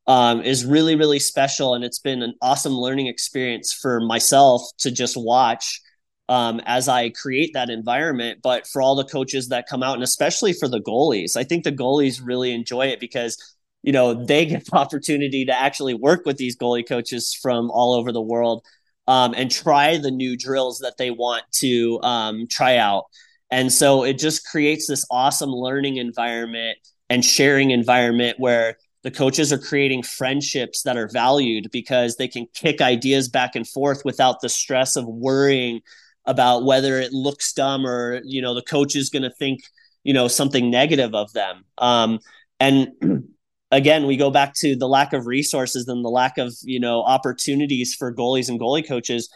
um, 0.08 0.42
is 0.42 0.66
really, 0.66 0.96
really 0.96 1.20
special. 1.20 1.74
And 1.74 1.84
it's 1.84 2.00
been 2.00 2.22
an 2.22 2.36
awesome 2.42 2.74
learning 2.74 3.08
experience 3.08 3.74
for 3.74 4.00
myself 4.00 4.62
to 4.80 4.92
just 4.92 5.16
watch 5.18 5.82
um, 6.28 6.62
as 6.66 6.88
I 6.88 7.10
create 7.10 7.52
that 7.54 7.70
environment. 7.70 8.40
But 8.44 8.68
for 8.68 8.82
all 8.82 8.96
the 8.96 9.06
coaches 9.06 9.50
that 9.50 9.68
come 9.68 9.84
out, 9.84 9.96
and 9.96 10.04
especially 10.04 10.54
for 10.54 10.68
the 10.68 10.82
goalies, 10.82 11.36
I 11.36 11.44
think 11.44 11.64
the 11.64 11.72
goalies 11.72 12.22
really 12.24 12.52
enjoy 12.52 12.88
it 12.88 13.00
because 13.00 13.38
you 13.86 13.92
know 13.92 14.26
they 14.26 14.46
get 14.46 14.66
the 14.66 14.76
opportunity 14.78 15.46
to 15.46 15.58
actually 15.58 15.94
work 15.94 16.26
with 16.26 16.38
these 16.38 16.58
goalie 16.58 16.88
coaches 16.88 17.38
from 17.40 17.72
all 17.72 17.94
over 17.94 18.12
the 18.12 18.22
world 18.22 18.66
um, 19.08 19.34
and 19.38 19.52
try 19.52 19.98
the 19.98 20.12
new 20.12 20.36
drills 20.36 20.80
that 20.80 20.98
they 20.98 21.12
want 21.12 21.44
to 21.52 22.02
um, 22.02 22.48
try 22.50 22.78
out 22.78 23.06
and 23.52 23.72
so 23.72 24.04
it 24.04 24.18
just 24.18 24.46
creates 24.48 24.88
this 24.88 25.06
awesome 25.12 25.52
learning 25.52 25.98
environment 25.98 26.78
and 27.10 27.24
sharing 27.24 27.70
environment 27.70 28.40
where 28.40 28.78
the 29.06 29.12
coaches 29.12 29.54
are 29.54 29.58
creating 29.58 30.04
friendships 30.04 30.82
that 30.82 30.98
are 30.98 31.08
valued 31.08 31.70
because 31.72 32.18
they 32.18 32.28
can 32.28 32.48
kick 32.54 32.82
ideas 32.82 33.30
back 33.30 33.56
and 33.56 33.68
forth 33.68 34.02
without 34.04 34.42
the 34.42 34.50
stress 34.50 34.96
of 34.96 35.06
worrying 35.06 35.80
about 36.26 36.66
whether 36.66 37.00
it 37.00 37.14
looks 37.14 37.54
dumb 37.54 37.86
or 37.86 38.20
you 38.26 38.42
know 38.42 38.54
the 38.54 38.64
coach 38.64 38.96
is 38.96 39.10
going 39.10 39.24
to 39.24 39.30
think 39.30 39.62
you 40.04 40.14
know 40.14 40.28
something 40.28 40.70
negative 40.70 41.16
of 41.16 41.32
them 41.34 41.64
um, 41.78 42.20
and 42.60 42.90
again, 43.72 44.06
we 44.08 44.18
go 44.18 44.32
back 44.32 44.54
to 44.56 44.76
the 44.76 44.88
lack 44.88 45.14
of 45.14 45.26
resources 45.28 45.88
and 45.88 46.04
the 46.04 46.10
lack 46.10 46.38
of, 46.38 46.54
you 46.64 46.80
know, 46.80 47.04
opportunities 47.04 47.94
for 47.94 48.14
goalies 48.14 48.50
and 48.50 48.60
goalie 48.60 48.88
coaches. 48.88 49.30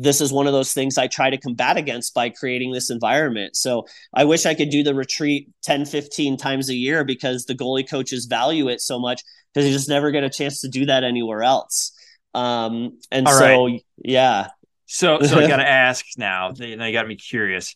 This 0.00 0.20
is 0.20 0.32
one 0.32 0.46
of 0.46 0.52
those 0.52 0.72
things 0.72 0.96
I 0.96 1.08
try 1.08 1.28
to 1.28 1.36
combat 1.36 1.76
against 1.76 2.14
by 2.14 2.30
creating 2.30 2.72
this 2.72 2.88
environment. 2.88 3.56
So 3.56 3.84
I 4.14 4.24
wish 4.24 4.46
I 4.46 4.54
could 4.54 4.70
do 4.70 4.82
the 4.84 4.94
retreat 4.94 5.50
10, 5.64 5.86
15 5.86 6.36
times 6.36 6.70
a 6.70 6.74
year 6.74 7.04
because 7.04 7.44
the 7.44 7.54
goalie 7.54 7.88
coaches 7.88 8.26
value 8.26 8.68
it 8.68 8.80
so 8.80 9.00
much 9.00 9.22
because 9.52 9.66
you 9.66 9.74
just 9.74 9.88
never 9.88 10.10
get 10.12 10.22
a 10.22 10.30
chance 10.30 10.60
to 10.60 10.68
do 10.68 10.86
that 10.86 11.02
anywhere 11.02 11.42
else. 11.42 11.92
Um, 12.32 12.98
and 13.10 13.26
All 13.26 13.38
so, 13.38 13.64
right. 13.66 13.84
yeah. 13.96 14.48
So, 14.86 15.20
so 15.20 15.40
I 15.40 15.48
got 15.48 15.56
to 15.56 15.68
ask 15.68 16.04
now, 16.16 16.52
now 16.56 16.86
you 16.86 16.92
got 16.92 17.08
me 17.08 17.16
curious 17.16 17.74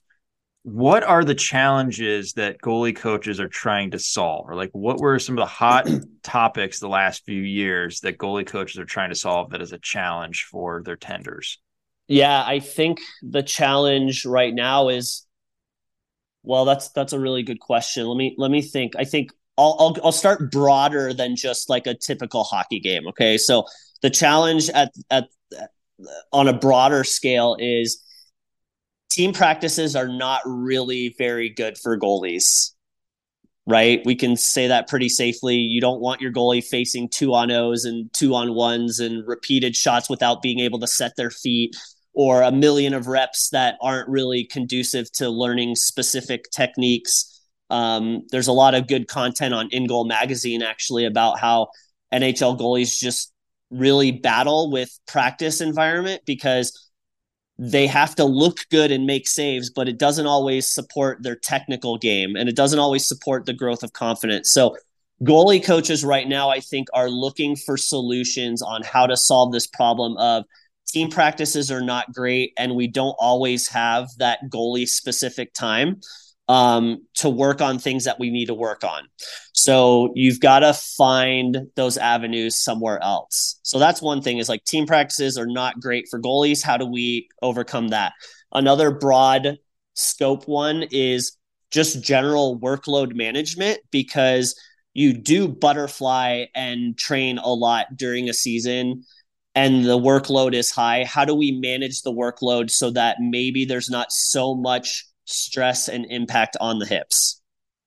what 0.64 1.02
are 1.02 1.24
the 1.24 1.34
challenges 1.34 2.34
that 2.34 2.60
goalie 2.60 2.94
coaches 2.94 3.40
are 3.40 3.48
trying 3.48 3.90
to 3.90 3.98
solve 3.98 4.48
or 4.48 4.54
like 4.54 4.70
what 4.72 4.98
were 4.98 5.18
some 5.18 5.36
of 5.36 5.42
the 5.42 5.46
hot 5.46 5.88
topics 6.22 6.78
the 6.78 6.88
last 6.88 7.24
few 7.24 7.40
years 7.40 8.00
that 8.00 8.16
goalie 8.16 8.46
coaches 8.46 8.78
are 8.78 8.84
trying 8.84 9.10
to 9.10 9.16
solve 9.16 9.50
that 9.50 9.60
is 9.60 9.72
a 9.72 9.78
challenge 9.78 10.44
for 10.44 10.82
their 10.84 10.96
tenders 10.96 11.58
yeah 12.12 12.44
i 12.46 12.60
think 12.60 13.00
the 13.22 13.42
challenge 13.42 14.26
right 14.26 14.54
now 14.54 14.88
is 14.88 15.26
well 16.42 16.64
that's 16.64 16.90
that's 16.90 17.14
a 17.14 17.18
really 17.18 17.42
good 17.42 17.58
question 17.58 18.06
let 18.06 18.16
me 18.16 18.34
let 18.38 18.50
me 18.50 18.60
think 18.60 18.92
i 18.98 19.04
think 19.04 19.30
I'll, 19.58 19.76
I'll, 19.78 19.96
I'll 20.06 20.12
start 20.12 20.50
broader 20.50 21.12
than 21.12 21.36
just 21.36 21.68
like 21.68 21.86
a 21.86 21.94
typical 21.94 22.44
hockey 22.44 22.80
game 22.80 23.08
okay 23.08 23.38
so 23.38 23.64
the 24.02 24.10
challenge 24.10 24.68
at 24.70 24.92
at 25.10 25.28
on 26.32 26.48
a 26.48 26.52
broader 26.52 27.04
scale 27.04 27.56
is 27.58 28.02
team 29.08 29.32
practices 29.32 29.96
are 29.96 30.08
not 30.08 30.42
really 30.44 31.14
very 31.18 31.48
good 31.48 31.78
for 31.78 31.98
goalies 31.98 32.72
right? 33.66 34.02
We 34.04 34.16
can 34.16 34.36
say 34.36 34.66
that 34.68 34.88
pretty 34.88 35.08
safely. 35.08 35.56
You 35.56 35.80
don't 35.80 36.00
want 36.00 36.20
your 36.20 36.32
goalie 36.32 36.64
facing 36.64 37.08
two 37.08 37.34
on 37.34 37.50
O's 37.50 37.84
and 37.84 38.12
two 38.12 38.34
on 38.34 38.54
ones 38.54 38.98
and 38.98 39.26
repeated 39.26 39.76
shots 39.76 40.10
without 40.10 40.42
being 40.42 40.58
able 40.58 40.80
to 40.80 40.86
set 40.86 41.12
their 41.16 41.30
feet 41.30 41.76
or 42.14 42.42
a 42.42 42.52
million 42.52 42.94
of 42.94 43.06
reps 43.06 43.50
that 43.50 43.76
aren't 43.80 44.08
really 44.08 44.44
conducive 44.44 45.10
to 45.12 45.28
learning 45.28 45.76
specific 45.76 46.50
techniques. 46.50 47.40
Um, 47.70 48.26
there's 48.30 48.48
a 48.48 48.52
lot 48.52 48.74
of 48.74 48.86
good 48.86 49.08
content 49.08 49.54
on 49.54 49.70
InGoal 49.70 50.06
Magazine 50.06 50.62
actually 50.62 51.06
about 51.06 51.38
how 51.38 51.68
NHL 52.12 52.58
goalies 52.58 52.98
just 52.98 53.32
really 53.70 54.12
battle 54.12 54.70
with 54.70 54.90
practice 55.06 55.60
environment 55.60 56.22
because 56.26 56.78
they 57.58 57.86
have 57.86 58.14
to 58.16 58.24
look 58.24 58.58
good 58.70 58.90
and 58.90 59.06
make 59.06 59.28
saves, 59.28 59.70
but 59.70 59.88
it 59.88 59.98
doesn't 59.98 60.26
always 60.26 60.66
support 60.68 61.22
their 61.22 61.36
technical 61.36 61.96
game 61.96 62.36
and 62.36 62.48
it 62.48 62.56
doesn't 62.56 62.78
always 62.78 63.06
support 63.06 63.46
the 63.46 63.52
growth 63.52 63.82
of 63.82 63.92
confidence. 63.92 64.52
So, 64.52 64.76
goalie 65.22 65.64
coaches 65.64 66.04
right 66.04 66.26
now, 66.26 66.50
I 66.50 66.60
think, 66.60 66.88
are 66.92 67.08
looking 67.08 67.56
for 67.56 67.76
solutions 67.76 68.62
on 68.62 68.82
how 68.82 69.06
to 69.06 69.16
solve 69.16 69.52
this 69.52 69.66
problem 69.66 70.16
of 70.16 70.44
team 70.92 71.10
practices 71.10 71.70
are 71.70 71.80
not 71.80 72.12
great 72.12 72.52
and 72.58 72.76
we 72.76 72.86
don't 72.86 73.16
always 73.18 73.68
have 73.68 74.08
that 74.18 74.40
goalie 74.50 74.86
specific 74.86 75.52
time 75.54 76.00
um, 76.48 77.06
to 77.14 77.30
work 77.30 77.60
on 77.60 77.78
things 77.78 78.04
that 78.04 78.18
we 78.18 78.30
need 78.30 78.46
to 78.46 78.54
work 78.54 78.84
on. 78.84 79.04
So 79.52 80.12
you've 80.14 80.40
got 80.40 80.60
to 80.60 80.74
find 80.74 81.68
those 81.76 81.96
avenues 81.96 82.62
somewhere 82.62 83.02
else. 83.02 83.58
So 83.62 83.78
that's 83.78 84.02
one 84.02 84.20
thing 84.22 84.38
is 84.38 84.48
like 84.48 84.64
team 84.64 84.86
practices 84.86 85.38
are 85.38 85.46
not 85.46 85.80
great 85.80 86.08
for 86.10 86.20
goalies. 86.20 86.62
How 86.62 86.76
do 86.76 86.86
we 86.86 87.28
overcome 87.40 87.88
that? 87.88 88.12
Another 88.52 88.90
broad 88.90 89.58
scope 89.94 90.46
one 90.46 90.84
is 90.90 91.36
just 91.70 92.02
general 92.02 92.58
workload 92.60 93.14
management 93.14 93.78
because 93.90 94.54
you 94.94 95.14
do 95.14 95.48
butterfly 95.48 96.44
and 96.54 96.98
train 96.98 97.38
a 97.38 97.48
lot 97.48 97.86
during 97.96 98.28
a 98.28 98.34
season 98.34 99.04
and 99.54 99.84
the 99.84 99.98
workload 99.98 100.54
is 100.54 100.70
high. 100.70 101.04
How 101.04 101.24
do 101.24 101.34
we 101.34 101.52
manage 101.52 102.02
the 102.02 102.12
workload 102.12 102.70
so 102.70 102.90
that 102.90 103.16
maybe 103.20 103.64
there's 103.64 103.90
not 103.90 104.10
so 104.10 104.54
much 104.54 105.06
stress 105.24 105.88
and 105.88 106.06
impact 106.10 106.56
on 106.60 106.78
the 106.78 106.86
hips 106.86 107.40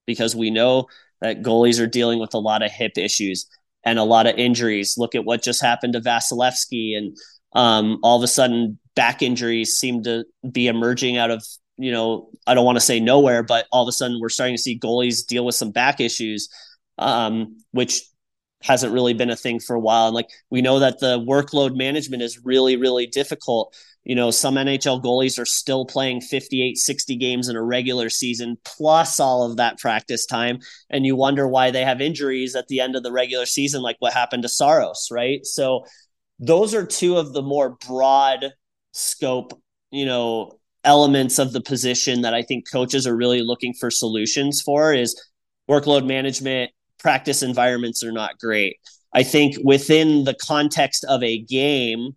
because 0.05 0.35
we 0.35 0.49
know 0.51 0.87
that 1.21 1.41
goalies 1.41 1.81
are 1.81 1.87
dealing 1.87 2.19
with 2.19 2.33
a 2.33 2.39
lot 2.39 2.61
of 2.61 2.71
hip 2.71 2.97
issues 2.97 3.47
and 3.83 3.99
a 3.99 4.03
lot 4.03 4.27
of 4.27 4.37
injuries. 4.37 4.95
Look 4.97 5.15
at 5.15 5.25
what 5.25 5.43
just 5.43 5.61
happened 5.61 5.93
to 5.93 6.01
Vasilevskiy, 6.01 6.97
and 6.97 7.17
um, 7.53 7.99
all 8.03 8.17
of 8.17 8.23
a 8.23 8.27
sudden, 8.27 8.79
back 8.95 9.21
injuries 9.21 9.75
seem 9.75 10.03
to 10.03 10.25
be 10.49 10.67
emerging 10.67 11.17
out 11.17 11.31
of 11.31 11.43
you 11.77 11.91
know 11.91 12.29
I 12.47 12.53
don't 12.53 12.65
want 12.65 12.77
to 12.77 12.85
say 12.85 12.99
nowhere, 12.99 13.43
but 13.43 13.67
all 13.71 13.83
of 13.83 13.87
a 13.87 13.91
sudden 13.91 14.19
we're 14.19 14.29
starting 14.29 14.55
to 14.55 14.61
see 14.61 14.79
goalies 14.79 15.25
deal 15.25 15.45
with 15.45 15.55
some 15.55 15.71
back 15.71 15.99
issues, 15.99 16.49
um, 16.97 17.57
which 17.71 18.01
hasn't 18.65 18.91
really 18.91 19.13
been 19.13 19.29
a 19.29 19.35
thing 19.35 19.59
for 19.59 19.75
a 19.75 19.79
while. 19.79 20.07
And 20.07 20.15
like 20.15 20.29
we 20.49 20.61
know 20.61 20.79
that 20.79 20.99
the 20.99 21.19
workload 21.19 21.77
management 21.77 22.23
is 22.23 22.43
really, 22.43 22.77
really 22.77 23.05
difficult. 23.05 23.75
You 24.03 24.15
know, 24.15 24.31
some 24.31 24.55
NHL 24.55 25.03
goalies 25.03 25.39
are 25.39 25.45
still 25.45 25.85
playing 25.85 26.21
58, 26.21 26.77
60 26.77 27.15
games 27.15 27.47
in 27.47 27.55
a 27.55 27.61
regular 27.61 28.09
season, 28.09 28.57
plus 28.65 29.19
all 29.19 29.43
of 29.43 29.57
that 29.57 29.77
practice 29.77 30.25
time. 30.25 30.59
And 30.89 31.05
you 31.05 31.15
wonder 31.15 31.47
why 31.47 31.69
they 31.69 31.83
have 31.83 32.01
injuries 32.01 32.55
at 32.55 32.67
the 32.67 32.79
end 32.79 32.95
of 32.95 33.03
the 33.03 33.11
regular 33.11 33.45
season, 33.45 33.83
like 33.83 33.97
what 33.99 34.13
happened 34.13 34.43
to 34.43 34.49
Saros, 34.49 35.09
right? 35.11 35.45
So 35.45 35.85
those 36.39 36.73
are 36.73 36.85
two 36.85 37.17
of 37.17 37.33
the 37.33 37.43
more 37.43 37.77
broad 37.87 38.51
scope, 38.93 39.59
you 39.91 40.07
know, 40.07 40.57
elements 40.83 41.37
of 41.37 41.53
the 41.53 41.61
position 41.61 42.21
that 42.21 42.33
I 42.33 42.41
think 42.41 42.69
coaches 42.69 43.05
are 43.05 43.15
really 43.15 43.41
looking 43.41 43.73
for 43.73 43.91
solutions 43.91 44.61
for 44.61 44.91
is 44.93 45.19
workload 45.69 46.05
management 46.05 46.71
practice 46.99 47.43
environments 47.43 48.03
are 48.03 48.11
not 48.11 48.39
great. 48.39 48.77
I 49.13 49.23
think 49.23 49.55
within 49.63 50.25
the 50.25 50.35
context 50.35 51.05
of 51.05 51.23
a 51.23 51.37
game, 51.37 52.15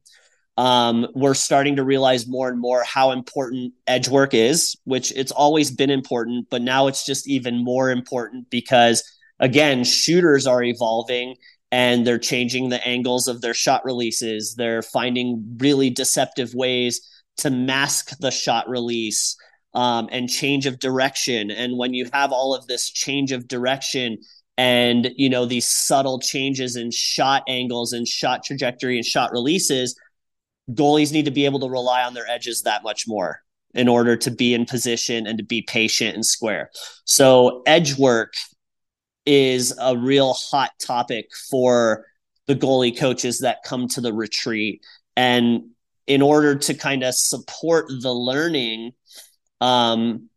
um, 0.57 1.07
we're 1.15 1.35
starting 1.35 1.77
to 1.77 1.85
realize 1.85 2.27
more 2.27 2.49
and 2.49 2.59
more 2.59 2.83
how 2.83 3.13
important 3.13 3.75
edge 3.87 4.09
work 4.09 4.35
is, 4.35 4.77
which 4.85 5.13
it's 5.13 5.31
always 5.31 5.71
been 5.71 5.91
important, 5.91 6.49
but 6.51 6.63
now 6.63 6.89
it's 6.89 7.07
just 7.07 7.29
even 7.29 7.63
more 7.63 7.91
important 7.91 8.51
because, 8.51 9.05
again, 9.39 9.85
shooters 9.85 10.49
are 10.49 10.63
evolving 10.65 11.37
and 11.71 12.05
they're 12.05 12.19
changing 12.19 12.71
the 12.71 12.85
angles 12.85 13.29
of 13.29 13.41
their 13.41 13.55
shot 13.55 13.85
releases. 13.85 14.57
They're 14.57 14.83
finding 14.83 15.59
really 15.61 15.91
deceptive 15.91 16.53
ways 16.55 17.01
to 17.37 17.51
mask 17.51 18.19
the 18.19 18.33
shot 18.33 18.69
release 18.69 19.37
um, 19.75 20.09
and 20.11 20.29
change 20.29 20.67
of 20.67 20.81
direction. 20.81 21.53
And 21.53 21.79
when 21.79 21.95
you 21.95 22.09
have 22.13 22.33
all 22.33 22.55
of 22.55 22.67
this 22.67 22.91
change 22.91 23.31
of 23.31 23.47
direction, 23.47 24.19
and 24.59 25.13
you 25.17 25.31
know 25.31 25.47
these 25.47 25.67
subtle 25.67 26.19
changes 26.19 26.77
in 26.77 26.91
shot 26.91 27.43
angles 27.49 27.95
and 27.95 28.07
shot 28.07 28.45
trajectory 28.45 28.97
and 28.97 29.07
shot 29.07 29.33
releases 29.33 29.99
goalies 30.71 31.13
need 31.13 31.25
to 31.25 31.31
be 31.31 31.45
able 31.45 31.61
to 31.61 31.69
rely 31.69 32.03
on 32.03 32.15
their 32.15 32.29
edges 32.29 32.63
that 32.63 32.83
much 32.83 33.05
more 33.07 33.41
in 33.75 33.89
order 33.89 34.17
to 34.17 34.31
be 34.31 34.55
in 34.55 34.67
position 34.67 35.27
and 35.27 35.39
to 35.39 35.45
be 35.45 35.63
patient 35.63 36.15
and 36.15 36.25
square. 36.25 36.71
So 37.05 37.63
edge 37.67 37.99
work 37.99 38.35
is 39.27 39.77
a 39.81 39.97
real 39.97 40.33
hot 40.33 40.71
topic 40.81 41.27
for 41.51 42.07
the 42.47 42.55
goalie 42.55 42.97
coaches 42.97 43.41
that 43.41 43.63
come 43.65 43.89
to 43.89 44.01
the 44.01 44.13
retreat. 44.13 44.83
And 45.17 45.71
in 46.07 46.23
order 46.23 46.55
to 46.57 46.75
kind 46.75 47.03
of 47.03 47.15
support 47.15 47.87
the 47.89 48.13
learning 48.13 48.93
um, 49.61 50.31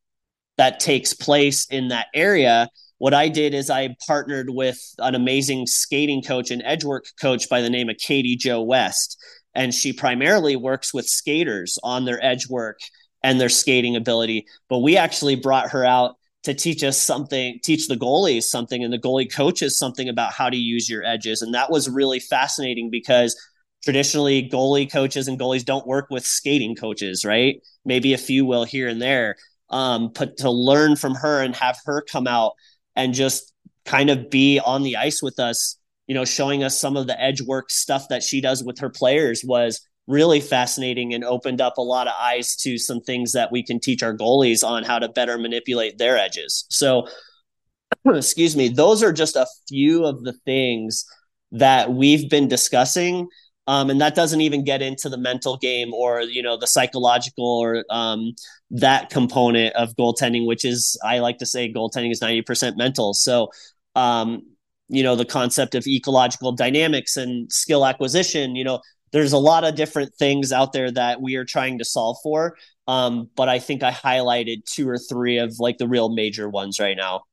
that 0.58 0.80
takes 0.80 1.14
place 1.14 1.66
in 1.68 1.88
that 1.90 2.08
area 2.14 2.68
what 3.02 3.16
I 3.16 3.30
did 3.30 3.56
is 3.56 3.72
I 3.72 3.96
partnered 4.06 4.52
with 4.52 4.80
an 5.00 5.16
amazing 5.16 5.66
skating 5.66 6.22
coach 6.22 6.52
and 6.52 6.62
edge 6.64 6.84
work 6.84 7.06
coach 7.20 7.50
by 7.50 7.60
the 7.60 7.70
name 7.70 7.90
of 7.90 7.98
Katie 7.98 8.36
Joe 8.36 8.62
West. 8.62 9.18
And 9.56 9.74
she 9.74 9.92
primarily 9.92 10.56
works 10.56 10.94
with 10.94 11.08
skaters 11.08 11.80
on 11.82 12.06
their 12.06 12.24
edge 12.24 12.48
work 12.48 12.78
and 13.24 13.42
their 13.42 13.50
skating 13.50 13.96
ability. 13.96 14.46
But 14.70 14.80
we 14.82 14.98
actually 14.98 15.36
brought 15.36 15.72
her 15.72 15.84
out 15.84 16.14
to 16.44 16.54
teach 16.54 16.84
us 16.84 17.02
something, 17.02 17.58
teach 17.64 17.88
the 17.88 17.96
goalies 17.96 18.44
something, 18.44 18.84
and 18.84 18.94
the 18.94 19.00
goalie 19.00 19.34
coaches 19.34 19.80
something 19.80 20.08
about 20.08 20.34
how 20.34 20.52
to 20.52 20.58
use 20.58 20.88
your 20.88 21.04
edges. 21.04 21.42
And 21.42 21.56
that 21.56 21.72
was 21.72 21.90
really 21.90 22.20
fascinating 22.20 22.92
because 22.92 23.36
traditionally 23.84 24.48
goalie 24.48 24.92
coaches 24.92 25.28
and 25.28 25.40
goalies 25.40 25.66
don't 25.66 25.88
work 25.88 26.12
with 26.12 26.24
skating 26.24 26.76
coaches, 26.76 27.26
right? 27.26 27.64
Maybe 27.84 28.14
a 28.14 28.20
few 28.20 28.46
will 28.46 28.64
here 28.64 28.88
and 28.88 29.02
there. 29.02 29.38
Um, 29.72 30.12
but 30.14 30.38
to 30.38 30.52
learn 30.52 30.98
from 30.98 31.16
her 31.16 31.42
and 31.42 31.56
have 31.56 31.80
her 31.86 32.04
come 32.04 32.28
out 32.28 32.52
and 32.96 33.14
just 33.14 33.54
kind 33.86 34.10
of 34.10 34.30
be 34.30 34.60
on 34.60 34.84
the 34.84 34.98
ice 34.98 35.22
with 35.22 35.40
us, 35.40 35.78
you 36.08 36.16
know, 36.16 36.26
showing 36.26 36.64
us 36.64 36.80
some 36.80 36.98
of 36.98 37.08
the 37.08 37.20
edge 37.20 37.42
work 37.42 37.70
stuff 37.70 38.08
that 38.10 38.24
she 38.24 38.42
does 38.42 38.64
with 38.64 38.80
her 38.80 38.90
players 38.90 39.44
was 39.46 39.82
really 40.08 40.42
fascinating 40.42 41.14
and 41.14 41.24
opened 41.24 41.62
up 41.62 41.78
a 41.78 41.82
lot 41.82 42.08
of 42.08 42.14
eyes 42.20 42.56
to 42.58 42.78
some 42.78 43.00
things 43.02 43.32
that 43.34 43.52
we 43.52 43.64
can 43.64 43.80
teach 43.80 44.04
our 44.04 44.16
goalies 44.16 44.64
on 44.64 44.84
how 44.84 45.00
to 45.00 45.08
better 45.10 45.38
manipulate 45.38 45.98
their 45.98 46.18
edges. 46.18 46.66
So, 46.70 47.08
excuse 48.06 48.56
me, 48.56 48.70
those 48.70 49.04
are 49.04 49.14
just 49.14 49.36
a 49.36 49.48
few 49.68 50.06
of 50.06 50.24
the 50.24 50.34
things 50.34 51.06
that 51.52 51.92
we've 51.92 52.30
been 52.30 52.48
discussing 52.48 53.28
um, 53.68 53.90
and 53.90 54.02
that 54.02 54.16
doesn't 54.16 54.42
even 54.42 54.64
get 54.64 54.82
into 54.82 55.08
the 55.10 55.18
mental 55.18 55.58
game 55.58 55.94
or 55.94 56.22
you 56.22 56.42
know 56.42 56.58
the 56.58 56.68
psychological 56.68 57.60
or 57.60 57.86
um, 57.90 58.34
that 58.72 59.10
component 59.10 59.76
of 59.76 59.96
goaltending, 59.96 60.46
which 60.46 60.66
is 60.66 60.98
I 61.04 61.20
like 61.20 61.38
to 61.40 61.46
say 61.46 61.72
goaltending 61.72 62.12
is 62.12 62.22
ninety 62.22 62.42
percent 62.42 62.78
mental. 62.78 63.14
So 63.14 63.50
um, 63.96 64.44
you 64.88 65.04
know 65.04 65.16
the 65.16 65.26
concept 65.26 65.76
of 65.76 65.86
ecological 65.88 66.52
dynamics 66.52 67.18
and 67.18 67.52
skill 67.52 67.86
acquisition. 67.86 68.56
You 68.56 68.64
know 68.64 68.82
there's 69.12 69.34
a 69.34 69.38
lot 69.38 69.64
of 69.64 69.76
different 69.76 70.14
things 70.16 70.52
out 70.52 70.74
there 70.74 70.90
that 70.92 71.22
we 71.22 71.36
are 71.36 71.46
trying 71.46 71.78
to 71.80 71.86
solve 71.86 72.18
for. 72.24 72.56
Um, 72.88 73.30
but 73.36 73.50
I 73.50 73.60
think 73.60 73.84
I 73.84 73.92
highlighted 73.92 74.66
two 74.66 74.88
or 74.88 74.98
three 74.98 75.38
of 75.38 75.60
like 75.60 75.78
the 75.78 75.88
real 75.88 76.10
major 76.10 76.50
ones 76.50 76.80
right 76.80 76.98
now. 76.98 77.24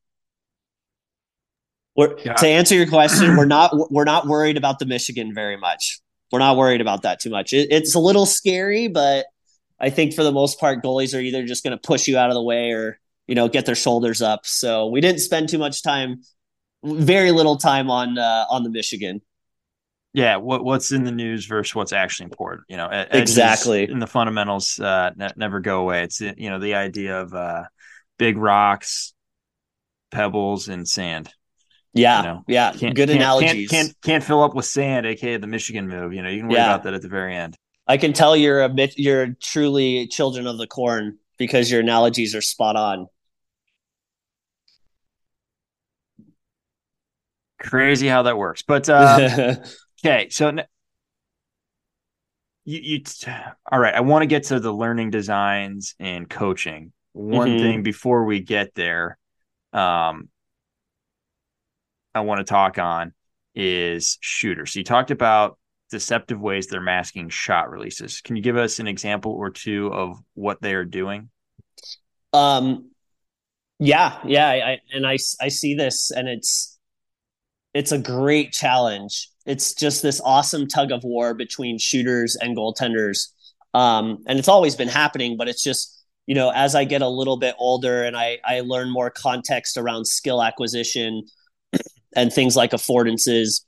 Yeah. 2.24 2.34
To 2.34 2.46
answer 2.46 2.76
your 2.76 2.86
question, 2.86 3.36
we're 3.36 3.44
not 3.44 3.72
we're 3.90 4.04
not 4.04 4.26
worried 4.26 4.56
about 4.56 4.78
the 4.78 4.86
Michigan 4.86 5.34
very 5.34 5.56
much 5.56 6.00
we're 6.30 6.38
not 6.38 6.56
worried 6.56 6.80
about 6.80 7.02
that 7.02 7.20
too 7.20 7.30
much. 7.30 7.52
It, 7.52 7.68
it's 7.70 7.94
a 7.94 7.98
little 7.98 8.26
scary, 8.26 8.88
but 8.88 9.26
I 9.80 9.90
think 9.90 10.14
for 10.14 10.24
the 10.24 10.32
most 10.32 10.58
part, 10.58 10.82
goalies 10.82 11.16
are 11.16 11.20
either 11.20 11.44
just 11.44 11.62
going 11.62 11.76
to 11.76 11.86
push 11.86 12.08
you 12.08 12.18
out 12.18 12.30
of 12.30 12.34
the 12.34 12.42
way 12.42 12.72
or 12.72 12.98
you 13.26 13.34
know 13.34 13.48
get 13.48 13.66
their 13.66 13.74
shoulders 13.74 14.22
up. 14.22 14.46
So 14.46 14.86
we 14.88 15.00
didn't 15.00 15.20
spend 15.20 15.48
too 15.48 15.58
much 15.58 15.82
time, 15.82 16.22
very 16.84 17.30
little 17.30 17.56
time 17.56 17.90
on 17.90 18.18
uh, 18.18 18.46
on 18.50 18.64
the 18.64 18.70
Michigan. 18.70 19.20
Yeah, 20.14 20.36
what 20.36 20.64
what's 20.64 20.90
in 20.90 21.04
the 21.04 21.12
news 21.12 21.46
versus 21.46 21.74
what's 21.74 21.92
actually 21.92 22.24
important. 22.24 22.64
You 22.68 22.76
know, 22.78 22.88
exactly. 23.10 23.84
And 23.84 24.02
the 24.02 24.06
fundamentals 24.06 24.80
uh, 24.80 25.10
ne- 25.16 25.32
never 25.36 25.60
go 25.60 25.80
away. 25.80 26.02
It's 26.02 26.20
you 26.20 26.50
know 26.50 26.58
the 26.58 26.74
idea 26.74 27.20
of 27.20 27.34
uh, 27.34 27.64
big 28.18 28.36
rocks, 28.36 29.12
pebbles, 30.10 30.68
and 30.68 30.88
sand. 30.88 31.32
Yeah, 31.92 32.18
you 32.18 32.26
know, 32.26 32.44
yeah, 32.48 32.72
can't, 32.72 32.96
good 32.96 33.08
can't, 33.08 33.20
analogies. 33.20 33.70
Can't, 33.70 33.88
can't, 33.88 34.02
can't 34.02 34.24
fill 34.24 34.42
up 34.42 34.54
with 34.54 34.64
sand, 34.64 35.06
aka 35.06 35.36
the 35.36 35.46
Michigan 35.46 35.88
move. 35.88 36.12
You 36.12 36.22
know, 36.22 36.30
you 36.30 36.40
can 36.40 36.48
worry 36.48 36.58
yeah. 36.58 36.74
about 36.74 36.84
that 36.84 36.94
at 36.94 37.02
the 37.02 37.08
very 37.08 37.36
end. 37.36 37.56
I 37.88 37.96
can 37.96 38.12
tell 38.12 38.36
you're 38.36 38.62
a 38.62 38.68
bit, 38.68 38.98
you're 38.98 39.28
truly 39.42 40.06
children 40.06 40.46
of 40.46 40.58
the 40.58 40.66
corn 40.66 41.18
because 41.38 41.70
your 41.70 41.80
analogies 41.80 42.34
are 42.34 42.42
spot 42.42 42.76
on. 42.76 43.06
Crazy 47.58 48.06
how 48.06 48.22
that 48.22 48.36
works, 48.36 48.62
but 48.62 48.88
um, 48.90 49.56
okay. 50.04 50.28
So 50.28 50.52
you, 52.64 52.80
you 52.82 53.02
all 53.72 53.78
right? 53.78 53.94
I 53.94 54.00
want 54.00 54.22
to 54.22 54.26
get 54.26 54.44
to 54.44 54.60
the 54.60 54.72
learning 54.72 55.10
designs 55.10 55.94
and 55.98 56.28
coaching. 56.28 56.92
One 57.14 57.48
mm-hmm. 57.48 57.58
thing 57.58 57.82
before 57.82 58.24
we 58.24 58.40
get 58.40 58.74
there, 58.74 59.18
um, 59.72 60.28
I 62.14 62.20
want 62.20 62.38
to 62.38 62.44
talk 62.44 62.78
on 62.78 63.14
is 63.54 64.18
shooters. 64.20 64.72
So 64.72 64.80
you 64.80 64.84
talked 64.84 65.10
about 65.10 65.57
deceptive 65.90 66.40
ways 66.40 66.66
they're 66.66 66.80
masking 66.80 67.28
shot 67.28 67.70
releases. 67.70 68.20
Can 68.20 68.36
you 68.36 68.42
give 68.42 68.56
us 68.56 68.78
an 68.78 68.86
example 68.86 69.32
or 69.32 69.50
two 69.50 69.92
of 69.92 70.18
what 70.34 70.60
they 70.60 70.74
are 70.74 70.84
doing? 70.84 71.30
Um, 72.32 72.90
yeah, 73.78 74.18
yeah, 74.24 74.48
I, 74.48 74.78
and 74.92 75.06
I 75.06 75.18
I 75.40 75.48
see 75.48 75.74
this, 75.74 76.10
and 76.10 76.28
it's 76.28 76.78
it's 77.74 77.92
a 77.92 77.98
great 77.98 78.52
challenge. 78.52 79.28
It's 79.46 79.72
just 79.74 80.02
this 80.02 80.20
awesome 80.24 80.66
tug 80.66 80.92
of 80.92 81.04
war 81.04 81.32
between 81.34 81.78
shooters 81.78 82.36
and 82.36 82.56
goaltenders, 82.56 83.28
um, 83.74 84.18
and 84.26 84.38
it's 84.38 84.48
always 84.48 84.74
been 84.74 84.88
happening. 84.88 85.36
But 85.36 85.48
it's 85.48 85.62
just 85.62 85.98
you 86.26 86.34
know, 86.34 86.52
as 86.54 86.74
I 86.74 86.84
get 86.84 87.00
a 87.00 87.08
little 87.08 87.38
bit 87.38 87.54
older 87.58 88.04
and 88.04 88.16
I 88.16 88.38
I 88.44 88.60
learn 88.60 88.90
more 88.90 89.10
context 89.10 89.78
around 89.78 90.06
skill 90.06 90.42
acquisition 90.42 91.24
and 92.16 92.32
things 92.32 92.54
like 92.54 92.72
affordances 92.72 93.62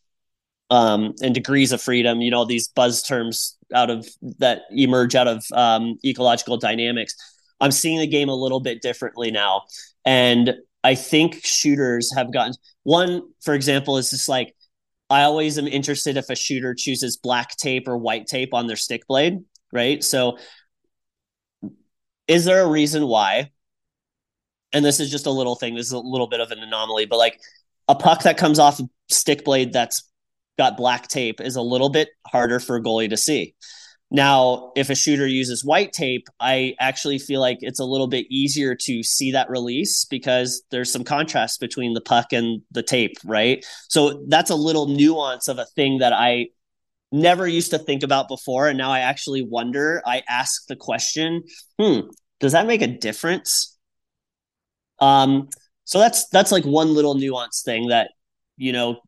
um, 0.71 1.14
and 1.21 1.35
degrees 1.35 1.73
of 1.73 1.83
freedom, 1.83 2.21
you 2.21 2.31
know, 2.31 2.45
these 2.45 2.68
buzz 2.68 3.03
terms 3.03 3.57
out 3.75 3.91
of 3.91 4.09
that 4.39 4.62
emerge 4.71 5.14
out 5.14 5.29
of 5.29 5.45
um, 5.53 5.99
ecological 6.05 6.57
dynamics. 6.57 7.14
I'm 7.61 7.73
seeing 7.73 7.99
the 7.99 8.07
game 8.07 8.29
a 8.29 8.35
little 8.35 8.61
bit 8.61 8.81
differently 8.81 9.31
now. 9.31 9.62
And 10.05 10.55
I 10.83 10.95
think 10.95 11.45
shooters 11.45 12.12
have 12.16 12.33
gotten 12.33 12.55
one, 12.85 13.23
for 13.43 13.55
example, 13.55 13.99
is 13.99 14.11
just 14.11 14.29
like 14.29 14.55
I 15.11 15.25
always 15.25 15.59
am 15.59 15.66
interested 15.66 16.16
if 16.16 16.31
a 16.31 16.37
shooter 16.37 16.75
chooses 16.75 17.16
black 17.16 17.57
tape 17.57 17.89
or 17.89 17.99
white 17.99 18.27
tape 18.27 18.55
on 18.55 18.68
their 18.68 18.77
stick 18.77 19.07
blade, 19.09 19.41
right? 19.73 20.03
So 20.03 20.39
is 22.29 22.45
there 22.45 22.62
a 22.62 22.68
reason 22.68 23.09
why? 23.09 23.51
And 24.73 24.85
this 24.85 25.01
is 25.01 25.11
just 25.11 25.27
a 25.27 25.33
little 25.33 25.57
thing, 25.57 25.75
this 25.75 25.87
is 25.87 25.93
a 25.93 25.99
little 25.99 26.29
bit 26.29 26.39
of 26.39 26.53
an 26.53 26.61
anomaly, 26.61 27.07
but 27.07 27.18
like 27.18 27.41
a 27.89 27.95
puck 27.97 28.23
that 28.23 28.39
comes 28.39 28.61
off 28.61 28.79
a 28.79 28.89
stick 29.09 29.45
blade 29.45 29.73
that's 29.73 30.09
got 30.61 30.77
black 30.77 31.09
tape 31.09 31.41
is 31.41 31.57
a 31.57 31.63
little 31.63 31.89
bit 31.89 32.11
harder 32.27 32.61
for 32.61 32.77
a 32.77 32.83
goalie 32.83 33.09
to 33.09 33.17
see. 33.17 33.55
Now, 34.11 34.73
if 34.77 34.91
a 34.91 34.95
shooter 34.95 35.27
uses 35.27 35.65
white 35.65 35.93
tape, 35.93 36.27
I 36.39 36.75
actually 36.81 37.19
feel 37.19 37.41
like 37.41 37.59
it's 37.63 37.81
a 37.81 37.85
little 37.85 38.09
bit 38.09 38.27
easier 38.29 38.75
to 38.75 39.03
see 39.03 39.33
that 39.33 39.49
release 39.49 40.05
because 40.05 40.63
there's 40.71 40.93
some 40.93 41.05
contrast 41.05 41.61
between 41.61 41.95
the 41.95 42.01
puck 42.03 42.35
and 42.35 42.61
the 42.73 42.83
tape, 42.83 43.17
right? 43.25 43.65
So 43.89 44.23
that's 44.29 44.51
a 44.51 44.55
little 44.55 44.87
nuance 44.87 45.49
of 45.49 45.59
a 45.59 45.65
thing 45.77 45.99
that 45.99 46.13
I 46.13 46.49
never 47.11 47.49
used 47.49 47.71
to 47.71 47.79
think 47.79 48.03
about 48.03 48.29
before. 48.29 48.69
And 48.69 48.77
now 48.77 48.91
I 48.91 49.01
actually 49.01 49.43
wonder, 49.43 50.03
I 50.05 50.23
ask 50.29 50.67
the 50.67 50.77
question, 50.77 51.45
hmm, 51.79 52.01
does 52.39 52.53
that 52.53 52.67
make 52.67 52.83
a 52.83 52.87
difference? 52.87 53.79
Um, 54.99 55.49
so 55.85 55.99
that's 55.99 56.29
that's 56.29 56.53
like 56.53 56.65
one 56.65 56.93
little 56.95 57.15
nuance 57.15 57.63
thing 57.63 57.89
that, 57.89 58.11
you 58.59 58.73
know, 58.73 59.01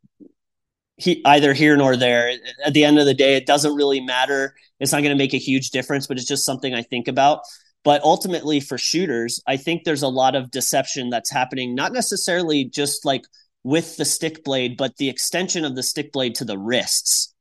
he, 0.97 1.23
either 1.25 1.53
here 1.53 1.77
nor 1.77 1.97
there. 1.97 2.33
At 2.65 2.75
the 2.75 2.85
end 2.85 2.99
of 2.99 3.07
the 3.07 3.15
day, 3.15 3.37
it 3.37 3.47
doesn't 3.47 3.75
really 3.75 4.01
matter. 4.01 4.55
It's 4.81 4.93
not 4.93 5.03
going 5.03 5.17
to 5.17 5.23
make 5.23 5.35
a 5.35 5.39
huge 5.39 5.71
difference, 5.71 6.07
but 6.07 6.17
it's 6.17 6.27
just 6.27 6.45
something 6.45 6.75
I 6.75 6.83
think 6.83 7.09
about. 7.09 7.41
But 7.85 8.03
ultimately, 8.03 8.61
for 8.61 8.79
shooters, 8.79 9.41
I 9.47 9.57
think 9.57 9.85
there's 9.85 10.03
a 10.03 10.09
lot 10.09 10.35
of 10.35 10.51
deception 10.51 11.11
that's 11.11 11.31
happening, 11.31 11.75
not 11.75 11.93
necessarily 11.93 12.65
just 12.65 13.05
like 13.05 13.25
with 13.65 13.97
the 13.97 14.05
stick 14.05 14.45
blade, 14.45 14.77
but 14.77 14.97
the 14.97 15.09
extension 15.09 15.65
of 15.65 15.75
the 15.75 15.83
stick 15.83 16.13
blade 16.13 16.35
to 16.37 16.45
the 16.45 16.59
wrists. 16.59 17.35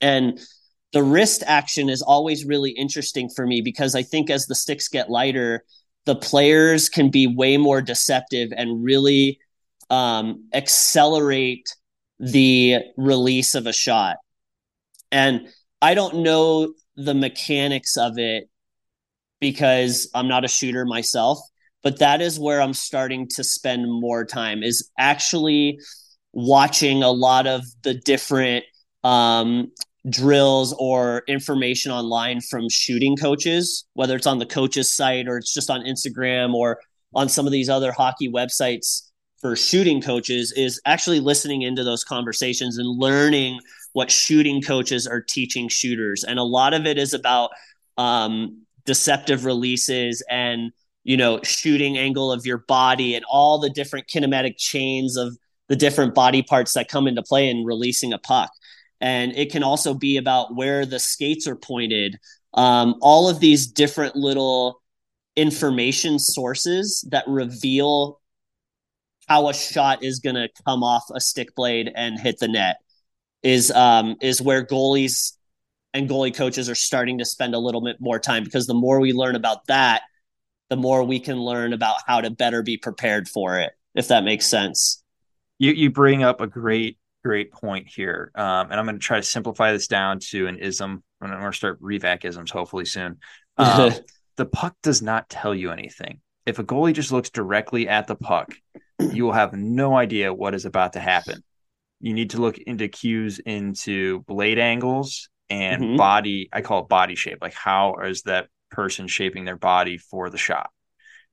And 0.00 0.40
the 0.92 1.02
wrist 1.02 1.42
action 1.46 1.88
is 1.88 2.02
always 2.02 2.44
really 2.44 2.70
interesting 2.70 3.30
for 3.30 3.46
me 3.46 3.62
because 3.62 3.94
I 3.94 4.02
think 4.02 4.28
as 4.28 4.46
the 4.46 4.54
sticks 4.54 4.88
get 4.88 5.10
lighter, 5.10 5.64
the 6.04 6.16
players 6.16 6.88
can 6.88 7.10
be 7.10 7.26
way 7.26 7.56
more 7.56 7.80
deceptive 7.80 8.50
and 8.54 8.84
really 8.84 9.38
um, 9.88 10.48
accelerate 10.52 11.74
the 12.22 12.76
release 12.96 13.54
of 13.56 13.66
a 13.66 13.72
shot. 13.72 14.16
And 15.10 15.48
I 15.82 15.94
don't 15.94 16.22
know 16.22 16.72
the 16.96 17.14
mechanics 17.14 17.96
of 17.96 18.16
it 18.16 18.48
because 19.40 20.08
I'm 20.14 20.28
not 20.28 20.44
a 20.44 20.48
shooter 20.48 20.86
myself, 20.86 21.40
but 21.82 21.98
that 21.98 22.22
is 22.22 22.38
where 22.38 22.62
I'm 22.62 22.74
starting 22.74 23.26
to 23.34 23.42
spend 23.42 23.90
more 23.90 24.24
time 24.24 24.62
is 24.62 24.88
actually 24.96 25.80
watching 26.32 27.02
a 27.02 27.10
lot 27.10 27.48
of 27.48 27.64
the 27.82 27.94
different 27.94 28.64
um, 29.02 29.72
drills 30.08 30.74
or 30.78 31.24
information 31.26 31.90
online 31.90 32.40
from 32.40 32.68
shooting 32.68 33.16
coaches, 33.16 33.84
whether 33.94 34.14
it's 34.14 34.28
on 34.28 34.38
the 34.38 34.46
coaches 34.46 34.92
site 34.92 35.26
or 35.26 35.38
it's 35.38 35.52
just 35.52 35.70
on 35.70 35.80
Instagram 35.80 36.54
or 36.54 36.78
on 37.14 37.28
some 37.28 37.46
of 37.46 37.52
these 37.52 37.68
other 37.68 37.90
hockey 37.90 38.30
websites 38.30 39.10
for 39.42 39.56
shooting 39.56 40.00
coaches 40.00 40.52
is 40.56 40.80
actually 40.86 41.20
listening 41.20 41.62
into 41.62 41.84
those 41.84 42.04
conversations 42.04 42.78
and 42.78 42.88
learning 42.88 43.60
what 43.92 44.10
shooting 44.10 44.62
coaches 44.62 45.06
are 45.06 45.20
teaching 45.20 45.68
shooters. 45.68 46.24
And 46.24 46.38
a 46.38 46.44
lot 46.44 46.72
of 46.72 46.86
it 46.86 46.96
is 46.96 47.12
about 47.12 47.50
um, 47.98 48.62
deceptive 48.86 49.44
releases 49.44 50.22
and 50.30 50.72
you 51.04 51.16
know 51.16 51.40
shooting 51.42 51.98
angle 51.98 52.32
of 52.32 52.46
your 52.46 52.58
body 52.58 53.14
and 53.16 53.24
all 53.28 53.58
the 53.58 53.68
different 53.68 54.06
kinematic 54.06 54.56
chains 54.56 55.16
of 55.16 55.36
the 55.68 55.76
different 55.76 56.14
body 56.14 56.42
parts 56.42 56.74
that 56.74 56.88
come 56.88 57.06
into 57.06 57.22
play 57.22 57.50
in 57.50 57.64
releasing 57.64 58.12
a 58.12 58.18
puck. 58.18 58.50
And 59.00 59.32
it 59.36 59.50
can 59.50 59.64
also 59.64 59.94
be 59.94 60.16
about 60.16 60.54
where 60.54 60.86
the 60.86 61.00
skates 61.00 61.48
are 61.48 61.56
pointed. 61.56 62.18
Um, 62.54 62.94
all 63.00 63.28
of 63.28 63.40
these 63.40 63.66
different 63.66 64.14
little 64.14 64.80
information 65.34 66.18
sources 66.18 67.04
that 67.10 67.24
reveal 67.26 68.20
how 69.28 69.48
a 69.48 69.54
shot 69.54 70.02
is 70.02 70.20
going 70.20 70.34
to 70.36 70.48
come 70.66 70.82
off 70.82 71.04
a 71.14 71.20
stick 71.20 71.54
blade 71.54 71.90
and 71.94 72.18
hit 72.18 72.38
the 72.38 72.48
net 72.48 72.76
is 73.42 73.70
um, 73.70 74.16
is 74.20 74.40
where 74.40 74.64
goalies 74.64 75.32
and 75.94 76.08
goalie 76.08 76.34
coaches 76.34 76.70
are 76.70 76.74
starting 76.74 77.18
to 77.18 77.24
spend 77.24 77.54
a 77.54 77.58
little 77.58 77.80
bit 77.80 77.96
more 78.00 78.18
time 78.18 78.44
because 78.44 78.66
the 78.66 78.74
more 78.74 79.00
we 79.00 79.12
learn 79.12 79.36
about 79.36 79.66
that, 79.66 80.02
the 80.70 80.76
more 80.76 81.04
we 81.04 81.20
can 81.20 81.38
learn 81.38 81.72
about 81.72 81.96
how 82.06 82.20
to 82.20 82.30
better 82.30 82.62
be 82.62 82.76
prepared 82.76 83.28
for 83.28 83.58
it. 83.58 83.72
If 83.94 84.08
that 84.08 84.24
makes 84.24 84.46
sense. 84.46 85.02
You 85.58 85.72
you 85.72 85.90
bring 85.90 86.22
up 86.22 86.40
a 86.40 86.46
great 86.46 86.98
great 87.22 87.52
point 87.52 87.88
here, 87.88 88.32
um, 88.34 88.70
and 88.70 88.74
I'm 88.74 88.86
going 88.86 88.98
to 88.98 89.04
try 89.04 89.18
to 89.18 89.22
simplify 89.22 89.72
this 89.72 89.86
down 89.86 90.18
to 90.30 90.46
an 90.46 90.58
ism. 90.58 91.02
I'm 91.20 91.30
going 91.30 91.52
to 91.52 91.56
start 91.56 91.80
Revak 91.80 92.24
isms 92.24 92.50
hopefully 92.50 92.84
soon. 92.84 93.18
Um, 93.58 93.92
the 94.38 94.46
puck 94.46 94.74
does 94.82 95.02
not 95.02 95.28
tell 95.28 95.54
you 95.54 95.72
anything. 95.72 96.20
If 96.46 96.58
a 96.58 96.64
goalie 96.64 96.94
just 96.94 97.12
looks 97.12 97.28
directly 97.28 97.86
at 97.86 98.06
the 98.06 98.16
puck 98.16 98.54
you 99.10 99.24
will 99.24 99.32
have 99.32 99.52
no 99.52 99.96
idea 99.96 100.32
what 100.32 100.54
is 100.54 100.64
about 100.64 100.94
to 100.94 101.00
happen. 101.00 101.42
You 102.00 102.14
need 102.14 102.30
to 102.30 102.40
look 102.40 102.58
into 102.58 102.88
cues 102.88 103.38
into 103.38 104.20
blade 104.22 104.58
angles 104.58 105.28
and 105.48 105.82
mm-hmm. 105.82 105.96
body. 105.96 106.48
I 106.52 106.60
call 106.60 106.82
it 106.82 106.88
body 106.88 107.14
shape. 107.14 107.38
Like 107.40 107.54
how 107.54 107.96
is 108.04 108.22
that 108.22 108.48
person 108.70 109.06
shaping 109.06 109.44
their 109.44 109.56
body 109.56 109.98
for 109.98 110.30
the 110.30 110.38
shot? 110.38 110.70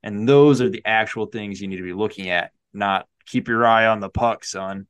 And 0.02 0.28
those 0.28 0.60
are 0.60 0.70
the 0.70 0.82
actual 0.84 1.26
things 1.26 1.60
you 1.60 1.68
need 1.68 1.76
to 1.76 1.82
be 1.82 1.92
looking 1.92 2.30
at, 2.30 2.52
not 2.72 3.06
keep 3.26 3.48
your 3.48 3.66
eye 3.66 3.86
on 3.86 4.00
the 4.00 4.08
puck, 4.08 4.44
son. 4.44 4.86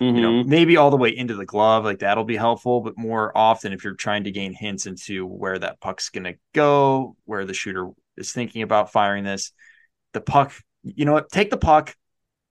Mm-hmm. 0.00 0.16
You 0.16 0.22
know, 0.22 0.32
mm-hmm. 0.32 0.48
maybe 0.48 0.76
all 0.76 0.90
the 0.90 0.96
way 0.96 1.16
into 1.16 1.34
the 1.34 1.44
glove, 1.44 1.84
like 1.84 2.00
that'll 2.00 2.24
be 2.24 2.36
helpful. 2.36 2.80
But 2.80 2.96
more 2.96 3.36
often, 3.36 3.72
if 3.72 3.82
you're 3.82 3.94
trying 3.94 4.24
to 4.24 4.30
gain 4.30 4.52
hints 4.52 4.86
into 4.86 5.26
where 5.26 5.58
that 5.58 5.80
puck's 5.80 6.10
going 6.10 6.24
to 6.24 6.36
go, 6.54 7.16
where 7.24 7.44
the 7.44 7.54
shooter 7.54 7.90
is 8.16 8.32
thinking 8.32 8.62
about 8.62 8.92
firing 8.92 9.24
this, 9.24 9.52
the 10.12 10.20
puck, 10.20 10.52
you 10.82 11.04
know 11.04 11.12
what? 11.12 11.30
Take 11.30 11.50
the 11.50 11.56
puck, 11.56 11.96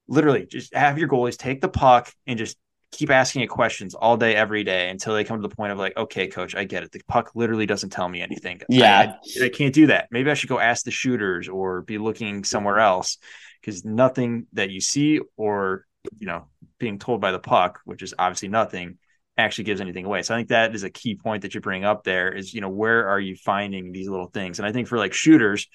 literally 0.07 0.45
just 0.45 0.73
have 0.73 0.97
your 0.97 1.09
goalies 1.09 1.37
take 1.37 1.61
the 1.61 1.69
puck 1.69 2.11
and 2.25 2.37
just 2.37 2.57
keep 2.91 3.09
asking 3.09 3.41
it 3.41 3.47
questions 3.47 3.93
all 3.93 4.17
day, 4.17 4.35
every 4.35 4.63
day 4.63 4.89
until 4.89 5.13
they 5.13 5.23
come 5.23 5.41
to 5.41 5.47
the 5.47 5.53
point 5.53 5.71
of 5.71 5.77
like, 5.77 5.95
okay, 5.97 6.27
coach, 6.27 6.55
I 6.55 6.63
get 6.63 6.83
it. 6.83 6.91
The 6.91 7.01
puck 7.07 7.31
literally 7.35 7.65
doesn't 7.65 7.89
tell 7.89 8.07
me 8.07 8.21
anything. 8.21 8.61
Yeah. 8.69 9.15
I, 9.39 9.41
I, 9.41 9.45
I 9.45 9.49
can't 9.49 9.73
do 9.73 9.87
that. 9.87 10.07
Maybe 10.09 10.31
I 10.31 10.33
should 10.33 10.49
go 10.49 10.59
ask 10.59 10.85
the 10.85 10.91
shooters 10.91 11.49
or 11.49 11.81
be 11.81 11.97
looking 11.97 12.43
somewhere 12.43 12.79
else 12.79 13.17
because 13.61 13.83
nothing 13.83 14.47
that 14.53 14.69
you 14.69 14.79
see 14.79 15.19
or, 15.35 15.85
you 16.17 16.27
know, 16.27 16.47
being 16.79 16.97
told 16.97 17.19
by 17.19 17.31
the 17.31 17.39
puck, 17.39 17.81
which 17.83 18.01
is 18.01 18.13
obviously 18.17 18.47
nothing, 18.47 18.97
actually 19.37 19.65
gives 19.65 19.81
anything 19.81 20.05
away. 20.05 20.23
So 20.23 20.33
I 20.33 20.37
think 20.37 20.49
that 20.49 20.73
is 20.73 20.83
a 20.83 20.89
key 20.89 21.15
point 21.15 21.41
that 21.41 21.53
you 21.53 21.61
bring 21.61 21.83
up 21.83 22.03
there 22.03 22.31
is, 22.31 22.53
you 22.53 22.61
know, 22.61 22.69
where 22.69 23.09
are 23.09 23.19
you 23.19 23.35
finding 23.35 23.91
these 23.91 24.07
little 24.07 24.27
things? 24.27 24.59
And 24.59 24.65
I 24.65 24.71
think 24.71 24.87
for 24.87 24.97
like 24.97 25.13
shooters, 25.13 25.67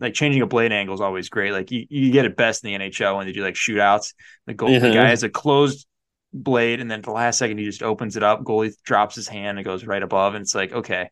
like 0.00 0.14
changing 0.14 0.42
a 0.42 0.46
blade 0.46 0.72
angle 0.72 0.94
is 0.94 1.00
always 1.00 1.28
great. 1.28 1.52
Like 1.52 1.70
you, 1.70 1.86
you 1.88 2.12
get 2.12 2.24
it 2.24 2.36
best 2.36 2.64
in 2.64 2.78
the 2.78 2.86
NHL 2.86 3.16
when 3.16 3.26
they 3.26 3.32
do 3.32 3.42
like 3.42 3.54
shootouts. 3.54 4.14
The 4.46 4.54
goal 4.54 4.68
mm-hmm. 4.68 4.84
the 4.84 4.92
guy 4.92 5.08
has 5.08 5.22
a 5.22 5.28
closed 5.28 5.86
blade, 6.32 6.80
and 6.80 6.90
then 6.90 7.02
the 7.02 7.10
last 7.10 7.38
second 7.38 7.58
he 7.58 7.64
just 7.64 7.82
opens 7.82 8.16
it 8.16 8.22
up. 8.22 8.42
Goalie 8.42 8.74
drops 8.84 9.14
his 9.14 9.28
hand 9.28 9.58
and 9.58 9.64
goes 9.64 9.84
right 9.84 10.02
above, 10.02 10.34
and 10.34 10.42
it's 10.42 10.54
like 10.54 10.72
okay, 10.72 11.10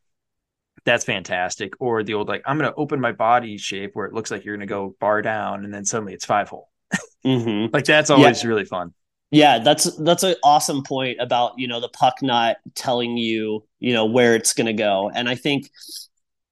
that's 0.84 1.04
fantastic. 1.04 1.74
Or 1.80 2.02
the 2.02 2.14
old 2.14 2.28
like 2.28 2.42
I'm 2.46 2.58
going 2.58 2.70
to 2.70 2.76
open 2.76 3.00
my 3.00 3.12
body 3.12 3.56
shape 3.56 3.92
where 3.94 4.06
it 4.06 4.12
looks 4.12 4.30
like 4.30 4.44
you're 4.44 4.56
going 4.56 4.66
to 4.66 4.72
go 4.72 4.96
bar 5.00 5.22
down, 5.22 5.64
and 5.64 5.72
then 5.72 5.84
suddenly 5.84 6.14
it's 6.14 6.24
five 6.24 6.48
hole. 6.48 6.70
mm-hmm. 7.24 7.66
Like 7.72 7.84
that's 7.84 8.10
always 8.10 8.42
yeah. 8.42 8.48
really 8.48 8.64
fun. 8.64 8.92
Yeah, 9.30 9.58
that's 9.58 9.96
that's 9.96 10.22
an 10.22 10.36
awesome 10.44 10.84
point 10.84 11.18
about 11.20 11.58
you 11.58 11.66
know 11.66 11.80
the 11.80 11.88
puck 11.88 12.16
not 12.22 12.56
telling 12.74 13.16
you 13.16 13.64
you 13.80 13.92
know 13.92 14.06
where 14.06 14.34
it's 14.34 14.52
going 14.52 14.66
to 14.66 14.72
go, 14.72 15.10
and 15.12 15.28
I 15.28 15.34
think 15.34 15.70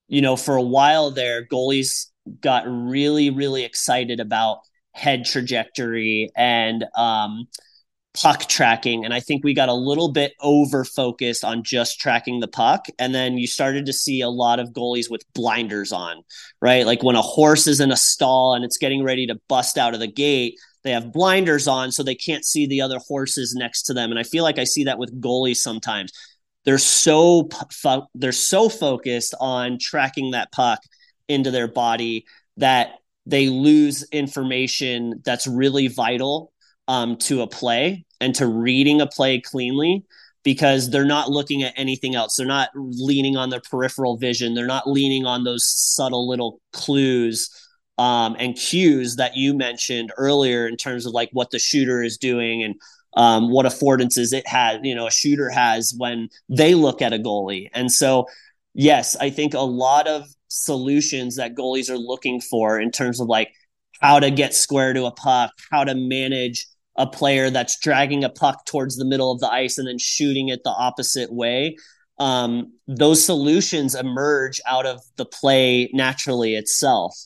you 0.09 0.23
know 0.23 0.37
for 0.37 0.57
a 0.57 0.63
while 0.63 1.11
there 1.11 1.47
goalies 1.47 2.07
got 2.41 2.65
really 2.67 3.31
really 3.31 3.65
excited 3.65 4.21
about 4.21 4.61
head 4.93 5.25
trajectory 5.25 6.31
and 6.37 6.85
um 6.95 7.47
puck 8.15 8.47
tracking. 8.47 9.05
And 9.05 9.15
I 9.15 9.21
think 9.21 9.43
we 9.43 9.55
got 9.55 9.69
a 9.69 9.75
little 9.75 10.13
bit 10.13 10.35
over 10.41 10.85
focused 10.85 11.45
on 11.45 11.63
just 11.63 11.99
tracking 11.99 12.41
the 12.41 12.49
puck. 12.49 12.87
And 12.99 13.15
then 13.15 13.39
you 13.39 13.47
started 13.47 13.87
to 13.87 13.93
see 13.93 14.21
a 14.21 14.29
lot 14.29 14.61
of 14.61 14.71
goalies 14.71 15.11
with 15.11 15.25
blinders 15.35 15.93
on, 15.93 16.23
right? 16.61 16.85
Like 16.85 17.03
when 17.03 17.17
a 17.17 17.23
horse 17.23 17.67
is 17.67 17.81
in 17.81 17.91
a 17.91 17.97
stall 17.97 18.55
and 18.55 18.65
it's 18.65 18.77
getting 18.77 19.03
ready 19.03 19.27
to 19.29 19.41
bust 19.49 19.79
out 19.79 19.95
of 19.95 20.01
the 20.01 20.09
gate, 20.09 20.59
they 20.85 20.91
have 20.91 21.13
blinders 21.13 21.67
on 21.69 21.93
so 21.93 22.03
they 22.03 22.15
can't 22.15 22.45
see 22.45 22.67
the 22.67 22.81
other 22.81 22.99
horses 22.99 23.55
next 23.55 23.85
to 23.85 23.95
them. 23.95 24.11
And 24.11 24.19
I 24.19 24.25
feel 24.25 24.45
like 24.45 24.59
I 24.59 24.65
see 24.65 24.85
that 24.85 24.99
with 24.99 25.21
goalies 25.21 25.57
sometimes. 25.57 26.13
They're 26.65 26.79
so 26.79 27.49
they're 28.15 28.33
so 28.33 28.69
focused 28.69 29.35
on 29.41 29.79
tracking 29.81 30.33
that 30.33 30.53
puck 30.53 30.81
into 31.33 31.51
their 31.51 31.69
body 31.69 32.25
that 32.57 32.99
they 33.27 33.49
lose 33.49 34.05
information 34.11 35.23
that's 35.25 35.47
really 35.47 35.89
vital 35.89 36.53
um, 36.89 37.17
to 37.17 37.43
a 37.43 37.47
play 37.47 38.05
and 38.21 38.35
to 38.35 38.47
reading 38.47 39.01
a 39.01 39.07
play 39.07 39.41
cleanly 39.41 40.05
because 40.45 40.91
they're 40.91 41.05
not 41.05 41.31
looking 41.31 41.63
at 41.63 41.73
anything 41.77 42.15
else. 42.15 42.37
They're 42.37 42.47
not 42.47 42.71
leaning 42.75 43.37
on 43.37 43.51
their 43.51 43.61
peripheral 43.61 44.17
vision. 44.17 44.55
They're 44.55 44.67
not 44.67 44.89
leaning 44.89 45.25
on 45.25 45.45
those 45.45 45.65
subtle 45.67 46.29
little 46.29 46.61
clues 46.73 47.49
um, 47.99 48.37
and 48.39 48.57
cues 48.57 49.17
that 49.17 49.37
you 49.37 49.55
mentioned 49.55 50.13
earlier 50.17 50.67
in 50.67 50.77
terms 50.77 51.07
of 51.07 51.13
like 51.13 51.31
what 51.33 51.51
the 51.51 51.59
shooter 51.59 52.03
is 52.03 52.19
doing 52.19 52.63
and 52.63 52.75
um, 53.15 53.51
what 53.51 53.67
affordances 53.67 54.33
it 54.33 54.47
has, 54.49 54.81
you 54.83 54.95
know, 54.95 55.07
a 55.07 55.11
shooter 55.11 55.51
has 55.51 55.95
when 55.97 56.29
they 56.49 56.75
look 56.75 57.03
at 57.03 57.13
a 57.13 57.19
goalie. 57.19 57.69
And 57.75 57.93
so, 57.93 58.27
yes, 58.75 59.17
I 59.17 59.31
think 59.31 59.55
a 59.55 59.61
lot 59.61 60.09
of 60.09 60.27
solutions 60.53 61.37
that 61.37 61.55
goalies 61.55 61.91
are 61.91 61.99
looking 61.99 62.41
for 62.41 62.79
in 62.79 62.91
terms 62.91 63.21
of 63.21 63.29
like 63.29 63.53
how 64.01 64.21
to 64.21 64.31
get 64.31 64.55
square 64.55 64.93
to 64.93 65.07
a 65.07 65.13
puck, 65.13 65.53
how 65.71 65.85
to 65.85 65.95
manage 65.95 66.67
a 66.97 67.07
player 67.07 67.51
that's 67.51 67.79
dragging 67.79 68.25
a 68.25 68.29
puck 68.29 68.67
towards 68.67 68.97
the 68.97 69.05
middle 69.05 69.33
of 69.33 69.41
the 69.41 69.51
ice 69.51 69.79
and 69.79 69.89
then 69.89 69.99
shooting 69.99 70.49
it 70.49 70.61
the 70.65 70.71
opposite 70.71 71.33
way. 71.33 71.77
Um, 72.19 72.75
those 72.87 73.25
solutions 73.25 73.95
emerge 73.95 74.61
out 74.67 74.87
of 74.87 75.01
the 75.17 75.25
play 75.25 75.91
naturally 75.93 76.55
itself. 76.55 77.17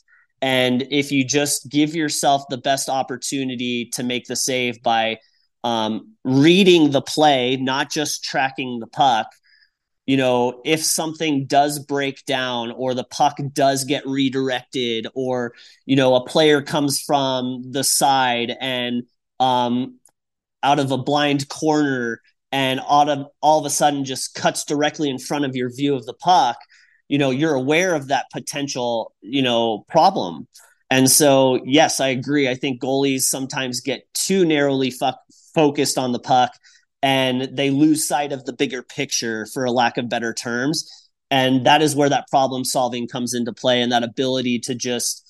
And 0.41 0.87
if 0.91 1.11
you 1.11 1.25
just 1.25 1.69
give 1.69 1.95
yourself 1.95 2.43
the 2.49 2.57
best 2.57 2.89
opportunity 2.89 3.89
to 3.93 4.03
make 4.03 4.25
the 4.25 4.35
save 4.35 4.81
by 4.83 5.17
um, 5.63 6.13
reading 6.23 6.91
the 6.91 7.01
play, 7.01 7.57
not 7.57 7.91
just 7.91 8.23
tracking 8.23 8.79
the 8.79 8.87
puck, 8.87 9.27
you 10.07 10.15
know, 10.15 10.61
if 10.63 10.83
something 10.83 11.45
does 11.45 11.79
break 11.79 12.25
down 12.25 12.71
or 12.71 12.93
the 12.93 13.03
puck 13.03 13.37
does 13.51 13.83
get 13.83 14.07
redirected 14.07 15.05
or, 15.13 15.53
you 15.85 15.97
know, 15.97 16.15
a 16.15 16.25
player 16.25 16.61
comes 16.61 16.99
from 16.99 17.61
the 17.71 17.83
side 17.83 18.55
and 18.61 19.03
um, 19.41 19.99
out 20.63 20.79
of 20.79 20.91
a 20.91 20.97
blind 20.97 21.49
corner 21.49 22.21
and 22.53 22.79
out 22.89 23.09
of, 23.09 23.27
all 23.41 23.59
of 23.59 23.65
a 23.65 23.69
sudden 23.69 24.05
just 24.05 24.33
cuts 24.33 24.63
directly 24.63 25.09
in 25.09 25.19
front 25.19 25.43
of 25.43 25.57
your 25.57 25.69
view 25.69 25.93
of 25.93 26.05
the 26.05 26.13
puck, 26.13 26.57
you 27.09 27.17
know, 27.17 27.29
you're 27.29 27.53
aware 27.53 27.93
of 27.93 28.07
that 28.07 28.27
potential, 28.31 29.13
you 29.19 29.41
know, 29.41 29.85
problem. 29.89 30.47
And 30.89 31.11
so, 31.11 31.59
yes, 31.65 31.99
I 31.99 32.07
agree. 32.07 32.47
I 32.47 32.55
think 32.55 32.81
goalies 32.81 33.23
sometimes 33.23 33.81
get 33.81 34.07
too 34.13 34.45
narrowly 34.45 34.89
fo- 34.89 35.11
focused 35.53 35.97
on 35.97 36.13
the 36.13 36.19
puck 36.19 36.51
and 37.01 37.55
they 37.55 37.69
lose 37.69 38.07
sight 38.07 38.31
of 38.31 38.45
the 38.45 38.53
bigger 38.53 38.81
picture 38.81 39.45
for 39.53 39.65
a 39.65 39.71
lack 39.71 39.97
of 39.97 40.09
better 40.09 40.33
terms 40.33 40.89
and 41.29 41.65
that 41.65 41.81
is 41.81 41.95
where 41.95 42.09
that 42.09 42.27
problem 42.29 42.63
solving 42.63 43.07
comes 43.07 43.33
into 43.33 43.53
play 43.53 43.81
and 43.81 43.91
that 43.91 44.03
ability 44.03 44.59
to 44.59 44.73
just 44.73 45.23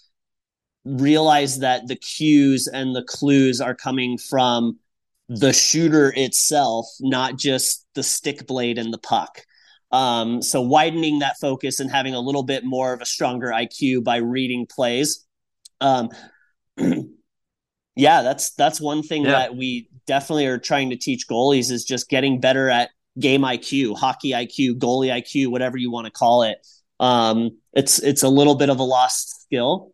realize 0.85 1.59
that 1.59 1.87
the 1.87 1.95
cues 1.95 2.67
and 2.67 2.95
the 2.95 3.03
clues 3.03 3.59
are 3.59 3.75
coming 3.75 4.17
from 4.17 4.77
the 5.27 5.51
shooter 5.51 6.13
itself 6.15 6.85
not 7.01 7.37
just 7.37 7.85
the 7.95 8.03
stick 8.03 8.47
blade 8.47 8.77
and 8.77 8.93
the 8.93 8.97
puck 8.97 9.41
um, 9.89 10.41
so 10.41 10.61
widening 10.61 11.19
that 11.19 11.37
focus 11.39 11.79
and 11.79 11.89
having 11.89 12.13
a 12.13 12.19
little 12.19 12.43
bit 12.43 12.63
more 12.65 12.93
of 12.93 13.01
a 13.01 13.05
stronger 13.05 13.47
iq 13.49 14.03
by 14.03 14.17
reading 14.17 14.65
plays 14.65 15.25
um, 15.81 16.09
yeah 17.95 18.21
that's 18.21 18.51
that's 18.51 18.79
one 18.79 19.03
thing 19.03 19.23
yeah. 19.23 19.31
that 19.31 19.55
we 19.55 19.89
definitely 20.07 20.47
are 20.47 20.57
trying 20.57 20.89
to 20.89 20.95
teach 20.95 21.27
goalies 21.27 21.71
is 21.71 21.85
just 21.85 22.09
getting 22.09 22.39
better 22.39 22.69
at 22.69 22.89
game 23.19 23.41
IQ, 23.41 23.97
hockey 23.97 24.31
IQ, 24.31 24.79
goalie 24.79 25.11
IQ, 25.11 25.47
whatever 25.47 25.77
you 25.77 25.91
want 25.91 26.05
to 26.05 26.11
call 26.11 26.43
it. 26.43 26.57
Um, 26.99 27.57
it's 27.73 27.99
it's 27.99 28.23
a 28.23 28.29
little 28.29 28.55
bit 28.55 28.69
of 28.69 28.79
a 28.79 28.83
lost 28.83 29.43
skill, 29.43 29.91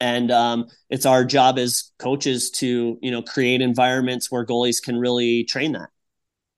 and 0.00 0.30
um, 0.30 0.68
it's 0.88 1.04
our 1.04 1.24
job 1.24 1.58
as 1.58 1.92
coaches 1.98 2.50
to 2.52 2.98
you 3.02 3.10
know 3.10 3.22
create 3.22 3.60
environments 3.60 4.30
where 4.30 4.46
goalies 4.46 4.82
can 4.82 4.96
really 4.98 5.44
train 5.44 5.72
that. 5.72 5.90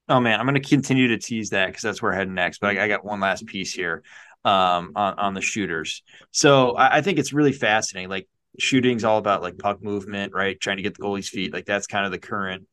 Oh 0.08 0.20
man, 0.20 0.38
I'm 0.38 0.46
going 0.46 0.60
to 0.60 0.68
continue 0.68 1.08
to 1.08 1.18
tease 1.18 1.50
that 1.50 1.66
because 1.66 1.82
that's 1.82 2.02
where 2.02 2.12
we're 2.12 2.18
heading 2.18 2.34
next. 2.34 2.58
But 2.60 2.76
I, 2.76 2.84
I 2.84 2.88
got 2.88 3.04
one 3.04 3.20
last 3.20 3.46
piece 3.46 3.72
here 3.72 4.02
um, 4.44 4.92
on 4.94 5.14
on 5.18 5.34
the 5.34 5.40
shooters. 5.40 6.02
So 6.30 6.72
I, 6.72 6.98
I 6.98 7.00
think 7.02 7.18
it's 7.18 7.32
really 7.32 7.52
fascinating. 7.52 8.10
Like 8.10 8.28
shooting's 8.58 9.04
all 9.04 9.18
about 9.18 9.42
like 9.42 9.58
puck 9.58 9.82
movement, 9.82 10.32
right? 10.32 10.58
Trying 10.60 10.76
to 10.76 10.82
get 10.82 10.96
the 10.96 11.02
goalie's 11.02 11.28
feet. 11.28 11.52
Like 11.52 11.66
that's 11.66 11.86
kind 11.86 12.04
of 12.06 12.12
the 12.12 12.18
current 12.18 12.66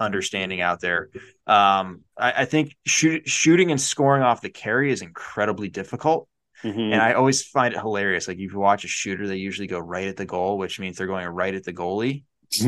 understanding 0.00 0.60
out 0.60 0.80
there. 0.80 1.10
Um, 1.46 2.02
I, 2.18 2.42
I, 2.42 2.44
think 2.44 2.76
shoot, 2.86 3.28
shooting 3.28 3.70
and 3.70 3.80
scoring 3.80 4.22
off 4.22 4.40
the 4.40 4.50
carry 4.50 4.90
is 4.90 5.02
incredibly 5.02 5.68
difficult. 5.68 6.28
Mm-hmm. 6.62 6.92
And 6.92 6.96
I 6.96 7.14
always 7.14 7.42
find 7.42 7.74
it 7.74 7.80
hilarious. 7.80 8.28
Like 8.28 8.38
if 8.38 8.52
you 8.52 8.58
watch 8.58 8.84
a 8.84 8.88
shooter, 8.88 9.26
they 9.26 9.36
usually 9.36 9.68
go 9.68 9.78
right 9.78 10.08
at 10.08 10.16
the 10.16 10.26
goal, 10.26 10.58
which 10.58 10.78
means 10.78 10.96
they're 10.96 11.06
going 11.06 11.26
right 11.26 11.54
at 11.54 11.64
the 11.64 11.72
goalie. 11.72 12.24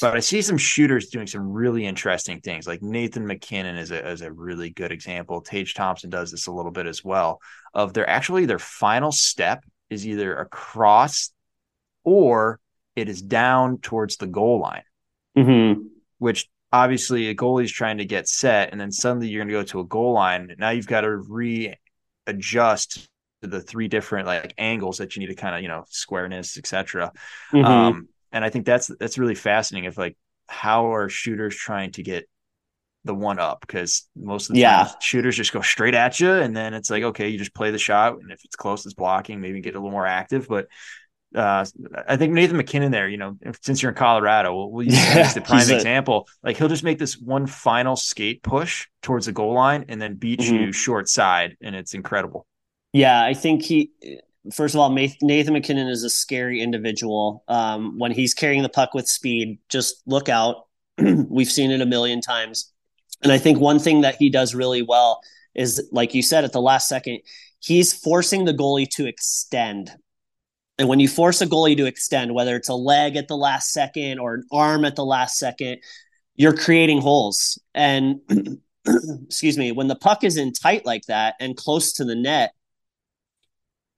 but 0.00 0.14
I 0.14 0.20
see 0.20 0.42
some 0.42 0.58
shooters 0.58 1.08
doing 1.08 1.26
some 1.26 1.50
really 1.50 1.86
interesting 1.86 2.40
things. 2.40 2.66
Like 2.66 2.82
Nathan 2.82 3.26
MacKinnon 3.26 3.76
is 3.76 3.90
a, 3.90 4.06
is 4.08 4.20
a 4.20 4.30
really 4.30 4.70
good 4.70 4.92
example. 4.92 5.40
Tage 5.40 5.74
Thompson 5.74 6.10
does 6.10 6.30
this 6.30 6.46
a 6.46 6.52
little 6.52 6.70
bit 6.70 6.86
as 6.86 7.02
well. 7.02 7.40
Of 7.72 7.94
their 7.94 8.08
actually 8.08 8.46
their 8.46 8.58
final 8.58 9.12
step 9.12 9.64
is 9.88 10.06
either 10.06 10.36
across 10.36 11.30
or 12.04 12.60
it 12.96 13.08
is 13.08 13.22
down 13.22 13.78
towards 13.78 14.16
the 14.16 14.26
goal 14.26 14.60
line, 14.60 14.82
mm-hmm. 15.36 15.80
which 16.18 16.48
obviously 16.74 17.28
a 17.28 17.34
goalie 17.34 17.64
is 17.64 17.72
trying 17.72 17.98
to 17.98 18.04
get 18.04 18.28
set, 18.28 18.72
and 18.72 18.80
then 18.80 18.90
suddenly 18.90 19.28
you're 19.28 19.44
going 19.44 19.48
to 19.48 19.54
go 19.54 19.62
to 19.62 19.80
a 19.80 19.84
goal 19.84 20.12
line. 20.12 20.52
Now 20.58 20.70
you've 20.70 20.88
got 20.88 21.02
to 21.02 21.16
readjust 21.16 23.08
to 23.42 23.48
the 23.48 23.60
three 23.60 23.86
different 23.86 24.26
like 24.26 24.54
angles 24.58 24.98
that 24.98 25.14
you 25.14 25.20
need 25.20 25.28
to 25.28 25.36
kind 25.36 25.54
of 25.54 25.62
you 25.62 25.68
know 25.68 25.84
squareness, 25.88 26.58
etc. 26.58 27.12
Mm-hmm. 27.52 27.64
Um, 27.64 28.08
and 28.32 28.44
I 28.44 28.50
think 28.50 28.66
that's 28.66 28.90
that's 28.98 29.18
really 29.18 29.36
fascinating. 29.36 29.88
If 29.88 29.96
like 29.96 30.16
how 30.48 30.92
are 30.92 31.08
shooters 31.08 31.54
trying 31.54 31.92
to 31.92 32.02
get 32.02 32.28
the 33.04 33.14
one 33.14 33.38
up 33.38 33.60
because 33.60 34.08
most 34.16 34.48
of 34.48 34.54
the 34.54 34.62
yeah. 34.62 34.84
time 34.84 34.94
shooters 35.00 35.36
just 35.36 35.52
go 35.52 35.60
straight 35.60 35.94
at 35.94 36.18
you 36.20 36.32
and 36.32 36.56
then 36.56 36.72
it's 36.72 36.88
like 36.88 37.02
okay 37.02 37.28
you 37.28 37.36
just 37.36 37.54
play 37.54 37.70
the 37.70 37.78
shot 37.78 38.14
and 38.14 38.32
if 38.32 38.42
it's 38.44 38.56
close 38.56 38.86
it's 38.86 38.94
blocking 38.94 39.42
maybe 39.42 39.60
get 39.60 39.74
a 39.74 39.78
little 39.78 39.90
more 39.90 40.06
active 40.06 40.48
but 40.48 40.66
uh, 41.34 41.64
I 42.06 42.16
think 42.16 42.32
Nathan 42.32 42.56
MacKinnon 42.56 42.92
there, 42.92 43.08
you 43.08 43.16
know, 43.16 43.36
since 43.62 43.82
you're 43.82 43.90
in 43.90 43.96
Colorado, 43.96 44.54
we'll, 44.56 44.70
we'll 44.70 44.86
use 44.86 44.94
yeah, 44.94 45.32
the 45.32 45.40
prime 45.42 45.68
example. 45.70 46.28
A... 46.42 46.46
Like 46.48 46.56
he'll 46.56 46.68
just 46.68 46.84
make 46.84 46.98
this 46.98 47.18
one 47.18 47.46
final 47.46 47.96
skate 47.96 48.42
push 48.42 48.86
towards 49.02 49.26
the 49.26 49.32
goal 49.32 49.54
line 49.54 49.86
and 49.88 50.00
then 50.00 50.14
beat 50.14 50.40
mm-hmm. 50.40 50.54
you 50.54 50.72
short 50.72 51.08
side, 51.08 51.56
and 51.60 51.74
it's 51.74 51.94
incredible. 51.94 52.46
Yeah, 52.92 53.22
I 53.22 53.34
think 53.34 53.62
he. 53.62 53.90
First 54.52 54.74
of 54.74 54.80
all, 54.80 54.90
Nathan 54.90 55.54
MacKinnon 55.54 55.88
is 55.88 56.04
a 56.04 56.10
scary 56.10 56.60
individual. 56.60 57.44
Um, 57.48 57.98
when 57.98 58.12
he's 58.12 58.34
carrying 58.34 58.62
the 58.62 58.68
puck 58.68 58.92
with 58.92 59.08
speed, 59.08 59.58
just 59.70 60.02
look 60.06 60.28
out. 60.28 60.66
We've 60.98 61.50
seen 61.50 61.70
it 61.70 61.80
a 61.80 61.86
million 61.86 62.20
times, 62.20 62.72
and 63.22 63.32
I 63.32 63.38
think 63.38 63.58
one 63.58 63.78
thing 63.78 64.02
that 64.02 64.16
he 64.16 64.30
does 64.30 64.54
really 64.54 64.82
well 64.82 65.20
is, 65.54 65.88
like 65.92 66.14
you 66.14 66.22
said, 66.22 66.44
at 66.44 66.52
the 66.52 66.60
last 66.60 66.88
second, 66.88 67.20
he's 67.58 67.92
forcing 67.92 68.44
the 68.44 68.52
goalie 68.52 68.88
to 68.90 69.06
extend 69.06 69.90
and 70.78 70.88
when 70.88 71.00
you 71.00 71.08
force 71.08 71.40
a 71.40 71.46
goalie 71.46 71.76
to 71.76 71.86
extend, 71.86 72.34
whether 72.34 72.56
it's 72.56 72.68
a 72.68 72.74
leg 72.74 73.16
at 73.16 73.28
the 73.28 73.36
last 73.36 73.72
second 73.72 74.18
or 74.18 74.34
an 74.34 74.44
arm 74.50 74.84
at 74.84 74.96
the 74.96 75.04
last 75.04 75.38
second, 75.38 75.78
you're 76.34 76.56
creating 76.56 77.00
holes. 77.00 77.58
And 77.74 78.20
excuse 79.24 79.56
me, 79.56 79.70
when 79.70 79.86
the 79.86 79.94
puck 79.94 80.24
is 80.24 80.36
in 80.36 80.52
tight 80.52 80.84
like 80.84 81.06
that 81.06 81.34
and 81.38 81.56
close 81.56 81.92
to 81.94 82.04
the 82.04 82.16
net, 82.16 82.54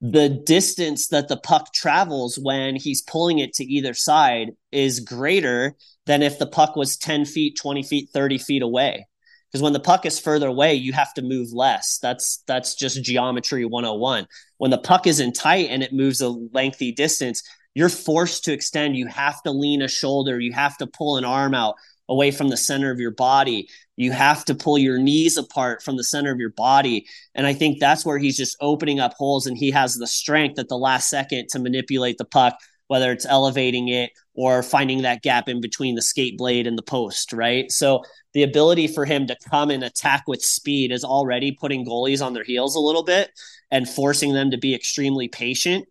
the 0.03 0.29
distance 0.29 1.09
that 1.09 1.29
the 1.29 1.39
puck 1.39 1.73
travels 1.73 2.39
when 2.39 2.77
he's 2.77 3.01
pulling 3.01 3.39
it 3.39 3.55
to 3.55 3.65
either 3.65 3.95
side 3.95 4.51
is 4.71 5.01
greater 5.01 5.75
than 6.05 6.23
if 6.23 6.39
the 6.39 6.47
puck 6.47 6.77
was 6.77 6.99
10 6.99 7.25
feet, 7.25 7.57
20 7.59 7.83
feet, 7.83 8.11
30 8.13 8.37
feet 8.37 8.63
away 8.63 9.07
because 9.51 9.63
when 9.63 9.73
the 9.73 9.81
puck 9.81 10.07
is 10.07 10.19
further 10.19 10.49
away 10.49 10.75
you 10.75 10.93
have 10.93 11.15
to 11.15 11.23
move 11.23 11.53
less. 11.53 11.99
That's 12.01 12.43
that's 12.47 12.75
just 12.75 13.03
geometry 13.03 13.65
101 13.65 14.27
when 14.59 14.71
the 14.71 14.79
puck 14.79 15.07
is 15.07 15.21
in 15.21 15.33
tight 15.33 15.69
and 15.71 15.83
it 15.83 15.93
moves 15.93 16.21
a 16.21 16.29
lengthy 16.29 16.93
distance 16.93 17.43
you're 17.77 17.91
forced 17.91 18.45
to 18.45 18.55
extend. 18.55 18.97
You 18.97 19.07
have 19.09 19.43
to 19.43 19.51
lean 19.51 19.83
a 19.83 19.89
shoulder. 19.89 20.41
You 20.41 20.55
have 20.55 20.79
to 20.79 20.87
pull 20.87 21.19
an 21.19 21.27
arm 21.27 21.53
out 21.53 21.75
away 22.09 22.31
from 22.31 22.49
the 22.49 22.57
center 22.57 22.91
of 22.91 22.99
your 22.99 23.11
body. 23.11 23.69
You 23.97 24.13
have 24.13 24.47
to 24.47 24.55
pull 24.55 24.79
your 24.79 24.97
knees 24.97 25.37
apart 25.37 25.83
from 25.83 25.99
the 25.99 26.05
center 26.05 26.33
of 26.33 26.41
your 26.41 26.51
body. 26.51 27.07
And 27.35 27.47
i 27.47 27.53
think 27.53 27.79
that's 27.79 28.07
where 28.07 28.17
he's 28.17 28.37
just 28.39 28.57
opening 28.63 28.99
up 28.99 29.13
holes 29.13 29.47
and 29.47 29.59
he 29.59 29.71
has 29.73 29.95
the 29.95 30.07
strength 30.07 30.59
at 30.59 30.69
the 30.69 30.79
last 30.79 31.11
second 31.11 31.49
to 31.51 31.59
manipulate 31.59 32.17
the 32.17 32.25
puck 32.25 32.59
whether 32.89 33.13
it's 33.13 33.27
elevating 33.27 33.89
it 33.89 34.11
or 34.35 34.63
finding 34.63 35.03
that 35.03 35.23
gap 35.23 35.49
in 35.49 35.61
between 35.61 35.95
the 35.95 36.03
skate 36.03 36.39
blade 36.39 36.67
and 36.67 36.79
the 36.79 36.83
post, 36.83 37.33
right? 37.33 37.71
So 37.71 38.03
the 38.33 38.43
ability 38.43 38.87
for 38.89 39.05
him 39.05 39.27
to 39.27 39.37
come 39.49 39.71
and 39.71 39.83
attack 39.83 40.25
with 40.27 40.43
speed 40.43 40.93
is 40.93 41.05
already 41.05 41.53
putting 41.53 41.87
goalies 41.87 42.25
on 42.25 42.35
their 42.35 42.45
heels 42.45 42.75
a 42.75 42.81
little 42.81 43.03
bit 43.03 43.31
and 43.71 43.89
forcing 43.89 44.33
them 44.35 44.51
to 44.51 44.59
be 44.59 44.75
extremely 44.75 45.29
patient. 45.29 45.87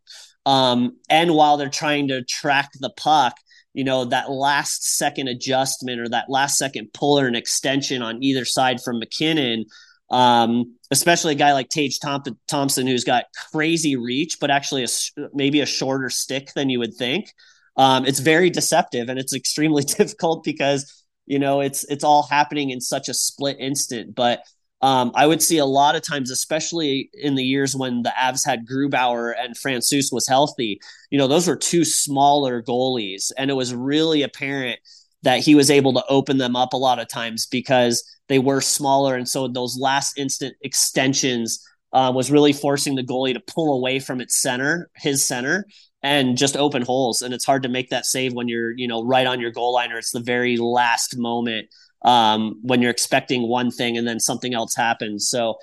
Um, 0.45 0.97
and 1.09 1.33
while 1.33 1.57
they're 1.57 1.69
trying 1.69 2.07
to 2.09 2.23
track 2.23 2.71
the 2.79 2.91
puck, 2.91 3.35
you 3.73 3.83
know, 3.83 4.05
that 4.05 4.31
last 4.31 4.95
second 4.95 5.27
adjustment 5.27 5.99
or 5.99 6.07
that 6.09 6.29
last 6.29 6.57
second 6.57 6.93
pull 6.93 7.19
or 7.19 7.27
an 7.27 7.35
extension 7.35 8.01
on 8.01 8.23
either 8.23 8.45
side 8.45 8.79
from 8.81 8.99
MacKinnon, 8.99 9.65
um, 10.10 10.76
especially 10.91 11.34
a 11.34 11.38
guy 11.38 11.53
like 11.53 11.70
Tage 11.70 11.99
Thompson, 11.99 12.88
who's 12.88 13.03
got 13.03 13.26
crazy 13.51 13.95
reach, 13.95 14.38
but 14.39 14.51
actually 14.51 14.84
a, 14.84 14.88
maybe 15.34 15.62
a 15.62 15.66
shorter 15.66 16.10
stick 16.10 16.53
than 16.53 16.70
you 16.70 16.80
would 16.80 16.93
think. 16.93 17.34
Um, 17.78 18.06
it's 18.06 18.20
very 18.20 18.49
deceptive 18.49 19.10
and 19.10 19.20
it's 19.20 19.34
extremely 19.34 19.84
difficult 19.97 20.43
because, 20.43 21.03
you 21.26 21.39
know, 21.39 21.62
it's, 21.62 21.84
it's 21.86 22.03
all 22.03 22.24
happening 22.24 22.70
in 22.70 22.80
such 22.80 23.10
a 23.10 23.14
split 23.14 23.58
instant, 23.60 24.16
but 24.16 24.43
um, 24.82 25.12
I 25.16 25.26
would 25.26 25.41
see 25.41 25.58
a 25.58 25.66
lot 25.66 25.95
of 25.95 26.03
times, 26.03 26.30
especially 26.30 27.10
in 27.14 27.36
the 27.36 27.43
years 27.43 27.76
when 27.76 28.03
the 28.03 28.14
Avs 28.16 28.45
had 28.45 28.68
Grubauer 28.68 29.34
and 29.38 29.56
Francouz 29.56 30.12
was 30.12 30.28
healthy, 30.28 30.80
you 31.10 31.18
know, 31.18 31.28
those 31.28 31.47
were 31.47 31.56
two 31.56 31.84
smaller 31.84 32.62
goalies. 32.62 33.32
And 33.38 33.49
it 33.49 33.56
was 33.56 33.74
really 33.74 34.22
apparent 34.22 34.80
that 35.24 35.39
he 35.39 35.56
was 35.56 35.72
able 35.72 35.93
to 35.93 36.03
open 36.08 36.38
them 36.38 36.56
up 36.56 36.74
a 36.74 36.78
lot 36.78 36.99
of 36.99 37.08
times 37.08 37.47
because 37.47 38.03
they 38.28 38.39
were 38.39 38.61
smaller. 38.61 39.15
And 39.15 39.28
so 39.28 39.47
those 39.47 39.78
last 39.78 40.17
instant 40.17 40.55
extensions 40.61 41.63
uh, 41.93 42.11
was 42.13 42.32
really 42.32 42.53
forcing 42.53 42.95
the 42.95 43.03
goalie 43.03 43.34
to 43.34 43.39
pull 43.39 43.78
away 43.78 43.99
from 43.99 44.19
its 44.19 44.41
center, 44.41 44.89
his 44.95 45.26
center, 45.26 45.65
and 46.03 46.38
just 46.38 46.57
open 46.57 46.82
holes. 46.82 47.21
And 47.21 47.34
it's 47.34 47.45
hard 47.45 47.63
to 47.63 47.69
make 47.69 47.89
that 47.89 48.05
save 48.05 48.34
when 48.34 48.47
you're, 48.47 48.71
you 48.71 48.88
know, 48.88 49.03
right 49.03 49.26
on 49.26 49.39
your 49.39 49.51
goal 49.51 49.73
line 49.73 49.91
or 49.91 49.97
it's 49.97 50.11
the 50.11 50.19
very 50.19 50.57
last 50.57 51.17
moment 51.17 51.67
um, 52.03 52.59
when 52.61 52.82
you're 52.82 52.91
expecting 52.91 53.47
one 53.47 53.71
thing 53.71 53.97
and 53.97 54.07
then 54.07 54.19
something 54.19 54.53
else 54.53 54.76
happens. 54.76 55.28
So 55.30 55.55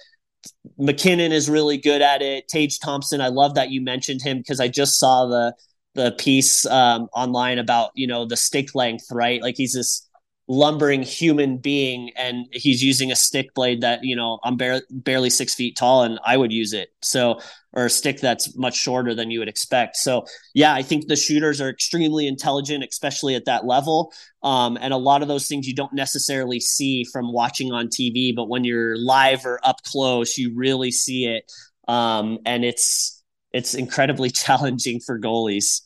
MacKinnon 0.78 1.32
is 1.32 1.48
really 1.48 1.76
good 1.76 2.02
at 2.02 2.22
it. 2.22 2.48
Tage 2.48 2.78
Thompson, 2.80 3.20
I 3.20 3.28
love 3.28 3.54
that 3.54 3.70
you 3.70 3.80
mentioned 3.80 4.22
him 4.22 4.38
because 4.38 4.60
I 4.60 4.68
just 4.68 4.98
saw 4.98 5.26
the 5.26 5.54
the 5.94 6.12
piece 6.12 6.64
um, 6.66 7.08
online 7.14 7.58
about 7.58 7.90
you 7.94 8.06
know 8.06 8.24
the 8.24 8.36
stick 8.36 8.74
length, 8.74 9.04
right? 9.10 9.42
Like 9.42 9.56
he's 9.56 9.74
this 9.74 10.08
lumbering 10.48 11.02
human 11.02 11.56
being 11.56 12.10
and 12.16 12.46
he's 12.52 12.82
using 12.82 13.12
a 13.12 13.16
stick 13.16 13.54
blade 13.54 13.80
that 13.80 14.02
you 14.02 14.16
know 14.16 14.40
i'm 14.42 14.56
bar- 14.56 14.82
barely 14.90 15.30
six 15.30 15.54
feet 15.54 15.76
tall 15.76 16.02
and 16.02 16.18
i 16.24 16.36
would 16.36 16.52
use 16.52 16.72
it. 16.72 16.90
So 17.00 17.40
or 17.74 17.86
a 17.86 17.90
stick 17.90 18.20
that's 18.20 18.54
much 18.54 18.76
shorter 18.76 19.14
than 19.14 19.30
you 19.30 19.38
would 19.38 19.48
expect. 19.48 19.96
So 19.96 20.26
yeah 20.54 20.74
i 20.74 20.82
think 20.82 21.06
the 21.06 21.16
shooters 21.16 21.60
are 21.60 21.68
extremely 21.68 22.26
intelligent 22.26 22.84
especially 22.88 23.34
at 23.34 23.44
that 23.44 23.66
level. 23.66 24.12
Um, 24.42 24.76
and 24.80 24.92
a 24.92 24.96
lot 24.96 25.22
of 25.22 25.28
those 25.28 25.46
things 25.46 25.68
you 25.68 25.74
don't 25.74 25.92
necessarily 25.92 26.58
see 26.58 27.04
from 27.04 27.32
watching 27.32 27.72
on 27.72 27.86
tv 27.86 28.34
but 28.34 28.48
when 28.48 28.64
you're 28.64 28.96
live 28.96 29.46
or 29.46 29.60
up 29.62 29.82
close 29.84 30.36
you 30.36 30.52
really 30.54 30.90
see 30.90 31.26
it. 31.26 31.50
Um, 31.86 32.38
and 32.44 32.64
it's 32.64 33.22
it's 33.52 33.74
incredibly 33.74 34.30
challenging 34.44 34.98
for 34.98 35.20
goalies 35.20 35.82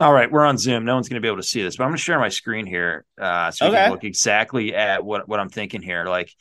all 0.00 0.12
right, 0.12 0.30
we're 0.30 0.44
on 0.44 0.56
Zoom. 0.56 0.84
No 0.84 0.94
one's 0.94 1.08
going 1.08 1.20
to 1.20 1.24
be 1.24 1.28
able 1.28 1.36
to 1.36 1.42
see 1.42 1.62
this, 1.62 1.76
but 1.76 1.84
I'm 1.84 1.90
going 1.90 1.98
to 1.98 2.02
share 2.02 2.18
my 2.18 2.30
screen 2.30 2.66
here 2.66 3.04
uh, 3.20 3.50
so 3.50 3.66
okay. 3.66 3.74
you 3.74 3.82
can 3.82 3.90
look 3.92 4.04
exactly 4.04 4.74
at 4.74 5.04
what 5.04 5.28
what 5.28 5.40
I'm 5.40 5.50
thinking 5.50 5.82
here. 5.82 6.06
Like 6.06 6.32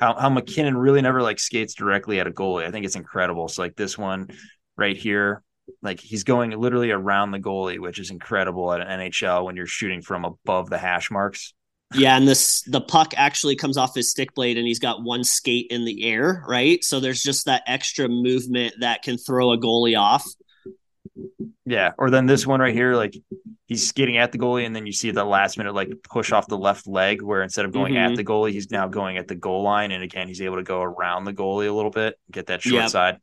how, 0.00 0.14
how 0.14 0.30
MacKinnon 0.30 0.76
really 0.76 1.02
never 1.02 1.22
like 1.22 1.38
skates 1.38 1.74
directly 1.74 2.20
at 2.20 2.26
a 2.26 2.30
goalie. 2.30 2.66
I 2.66 2.70
think 2.70 2.86
it's 2.86 2.96
incredible. 2.96 3.48
So 3.48 3.62
like 3.62 3.76
this 3.76 3.98
one 3.98 4.30
right 4.76 4.96
here, 4.96 5.42
like 5.82 6.00
he's 6.00 6.24
going 6.24 6.50
literally 6.50 6.90
around 6.90 7.32
the 7.32 7.38
goalie, 7.38 7.78
which 7.78 7.98
is 7.98 8.10
incredible 8.10 8.72
at 8.72 8.80
an 8.80 9.10
NHL 9.10 9.44
when 9.44 9.56
you're 9.56 9.66
shooting 9.66 10.00
from 10.00 10.24
above 10.24 10.70
the 10.70 10.78
hash 10.78 11.10
marks. 11.10 11.52
Yeah, 11.94 12.16
and 12.16 12.26
this 12.26 12.62
the 12.62 12.80
puck 12.80 13.12
actually 13.18 13.56
comes 13.56 13.76
off 13.76 13.94
his 13.94 14.10
stick 14.10 14.34
blade 14.34 14.56
and 14.56 14.66
he's 14.66 14.78
got 14.78 15.02
one 15.02 15.24
skate 15.24 15.66
in 15.68 15.84
the 15.84 16.04
air, 16.04 16.42
right? 16.48 16.82
So 16.82 17.00
there's 17.00 17.22
just 17.22 17.44
that 17.44 17.62
extra 17.66 18.08
movement 18.08 18.76
that 18.80 19.02
can 19.02 19.18
throw 19.18 19.52
a 19.52 19.58
goalie 19.58 19.98
off. 19.98 20.26
Yeah, 21.66 21.92
or 21.98 22.10
then 22.10 22.26
this 22.26 22.46
one 22.46 22.60
right 22.60 22.74
here, 22.74 22.94
like 22.94 23.14
he's 23.66 23.86
skating 23.86 24.16
at 24.16 24.32
the 24.32 24.38
goalie, 24.38 24.66
and 24.66 24.74
then 24.74 24.86
you 24.86 24.92
see 24.92 25.10
the 25.10 25.24
last 25.24 25.58
minute 25.58 25.74
like 25.74 25.90
push 26.02 26.32
off 26.32 26.46
the 26.46 26.58
left 26.58 26.86
leg, 26.86 27.22
where 27.22 27.42
instead 27.42 27.64
of 27.64 27.72
going 27.72 27.94
mm-hmm. 27.94 28.12
at 28.12 28.16
the 28.16 28.24
goalie, 28.24 28.52
he's 28.52 28.70
now 28.70 28.88
going 28.88 29.18
at 29.18 29.28
the 29.28 29.34
goal 29.34 29.62
line, 29.62 29.92
and 29.92 30.02
again 30.02 30.26
he's 30.28 30.40
able 30.40 30.56
to 30.56 30.62
go 30.62 30.80
around 30.82 31.24
the 31.24 31.32
goalie 31.32 31.68
a 31.68 31.72
little 31.72 31.90
bit, 31.90 32.18
get 32.30 32.46
that 32.46 32.62
short 32.62 32.82
yep. 32.82 32.90
side. 32.90 33.18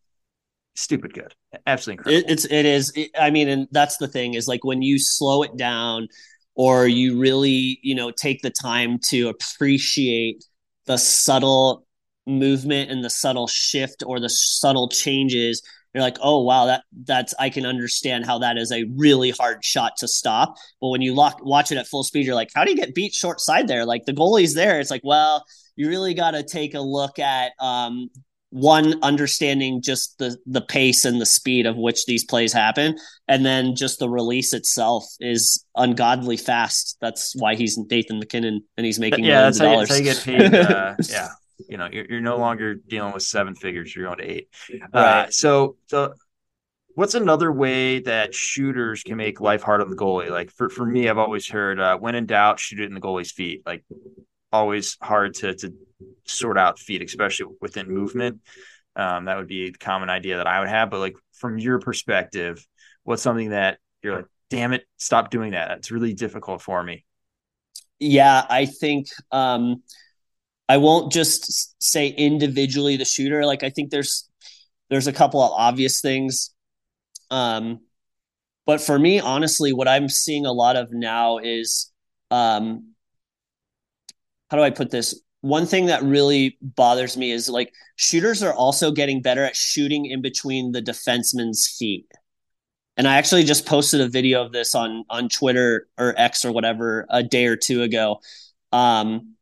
Stupid 0.75 1.13
good, 1.13 1.33
absolutely 1.65 1.99
incredible. 1.99 2.29
It, 2.29 2.31
it's 2.31 2.45
it 2.45 2.65
is. 2.65 2.93
It, 2.95 3.11
I 3.19 3.31
mean, 3.31 3.49
and 3.49 3.67
that's 3.71 3.97
the 3.97 4.07
thing 4.07 4.35
is 4.35 4.47
like 4.47 4.63
when 4.63 4.81
you 4.81 4.99
slow 4.99 5.43
it 5.43 5.57
down, 5.57 6.07
or 6.55 6.87
you 6.87 7.19
really 7.19 7.79
you 7.81 7.95
know 7.95 8.11
take 8.11 8.41
the 8.41 8.51
time 8.51 8.99
to 9.07 9.29
appreciate 9.29 10.45
the 10.85 10.97
subtle 10.97 11.85
movement 12.27 12.91
and 12.91 13.03
the 13.03 13.09
subtle 13.09 13.47
shift 13.47 14.03
or 14.05 14.19
the 14.19 14.29
subtle 14.29 14.87
changes 14.87 15.61
you're 15.93 16.03
like, 16.03 16.17
oh 16.21 16.43
wow, 16.43 16.67
that 16.67 16.83
that's 17.05 17.33
I 17.39 17.49
can 17.49 17.65
understand 17.65 18.25
how 18.25 18.39
that 18.39 18.57
is 18.57 18.71
a 18.71 18.85
really 18.95 19.31
hard 19.31 19.63
shot 19.63 19.97
to 19.97 20.07
stop. 20.07 20.57
But 20.79 20.89
when 20.89 21.01
you 21.01 21.15
lock, 21.15 21.43
watch 21.43 21.71
it 21.71 21.77
at 21.77 21.87
full 21.87 22.03
speed, 22.03 22.25
you're 22.25 22.35
like, 22.35 22.51
how 22.53 22.63
do 22.63 22.71
you 22.71 22.77
get 22.77 22.93
beat 22.93 23.13
short 23.13 23.39
side 23.39 23.67
there? 23.67 23.85
Like 23.85 24.05
the 24.05 24.13
goalie's 24.13 24.53
there. 24.53 24.79
It's 24.79 24.91
like, 24.91 25.03
well, 25.03 25.45
you 25.75 25.87
really 25.87 26.13
got 26.13 26.31
to 26.31 26.43
take 26.43 26.75
a 26.75 26.79
look 26.79 27.17
at 27.17 27.53
um, 27.59 28.09
one 28.51 28.95
understanding 29.03 29.81
just 29.81 30.17
the 30.17 30.37
the 30.45 30.61
pace 30.61 31.05
and 31.05 31.21
the 31.21 31.25
speed 31.25 31.65
of 31.65 31.77
which 31.77 32.05
these 32.05 32.23
plays 32.23 32.53
happen, 32.53 32.97
and 33.27 33.45
then 33.45 33.75
just 33.75 33.99
the 33.99 34.09
release 34.09 34.53
itself 34.53 35.05
is 35.19 35.65
ungodly 35.75 36.37
fast. 36.37 36.97
That's 37.01 37.35
why 37.35 37.55
he's 37.55 37.77
Nathan 37.77 38.19
MacKinnon 38.19 38.63
and 38.77 38.85
he's 38.85 38.99
making 38.99 39.25
yeah, 39.25 39.41
that's 39.41 39.59
how, 39.59 39.71
you, 39.71 39.77
that's 39.79 39.89
how 39.89 39.97
you 39.97 40.03
get 40.03 40.17
paid. 40.23 40.53
Uh, 40.53 40.95
yeah, 41.07 41.29
you 41.67 41.77
know 41.77 41.87
you're, 41.91 42.05
you're 42.05 42.21
no 42.21 42.37
longer 42.37 42.75
dealing 42.75 43.13
with 43.13 43.23
seven 43.23 43.55
figures 43.55 43.95
you're 43.95 44.05
going 44.05 44.19
to 44.19 44.31
eight. 44.31 44.49
Uh, 44.71 44.77
right. 44.93 45.25
Uh, 45.25 45.31
so 45.31 45.75
so 45.87 46.13
what's 46.95 47.15
another 47.15 47.51
way 47.51 47.99
that 47.99 48.33
shooters 48.33 49.03
can 49.03 49.17
make 49.17 49.41
life 49.41 49.61
hard 49.61 49.81
on 49.81 49.89
the 49.89 49.95
goalie? 49.95 50.29
Like 50.29 50.51
for, 50.51 50.69
for 50.69 50.85
me 50.85 51.09
i've 51.09 51.17
always 51.17 51.47
heard 51.47 51.79
uh, 51.79 51.97
when 51.97 52.15
in 52.15 52.25
doubt 52.25 52.59
shoot 52.59 52.79
it 52.79 52.85
in 52.85 52.93
the 52.93 53.01
goalie's 53.01 53.31
feet. 53.31 53.63
Like 53.65 53.83
always 54.51 54.97
hard 55.01 55.35
to 55.35 55.55
to 55.55 55.73
sort 56.25 56.57
out 56.57 56.79
feet 56.79 57.01
especially 57.01 57.47
within 57.61 57.89
movement. 57.89 58.41
Um, 58.95 59.25
that 59.25 59.37
would 59.37 59.47
be 59.47 59.69
the 59.69 59.77
common 59.77 60.09
idea 60.09 60.37
that 60.37 60.47
i 60.47 60.59
would 60.59 60.69
have. 60.69 60.89
But 60.89 60.99
like 60.99 61.15
from 61.33 61.57
your 61.57 61.79
perspective 61.79 62.65
what's 63.03 63.21
something 63.21 63.49
that 63.49 63.79
you're 64.03 64.17
like 64.17 64.25
damn 64.49 64.73
it 64.73 64.85
stop 64.97 65.29
doing 65.29 65.51
that. 65.51 65.71
It's 65.77 65.91
really 65.91 66.13
difficult 66.13 66.61
for 66.61 66.83
me. 66.83 67.05
Yeah 67.99 68.45
i 68.49 68.65
think 68.65 69.07
um 69.31 69.83
I 70.69 70.77
won't 70.77 71.11
just 71.11 71.75
say 71.83 72.09
individually 72.09 72.95
the 72.95 73.03
shooter. 73.03 73.43
Like 73.43 73.63
I 73.63 73.71
think 73.71 73.89
there's 73.89 74.29
there's 74.89 75.07
a 75.07 75.13
couple 75.13 75.41
of 75.41 75.51
obvious 75.51 75.99
things. 75.99 76.53
Um, 77.31 77.81
but 78.67 78.79
for 78.79 78.97
me, 78.97 79.19
honestly, 79.19 79.73
what 79.73 79.87
I'm 79.87 80.07
seeing 80.07 80.45
a 80.45 80.51
lot 80.51 80.75
of 80.75 80.91
now 80.91 81.39
is 81.39 81.91
um, 82.29 82.93
how 84.49 84.57
do 84.57 84.63
I 84.63 84.69
put 84.69 84.91
this? 84.91 85.19
One 85.41 85.65
thing 85.65 85.87
that 85.87 86.03
really 86.03 86.57
bothers 86.61 87.17
me 87.17 87.31
is 87.31 87.49
like 87.49 87.73
shooters 87.95 88.43
are 88.43 88.53
also 88.53 88.91
getting 88.91 89.23
better 89.23 89.43
at 89.43 89.55
shooting 89.55 90.05
in 90.05 90.21
between 90.21 90.71
the 90.71 90.81
defenseman's 90.83 91.67
feet. 91.67 92.05
And 92.95 93.07
I 93.07 93.15
actually 93.17 93.43
just 93.43 93.65
posted 93.65 94.01
a 94.01 94.07
video 94.07 94.43
of 94.45 94.51
this 94.51 94.75
on 94.75 95.03
on 95.09 95.29
Twitter 95.29 95.87
or 95.97 96.13
X 96.15 96.45
or 96.45 96.51
whatever 96.51 97.07
a 97.09 97.23
day 97.23 97.47
or 97.47 97.55
two 97.55 97.81
ago. 97.81 98.21
Um, 98.71 99.35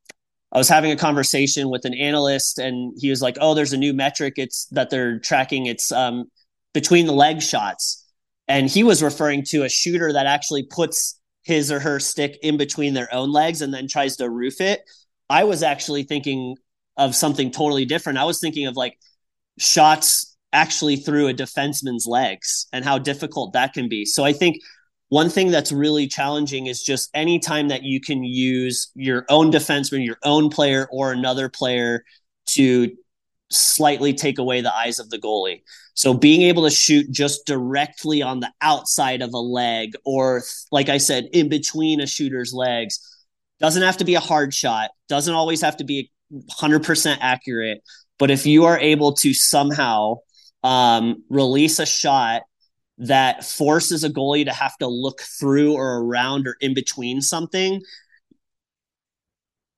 I 0.52 0.58
was 0.58 0.70
having 0.70 0.92
a 0.92 0.96
conversation 0.96 1.70
with 1.70 1.86
an 1.86 1.94
analyst 1.94 2.58
and 2.58 2.94
he 2.98 3.10
was 3.10 3.22
like, 3.22 3.38
"Oh, 3.42 3.54
there's 3.54 3.74
a 3.74 3.78
new 3.78 3.94
metric 3.94 4.36
it's 4.38 4.66
that 4.68 4.90
they're 4.90 5.20
tracking 5.20 5.66
it's 5.66 5.92
um, 5.92 6.26
between 6.74 7.06
the 7.06 7.14
leg 7.14 7.42
shots." 7.42 8.06
And 8.48 8.70
he 8.70 8.84
was 8.84 9.04
referring 9.04 9.44
to 9.46 9.64
a 9.64 9.70
shooter 9.70 10.14
that 10.14 10.26
actually 10.26 10.64
puts 10.64 11.20
his 11.44 11.72
or 11.72 11.80
her 11.80 12.00
stick 12.00 12.38
in 12.42 12.58
between 12.58 12.94
their 12.94 13.14
own 13.14 13.32
legs 13.32 13.62
and 13.62 13.74
then 13.74 13.88
tries 13.88 14.18
to 14.18 14.30
roof 14.30 14.62
it. 14.62 14.82
I 15.30 15.44
was 15.44 15.64
actually 15.64 16.04
thinking 16.04 16.56
of 16.98 17.16
something 17.16 17.52
totally 17.52 17.86
different. 17.86 18.18
I 18.18 18.26
was 18.26 18.40
thinking 18.40 18.68
of 18.68 18.76
like 18.76 18.98
shots 19.60 20.36
actually 20.54 20.96
through 20.96 21.28
a 21.28 21.34
defenseman's 21.34 22.06
legs 22.08 22.68
and 22.72 22.84
how 22.84 22.98
difficult 22.98 23.54
that 23.54 23.74
can 23.74 23.90
be. 23.90 24.06
So 24.06 24.24
I 24.24 24.34
think 24.34 24.58
one 25.10 25.30
thing 25.30 25.52
that's 25.52 25.72
really 25.72 26.08
challenging 26.08 26.68
is 26.68 26.84
just 26.84 27.10
any 27.14 27.40
time 27.40 27.70
that 27.70 27.84
you 27.84 28.02
can 28.02 28.24
use 28.24 28.92
your 28.96 29.26
own 29.30 29.52
defenseman, 29.52 30.06
your 30.06 30.18
own 30.24 30.50
player, 30.50 30.88
or 30.92 31.12
another 31.12 31.48
player 31.48 32.04
to 32.48 32.92
slightly 33.50 34.14
take 34.14 34.38
away 34.38 34.60
the 34.60 34.76
eyes 34.76 35.00
of 35.00 35.10
the 35.10 35.18
goalie. 35.18 35.62
So 35.94 36.14
being 36.14 36.42
able 36.44 36.64
to 36.64 36.70
shoot 36.70 37.10
just 37.10 37.46
directly 37.46 38.22
on 38.22 38.42
the 38.42 38.52
outside 38.62 39.22
of 39.22 39.34
a 39.34 39.40
leg, 39.40 39.94
or 40.06 40.44
like 40.72 40.90
I 40.90 40.98
said, 40.98 41.30
in 41.32 41.48
between 41.48 42.02
a 42.02 42.08
shooter's 42.08 42.54
legs, 42.54 43.00
doesn't 43.60 43.82
have 43.82 43.98
to 43.98 44.06
be 44.06 44.16
a 44.16 44.20
hard 44.20 44.54
shot, 44.54 44.92
doesn't 45.08 45.34
always 45.34 45.62
have 45.62 45.78
to 45.78 45.84
be 45.84 46.12
100% 46.60 47.18
accurate. 47.22 47.82
But 48.20 48.30
if 48.30 48.46
you 48.46 48.66
are 48.66 48.78
able 48.78 49.14
to 49.14 49.34
somehow 49.34 50.18
um, 50.64 51.24
release 51.30 51.80
a 51.80 51.86
shot 51.86 52.44
that 53.00 53.44
forces 53.44 54.04
a 54.04 54.10
goalie 54.10 54.46
to 54.46 54.54
have 54.54 54.78
to 54.78 54.88
look 54.88 55.22
through 55.22 55.74
or 55.74 56.00
around 56.00 56.48
or 56.48 56.56
in 56.62 56.74
between 56.74 57.22
something, 57.22 57.82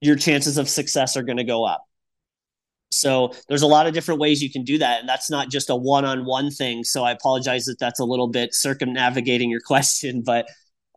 your 0.01 0.15
chances 0.15 0.57
of 0.57 0.69
success 0.69 1.17
are 1.17 1.23
going 1.23 1.37
to 1.37 1.43
go 1.43 1.65
up. 1.65 1.83
So 2.91 3.33
there's 3.47 3.61
a 3.61 3.67
lot 3.67 3.87
of 3.87 3.93
different 3.93 4.19
ways 4.19 4.41
you 4.41 4.49
can 4.49 4.63
do 4.63 4.77
that. 4.79 5.01
And 5.01 5.09
that's 5.09 5.29
not 5.29 5.49
just 5.49 5.69
a 5.69 5.75
one 5.75 6.05
on 6.05 6.25
one 6.25 6.49
thing. 6.49 6.83
So 6.83 7.03
I 7.03 7.11
apologize 7.11 7.65
that 7.65 7.77
that's 7.79 7.99
a 7.99 8.05
little 8.05 8.27
bit 8.27 8.53
circumnavigating 8.53 9.49
your 9.49 9.61
question, 9.65 10.21
but 10.25 10.47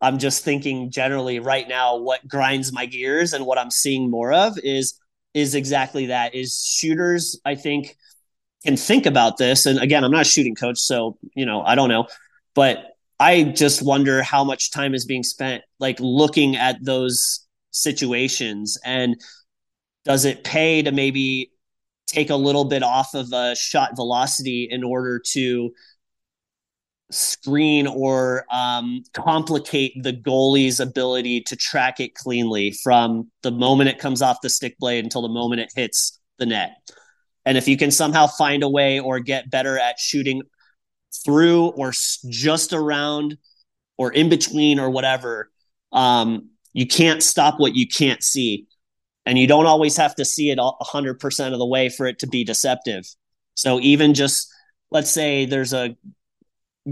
I'm 0.01 0.17
just 0.17 0.43
thinking 0.43 0.91
generally 0.91 1.39
right 1.39 1.67
now 1.67 1.97
what 1.97 2.27
grinds 2.27 2.73
my 2.73 2.85
gears 2.85 3.33
and 3.33 3.45
what 3.45 3.57
I'm 3.57 3.71
seeing 3.71 4.09
more 4.09 4.33
of 4.33 4.57
is 4.61 4.99
is 5.33 5.55
exactly 5.55 6.07
that 6.07 6.35
is 6.35 6.63
shooters 6.63 7.39
I 7.45 7.55
think 7.55 7.95
can 8.65 8.77
think 8.77 9.05
about 9.05 9.37
this. 9.37 9.65
And 9.65 9.79
again 9.79 10.03
I'm 10.03 10.11
not 10.11 10.21
a 10.21 10.29
shooting 10.29 10.55
coach 10.55 10.79
so 10.79 11.17
you 11.35 11.45
know 11.45 11.61
I 11.61 11.75
don't 11.75 11.89
know. 11.89 12.07
But 12.55 12.93
I 13.19 13.43
just 13.43 13.81
wonder 13.81 14.21
how 14.21 14.43
much 14.43 14.71
time 14.71 14.93
is 14.93 15.05
being 15.05 15.23
spent 15.23 15.63
like 15.79 15.97
looking 15.99 16.55
at 16.55 16.83
those 16.83 17.45
situations. 17.71 18.77
And 18.83 19.15
does 20.05 20.25
it 20.25 20.43
pay 20.43 20.81
to 20.81 20.91
maybe 20.91 21.51
take 22.05 22.29
a 22.29 22.35
little 22.35 22.65
bit 22.65 22.83
off 22.83 23.13
of 23.13 23.31
a 23.33 23.55
shot 23.55 23.95
velocity 23.95 24.67
in 24.69 24.83
order 24.83 25.19
to 25.19 25.71
screen 27.11 27.87
or 27.87 28.45
um, 28.51 29.03
complicate 29.13 29.93
the 30.01 30.13
goalie's 30.13 30.79
ability 30.79 31.41
to 31.41 31.55
track 31.55 31.99
it 31.99 32.15
cleanly 32.15 32.71
from 32.83 33.29
the 33.41 33.51
moment 33.51 33.89
it 33.89 33.99
comes 33.99 34.21
off 34.21 34.41
the 34.41 34.49
stick 34.49 34.77
blade 34.79 35.03
until 35.03 35.21
the 35.21 35.29
moment 35.29 35.61
it 35.61 35.71
hits 35.75 36.19
the 36.39 36.45
net. 36.45 36.71
And 37.45 37.57
if 37.57 37.67
you 37.67 37.77
can 37.77 37.91
somehow 37.91 38.27
find 38.27 38.63
a 38.63 38.69
way 38.69 38.99
or 38.99 39.19
get 39.19 39.49
better 39.49 39.77
at 39.77 39.99
shooting 39.99 40.43
through 41.25 41.67
or 41.67 41.91
just 42.29 42.73
around 42.73 43.37
or 43.97 44.11
in 44.11 44.29
between 44.29 44.79
or 44.79 44.89
whatever, 44.89 45.51
um, 45.91 46.49
you 46.73 46.87
can't 46.87 47.21
stop 47.21 47.59
what 47.59 47.75
you 47.75 47.87
can't 47.87 48.23
see. 48.23 48.67
And 49.25 49.37
you 49.37 49.47
don't 49.47 49.65
always 49.65 49.95
have 49.97 50.15
to 50.15 50.25
see 50.25 50.49
it 50.49 50.57
100% 50.57 51.53
of 51.53 51.59
the 51.59 51.65
way 51.65 51.89
for 51.89 52.05
it 52.05 52.19
to 52.19 52.27
be 52.27 52.43
deceptive. 52.43 53.05
So 53.55 53.79
even 53.79 54.13
just, 54.13 54.51
let's 54.91 55.09
say 55.09 55.45
there's 55.45 55.73
a 55.73 55.95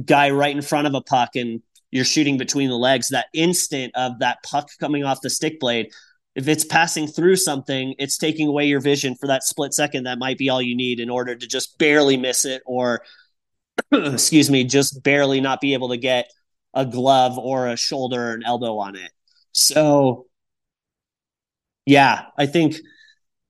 guy 0.05 0.29
right 0.29 0.55
in 0.55 0.61
front 0.61 0.87
of 0.87 0.93
a 0.93 1.01
puck 1.01 1.35
and 1.35 1.61
you're 1.89 2.05
shooting 2.05 2.37
between 2.37 2.69
the 2.69 2.77
legs, 2.77 3.09
that 3.09 3.25
instant 3.33 3.91
of 3.95 4.19
that 4.19 4.37
puck 4.43 4.69
coming 4.79 5.03
off 5.03 5.21
the 5.21 5.29
stick 5.29 5.59
blade, 5.59 5.91
if 6.35 6.47
it's 6.47 6.63
passing 6.63 7.07
through 7.07 7.35
something, 7.35 7.93
it's 7.99 8.17
taking 8.17 8.47
away 8.47 8.65
your 8.65 8.79
vision 8.79 9.15
for 9.15 9.27
that 9.27 9.43
split 9.43 9.73
second. 9.73 10.05
That 10.05 10.19
might 10.19 10.37
be 10.37 10.49
all 10.49 10.61
you 10.61 10.75
need 10.75 10.99
in 10.99 11.09
order 11.09 11.35
to 11.35 11.47
just 11.47 11.77
barely 11.77 12.17
miss 12.17 12.45
it 12.45 12.61
or, 12.65 13.01
excuse 13.91 14.49
me, 14.49 14.63
just 14.63 15.03
barely 15.03 15.41
not 15.41 15.59
be 15.59 15.73
able 15.73 15.89
to 15.89 15.97
get 15.97 16.31
a 16.73 16.85
glove 16.85 17.37
or 17.37 17.67
a 17.67 17.75
shoulder 17.75 18.29
or 18.29 18.33
an 18.33 18.43
elbow 18.45 18.77
on 18.77 18.95
it. 18.95 19.11
So, 19.51 20.27
yeah, 21.85 22.25
I 22.37 22.45
think 22.45 22.77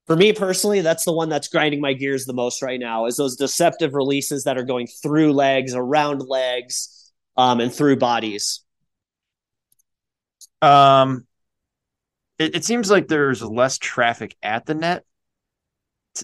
for 0.07 0.15
me 0.15 0.33
personally, 0.33 0.81
that's 0.81 1.05
the 1.05 1.13
one 1.13 1.29
that's 1.29 1.47
grinding 1.47 1.81
my 1.81 1.93
gears 1.93 2.25
the 2.25 2.33
most 2.33 2.63
right 2.63 2.79
now 2.79 3.05
is 3.05 3.15
those 3.15 3.35
deceptive 3.35 3.93
releases 3.93 4.45
that 4.45 4.57
are 4.57 4.63
going 4.63 4.87
through 4.87 5.33
legs, 5.33 5.75
around 5.75 6.23
legs, 6.27 7.11
um, 7.37 7.59
and 7.59 7.71
through 7.71 7.97
bodies. 7.97 8.61
Um, 10.63 11.27
it, 12.41 12.55
it 12.55 12.65
seems 12.65 12.89
like 12.89 13.07
there's 13.07 13.41
less 13.41 13.77
traffic 13.77 14.35
at 14.41 14.65
the 14.65 14.73
net 14.73 15.05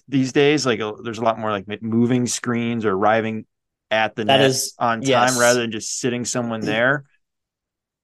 these 0.08 0.32
days. 0.32 0.66
Like 0.66 0.80
a, 0.80 0.94
there's 1.02 1.18
a 1.18 1.24
lot 1.24 1.38
more 1.38 1.50
like 1.50 1.66
moving 1.82 2.26
screens 2.26 2.84
or 2.84 2.92
arriving 2.92 3.46
at 3.90 4.16
the 4.16 4.24
that 4.24 4.38
net 4.38 4.50
is, 4.50 4.74
on 4.78 5.00
time 5.00 5.08
yes. 5.08 5.38
rather 5.38 5.60
than 5.60 5.72
just 5.72 5.98
sitting 5.98 6.24
someone 6.24 6.62
mm. 6.62 6.66
there. 6.66 7.04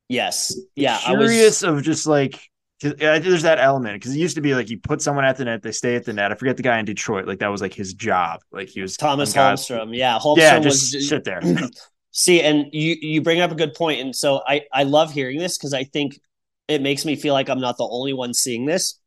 Yes. 0.09 0.57
Yeah. 0.75 0.99
Curious 0.99 1.09
I 1.09 1.19
was, 1.19 1.31
curious 1.31 1.63
of 1.63 1.83
just 1.83 2.07
like 2.07 2.51
there's 2.81 3.43
that 3.43 3.59
element 3.59 3.95
because 3.95 4.15
it 4.15 4.19
used 4.19 4.35
to 4.35 4.43
be 4.43 4.55
like 4.55 4.69
you 4.69 4.79
put 4.79 5.01
someone 5.01 5.25
at 5.25 5.37
the 5.37 5.45
net, 5.45 5.63
they 5.63 5.73
stay 5.73 5.97
at 5.97 6.05
the 6.05 6.13
net. 6.13 6.33
I 6.33 6.35
forget 6.35 6.57
the 6.57 6.63
guy 6.63 6.79
in 6.79 6.85
Detroit, 6.85 7.27
like 7.27 7.39
that 7.39 7.49
was 7.49 7.61
like 7.61 7.73
his 7.73 7.95
job. 7.95 8.41
Like 8.53 8.69
he 8.69 8.81
was 8.81 8.97
Thomas 8.97 9.33
Holmstrom. 9.33 9.97
Yeah, 9.97 10.19
Holmstrom 10.19 10.39
yeah, 10.39 10.59
just 10.59 10.95
was, 10.95 11.09
sit 11.09 11.25
there. 11.25 11.41
See, 12.11 12.43
and 12.43 12.67
you 12.73 12.97
you 13.01 13.23
bring 13.23 13.41
up 13.41 13.51
a 13.51 13.55
good 13.55 13.75
point, 13.75 14.01
and 14.01 14.15
so 14.15 14.43
I 14.47 14.63
I 14.73 14.85
love 14.85 15.13
hearing 15.13 15.39
this 15.39 15.57
because 15.57 15.73
I 15.73 15.85
think 15.85 16.21
it 16.69 16.83
makes 16.83 17.05
me 17.05 17.17
feel 17.17 17.35
like 17.35 17.49
I'm 17.49 17.61
not 17.61 17.77
the 17.77 17.89
only 17.89 18.13
one 18.13 18.35
seeing 18.35 18.67
this. 18.67 18.99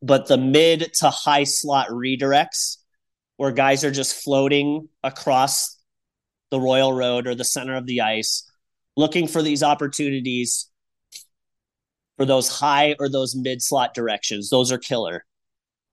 But 0.00 0.26
the 0.26 0.38
mid 0.38 0.92
to 0.94 1.10
high 1.10 1.44
slot 1.44 1.88
redirects, 1.88 2.78
where 3.36 3.52
guys 3.52 3.84
are 3.84 3.90
just 3.90 4.22
floating 4.22 4.88
across 5.02 5.76
the 6.50 6.60
Royal 6.60 6.92
Road 6.92 7.26
or 7.26 7.34
the 7.34 7.44
center 7.44 7.76
of 7.76 7.86
the 7.86 8.00
ice, 8.00 8.48
looking 8.96 9.26
for 9.28 9.42
these 9.42 9.62
opportunities 9.62 10.70
for 12.16 12.24
those 12.24 12.48
high 12.48 12.96
or 12.98 13.08
those 13.08 13.34
mid 13.34 13.62
slot 13.62 13.94
directions. 13.94 14.50
Those 14.50 14.72
are 14.72 14.78
killer 14.78 15.24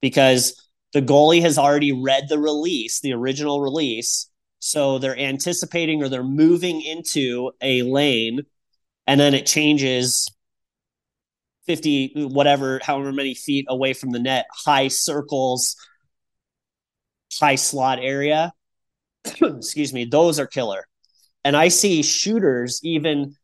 because 0.02 0.62
the 0.94 1.02
goalie 1.02 1.42
has 1.42 1.58
already 1.58 1.92
read 1.92 2.30
the 2.30 2.40
release, 2.40 3.02
the 3.02 3.14
original 3.14 3.62
release. 3.62 4.30
So 4.60 4.98
they're 4.98 5.18
anticipating 5.18 6.02
or 6.02 6.10
they're 6.10 6.24
moving 6.24 6.82
into 6.82 7.52
a 7.62 7.84
lane 7.84 8.42
and 9.06 9.20
then 9.20 9.34
it 9.34 9.46
changes 9.46 10.28
50, 11.68 12.26
whatever, 12.28 12.80
however 12.84 13.12
many 13.12 13.34
feet 13.34 13.66
away 13.70 13.94
from 13.94 14.12
the 14.12 14.20
net, 14.20 14.46
high 14.52 14.88
circles, 14.88 15.76
high 17.40 17.56
slot 17.56 18.00
area. 18.02 18.54
Excuse 19.42 19.94
me, 19.94 20.06
those 20.06 20.40
are 20.40 20.48
killer. 20.48 20.86
And 21.44 21.56
I 21.56 21.68
see 21.68 22.02
shooters 22.04 22.80
even 22.84 23.36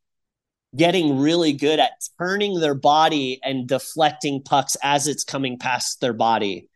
getting 0.75 1.19
really 1.19 1.53
good 1.53 1.79
at 1.79 1.91
turning 2.17 2.59
their 2.59 2.75
body 2.75 3.39
and 3.43 3.67
deflecting 3.67 4.41
pucks 4.41 4.77
as 4.81 5.07
it's 5.07 5.23
coming 5.23 5.59
past 5.59 5.99
their 5.99 6.13
body. 6.13 6.69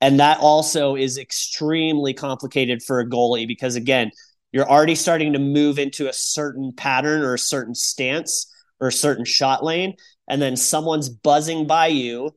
And 0.00 0.20
that 0.20 0.38
also 0.40 0.96
is 0.96 1.18
extremely 1.18 2.14
complicated 2.14 2.82
for 2.82 3.00
a 3.00 3.08
goalie 3.08 3.46
because, 3.46 3.76
again, 3.76 4.10
you're 4.52 4.68
already 4.68 4.94
starting 4.94 5.34
to 5.34 5.38
move 5.38 5.78
into 5.78 6.08
a 6.08 6.12
certain 6.12 6.72
pattern 6.72 7.22
or 7.22 7.34
a 7.34 7.38
certain 7.38 7.74
stance 7.74 8.52
or 8.80 8.88
a 8.88 8.92
certain 8.92 9.24
shot 9.24 9.62
lane. 9.62 9.94
And 10.30 10.40
then 10.40 10.56
someone's 10.56 11.10
buzzing 11.10 11.66
by 11.66 11.88
you, 11.88 12.34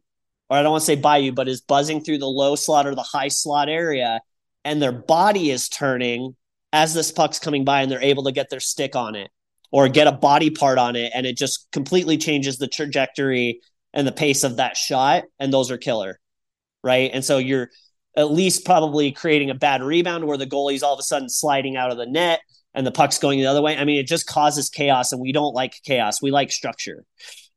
or 0.49 0.57
I 0.57 0.61
don't 0.61 0.71
want 0.71 0.81
to 0.81 0.85
say 0.85 0.95
by 0.95 1.17
you, 1.17 1.31
but 1.31 1.47
is 1.47 1.61
buzzing 1.61 2.03
through 2.03 2.17
the 2.17 2.27
low 2.27 2.55
slot 2.55 2.87
or 2.87 2.95
the 2.95 3.01
high 3.01 3.29
slot 3.29 3.69
area. 3.69 4.19
And 4.65 4.81
their 4.81 4.91
body 4.91 5.49
is 5.49 5.69
turning 5.69 6.35
as 6.73 6.93
this 6.93 7.11
puck's 7.11 7.39
coming 7.39 7.63
by 7.63 7.81
and 7.81 7.91
they're 7.91 8.01
able 8.01 8.23
to 8.23 8.31
get 8.31 8.49
their 8.49 8.59
stick 8.59 8.95
on 8.95 9.15
it 9.15 9.29
or 9.71 9.87
get 9.87 10.07
a 10.07 10.11
body 10.11 10.49
part 10.49 10.77
on 10.77 10.95
it 10.95 11.11
and 11.15 11.25
it 11.25 11.37
just 11.37 11.67
completely 11.71 12.17
changes 12.17 12.57
the 12.57 12.67
trajectory 12.67 13.61
and 13.93 14.07
the 14.07 14.11
pace 14.11 14.43
of 14.43 14.57
that 14.57 14.75
shot 14.75 15.23
and 15.39 15.53
those 15.53 15.69
are 15.69 15.77
killer 15.77 16.19
right? 16.83 17.09
And 17.13 17.23
so 17.23 17.37
you're 17.37 17.69
at 18.15 18.31
least 18.31 18.65
probably 18.65 19.11
creating 19.11 19.49
a 19.49 19.55
bad 19.55 19.81
rebound 19.81 20.25
where 20.25 20.37
the 20.37 20.45
goalie's 20.45 20.83
all 20.83 20.93
of 20.93 20.99
a 20.99 21.03
sudden 21.03 21.29
sliding 21.29 21.75
out 21.75 21.91
of 21.91 21.97
the 21.97 22.05
net 22.05 22.41
and 22.73 22.85
the 22.85 22.91
puck's 22.91 23.17
going 23.17 23.39
the 23.39 23.47
other 23.47 23.61
way. 23.61 23.77
I 23.77 23.85
mean 23.85 23.99
it 23.99 24.07
just 24.07 24.27
causes 24.27 24.69
chaos 24.69 25.11
and 25.11 25.21
we 25.21 25.31
don't 25.31 25.53
like 25.53 25.75
chaos. 25.83 26.21
We 26.21 26.31
like 26.31 26.51
structure 26.51 27.05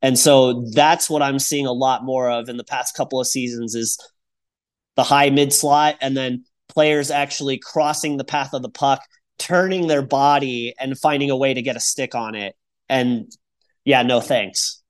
and 0.03 0.18
so 0.18 0.64
that's 0.72 1.09
what 1.09 1.22
i'm 1.22 1.38
seeing 1.38 1.66
a 1.66 1.72
lot 1.72 2.05
more 2.05 2.30
of 2.30 2.49
in 2.49 2.57
the 2.57 2.64
past 2.64 2.97
couple 2.97 3.20
of 3.20 3.26
seasons 3.26 3.74
is 3.74 3.99
the 4.97 5.05
high 5.05 5.30
mid 5.30 5.53
slot 5.53 5.97
and 6.01 6.16
then 6.16 6.44
players 6.68 7.11
actually 7.11 7.59
crossing 7.59 8.16
the 8.16 8.24
path 8.24 8.53
of 8.53 8.62
the 8.62 8.68
puck 8.68 9.03
turning 9.38 9.86
their 9.86 10.03
body 10.03 10.74
and 10.78 10.99
finding 10.99 11.30
a 11.30 11.36
way 11.36 11.55
to 11.55 11.62
get 11.62 11.76
a 11.76 11.80
stick 11.80 12.14
on 12.14 12.34
it. 12.34 12.57
And 12.88 13.30
yeah, 13.84 14.03
no 14.03 14.20
thanks. 14.20 14.82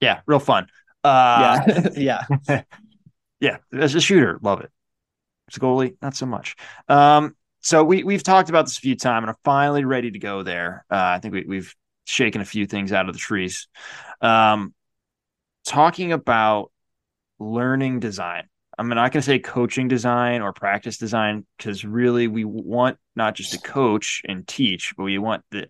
Yeah, 0.00 0.20
real 0.26 0.38
fun. 0.38 0.66
Uh, 1.02 1.60
yeah, 1.96 2.24
yeah, 2.48 2.62
yeah. 3.40 3.56
As 3.72 3.94
a 3.94 4.00
shooter, 4.00 4.38
love 4.42 4.60
it. 4.60 4.70
As 5.50 5.56
a 5.56 5.60
goalie, 5.60 5.96
not 6.02 6.16
so 6.16 6.26
much. 6.26 6.56
Um, 6.88 7.36
so 7.60 7.84
we 7.84 8.04
we've 8.04 8.22
talked 8.22 8.48
about 8.48 8.66
this 8.66 8.78
a 8.78 8.80
few 8.80 8.96
times, 8.96 9.22
and 9.24 9.30
I'm 9.30 9.36
finally 9.44 9.84
ready 9.84 10.10
to 10.10 10.18
go 10.18 10.42
there. 10.42 10.84
Uh, 10.90 10.96
I 10.96 11.18
think 11.20 11.34
we, 11.34 11.44
we've 11.46 11.74
shaken 12.04 12.40
a 12.40 12.44
few 12.44 12.66
things 12.66 12.92
out 12.92 13.08
of 13.08 13.14
the 13.14 13.18
trees. 13.18 13.68
Um, 14.20 14.74
talking 15.66 16.12
about 16.12 16.70
learning 17.38 18.00
design. 18.00 18.44
I'm 18.76 18.88
not 18.88 19.12
going 19.12 19.20
to 19.20 19.22
say 19.22 19.38
coaching 19.38 19.88
design 19.88 20.42
or 20.42 20.52
practice 20.52 20.98
design 20.98 21.46
because 21.56 21.84
really 21.84 22.26
we 22.26 22.44
want 22.44 22.98
not 23.14 23.34
just 23.34 23.52
to 23.52 23.58
coach 23.58 24.22
and 24.28 24.46
teach, 24.46 24.94
but 24.96 25.04
we 25.04 25.18
want 25.18 25.44
the 25.50 25.68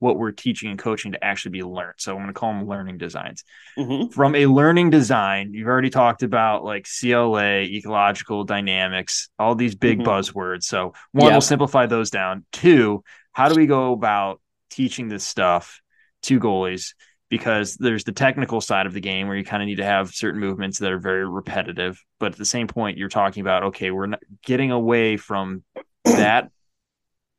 what 0.00 0.18
we're 0.18 0.32
teaching 0.32 0.70
and 0.70 0.78
coaching 0.78 1.12
to 1.12 1.22
actually 1.22 1.52
be 1.52 1.62
learned. 1.62 1.94
So 1.98 2.12
I'm 2.12 2.22
going 2.22 2.28
to 2.28 2.32
call 2.32 2.54
them 2.54 2.66
learning 2.66 2.98
designs. 2.98 3.44
Mm-hmm. 3.78 4.12
From 4.12 4.34
a 4.34 4.46
learning 4.46 4.90
design, 4.90 5.52
you've 5.52 5.68
already 5.68 5.90
talked 5.90 6.22
about 6.22 6.64
like 6.64 6.88
CLA, 6.88 7.60
ecological 7.60 8.44
dynamics, 8.44 9.28
all 9.38 9.54
these 9.54 9.74
big 9.74 9.98
mm-hmm. 9.98 10.08
buzzwords. 10.08 10.64
So 10.64 10.94
one, 11.12 11.26
yep. 11.26 11.32
we'll 11.32 11.40
simplify 11.42 11.86
those 11.86 12.10
down. 12.10 12.46
Two, 12.50 13.04
how 13.32 13.50
do 13.50 13.54
we 13.54 13.66
go 13.66 13.92
about 13.92 14.40
teaching 14.70 15.08
this 15.08 15.24
stuff 15.24 15.80
to 16.22 16.40
goalies? 16.40 16.94
because 17.30 17.76
there's 17.76 18.04
the 18.04 18.12
technical 18.12 18.60
side 18.60 18.86
of 18.86 18.92
the 18.92 19.00
game 19.00 19.28
where 19.28 19.36
you 19.36 19.44
kind 19.44 19.62
of 19.62 19.68
need 19.68 19.76
to 19.76 19.84
have 19.84 20.10
certain 20.10 20.40
movements 20.40 20.80
that 20.80 20.92
are 20.92 20.98
very 20.98 21.26
repetitive. 21.26 22.04
But 22.18 22.32
at 22.32 22.38
the 22.38 22.44
same 22.44 22.66
point, 22.66 22.98
you're 22.98 23.08
talking 23.08 23.40
about, 23.40 23.62
okay, 23.64 23.92
we're 23.92 24.06
not 24.06 24.20
getting 24.44 24.72
away 24.72 25.16
from 25.16 25.62
that 26.04 26.50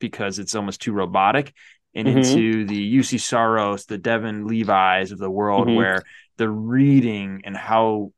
because 0.00 0.38
it's 0.38 0.54
almost 0.54 0.80
too 0.80 0.92
robotic 0.92 1.52
and 1.94 2.08
mm-hmm. 2.08 2.18
into 2.18 2.64
the 2.64 2.96
Juuse 2.96 3.20
Saros, 3.20 3.84
the 3.84 3.98
Devon 3.98 4.46
Levi's 4.46 5.12
of 5.12 5.18
the 5.18 5.30
world, 5.30 5.68
mm-hmm. 5.68 5.76
where 5.76 6.02
the 6.38 6.48
reading 6.48 7.42
and 7.44 7.54
how 7.54 8.12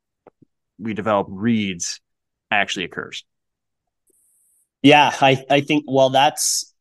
we 0.79 0.95
develop 0.95 1.27
reads 1.29 2.01
actually 2.53 2.85
occurs. 2.85 3.25
Yeah, 4.81 5.13
I, 5.21 5.45
I 5.51 5.61
think, 5.61 5.85
well, 5.89 6.11
that's 6.11 6.73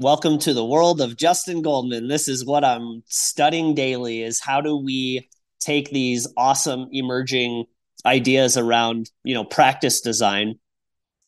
welcome 0.00 0.38
to 0.38 0.54
the 0.54 0.64
world 0.64 1.00
of 1.00 1.16
Justin 1.16 1.60
Goldman. 1.60 2.06
This 2.06 2.28
is 2.28 2.44
what 2.44 2.64
I'm 2.64 3.02
studying 3.06 3.74
daily 3.74 4.22
is 4.22 4.40
how 4.40 4.60
do 4.60 4.76
we 4.76 5.28
take 5.58 5.90
these 5.90 6.32
awesome 6.36 6.86
emerging 6.92 7.64
ideas 8.06 8.56
around, 8.56 9.10
you 9.24 9.34
know, 9.34 9.44
practice 9.44 10.00
design 10.00 10.54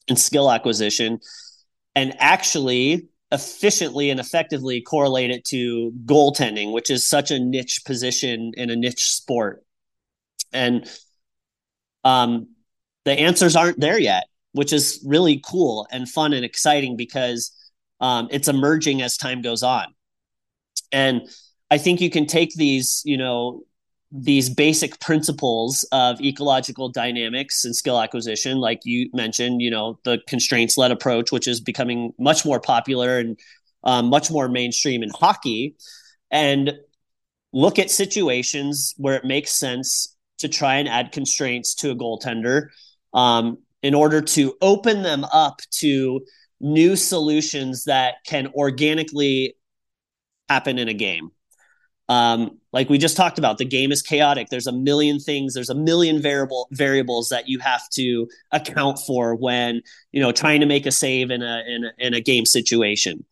and 0.08 0.16
skill 0.16 0.52
acquisition 0.52 1.18
and 1.96 2.14
actually 2.20 3.08
efficiently 3.32 4.08
and 4.08 4.20
effectively 4.20 4.80
correlate 4.80 5.32
it 5.32 5.44
to 5.46 5.92
goaltending, 6.04 6.72
which 6.72 6.90
is 6.90 7.06
such 7.06 7.32
a 7.32 7.40
niche 7.40 7.84
position 7.84 8.52
in 8.56 8.70
a 8.70 8.76
niche 8.76 9.10
sport. 9.10 9.64
And 10.52 10.88
um, 12.04 12.50
the 13.04 13.18
answers 13.18 13.56
aren't 13.56 13.80
there 13.80 13.98
yet, 13.98 14.26
which 14.52 14.72
is 14.72 15.04
really 15.04 15.42
cool 15.44 15.88
and 15.90 16.08
fun 16.08 16.32
and 16.32 16.44
exciting 16.44 16.96
because 16.96 17.50
um, 18.00 18.28
it's 18.30 18.48
emerging 18.48 19.02
as 19.02 19.16
time 19.16 19.42
goes 19.42 19.62
on. 19.62 19.86
And 20.92 21.28
I 21.70 21.78
think 21.78 22.00
you 22.00 22.10
can 22.10 22.26
take 22.26 22.54
these, 22.54 23.02
you 23.04 23.16
know, 23.16 23.62
these 24.12 24.50
basic 24.50 24.98
principles 24.98 25.84
of 25.92 26.20
ecological 26.20 26.88
dynamics 26.88 27.64
and 27.64 27.76
skill 27.76 28.00
acquisition 28.00 28.58
like 28.58 28.80
you 28.84 29.08
mentioned 29.12 29.62
you 29.62 29.70
know 29.70 30.00
the 30.04 30.18
constraints 30.26 30.76
led 30.76 30.90
approach 30.90 31.30
which 31.30 31.46
is 31.46 31.60
becoming 31.60 32.12
much 32.18 32.44
more 32.44 32.58
popular 32.58 33.18
and 33.18 33.38
um, 33.84 34.06
much 34.06 34.30
more 34.30 34.48
mainstream 34.48 35.04
in 35.04 35.10
hockey 35.10 35.76
and 36.30 36.74
look 37.52 37.78
at 37.78 37.90
situations 37.90 38.94
where 38.96 39.14
it 39.14 39.24
makes 39.24 39.52
sense 39.52 40.16
to 40.38 40.48
try 40.48 40.76
and 40.76 40.88
add 40.88 41.12
constraints 41.12 41.74
to 41.74 41.90
a 41.90 41.94
goaltender 41.94 42.68
um, 43.14 43.58
in 43.82 43.94
order 43.94 44.20
to 44.20 44.54
open 44.60 45.02
them 45.02 45.24
up 45.32 45.60
to 45.70 46.20
new 46.60 46.96
solutions 46.96 47.84
that 47.84 48.16
can 48.26 48.48
organically 48.54 49.54
happen 50.48 50.78
in 50.78 50.88
a 50.88 50.94
game. 50.94 51.30
Um, 52.08 52.58
like 52.72 52.90
we 52.90 52.98
just 52.98 53.16
talked 53.16 53.38
about 53.38 53.58
the 53.58 53.64
game 53.64 53.92
is 53.92 54.02
chaotic. 54.02 54.48
There's 54.48 54.66
a 54.66 54.72
million 54.72 55.20
things 55.20 55.54
there's 55.54 55.70
a 55.70 55.76
million 55.76 56.20
variable 56.20 56.66
variables 56.72 57.28
that 57.28 57.48
you 57.48 57.60
have 57.60 57.88
to 57.90 58.28
account 58.50 58.98
for 58.98 59.36
when 59.36 59.82
you 60.10 60.20
know 60.20 60.32
trying 60.32 60.60
to 60.60 60.66
make 60.66 60.86
a 60.86 60.90
save 60.90 61.30
in 61.30 61.40
a 61.40 61.62
in 61.68 61.84
a, 61.84 61.92
in 61.98 62.14
a 62.14 62.20
game 62.20 62.46
situation. 62.46 63.24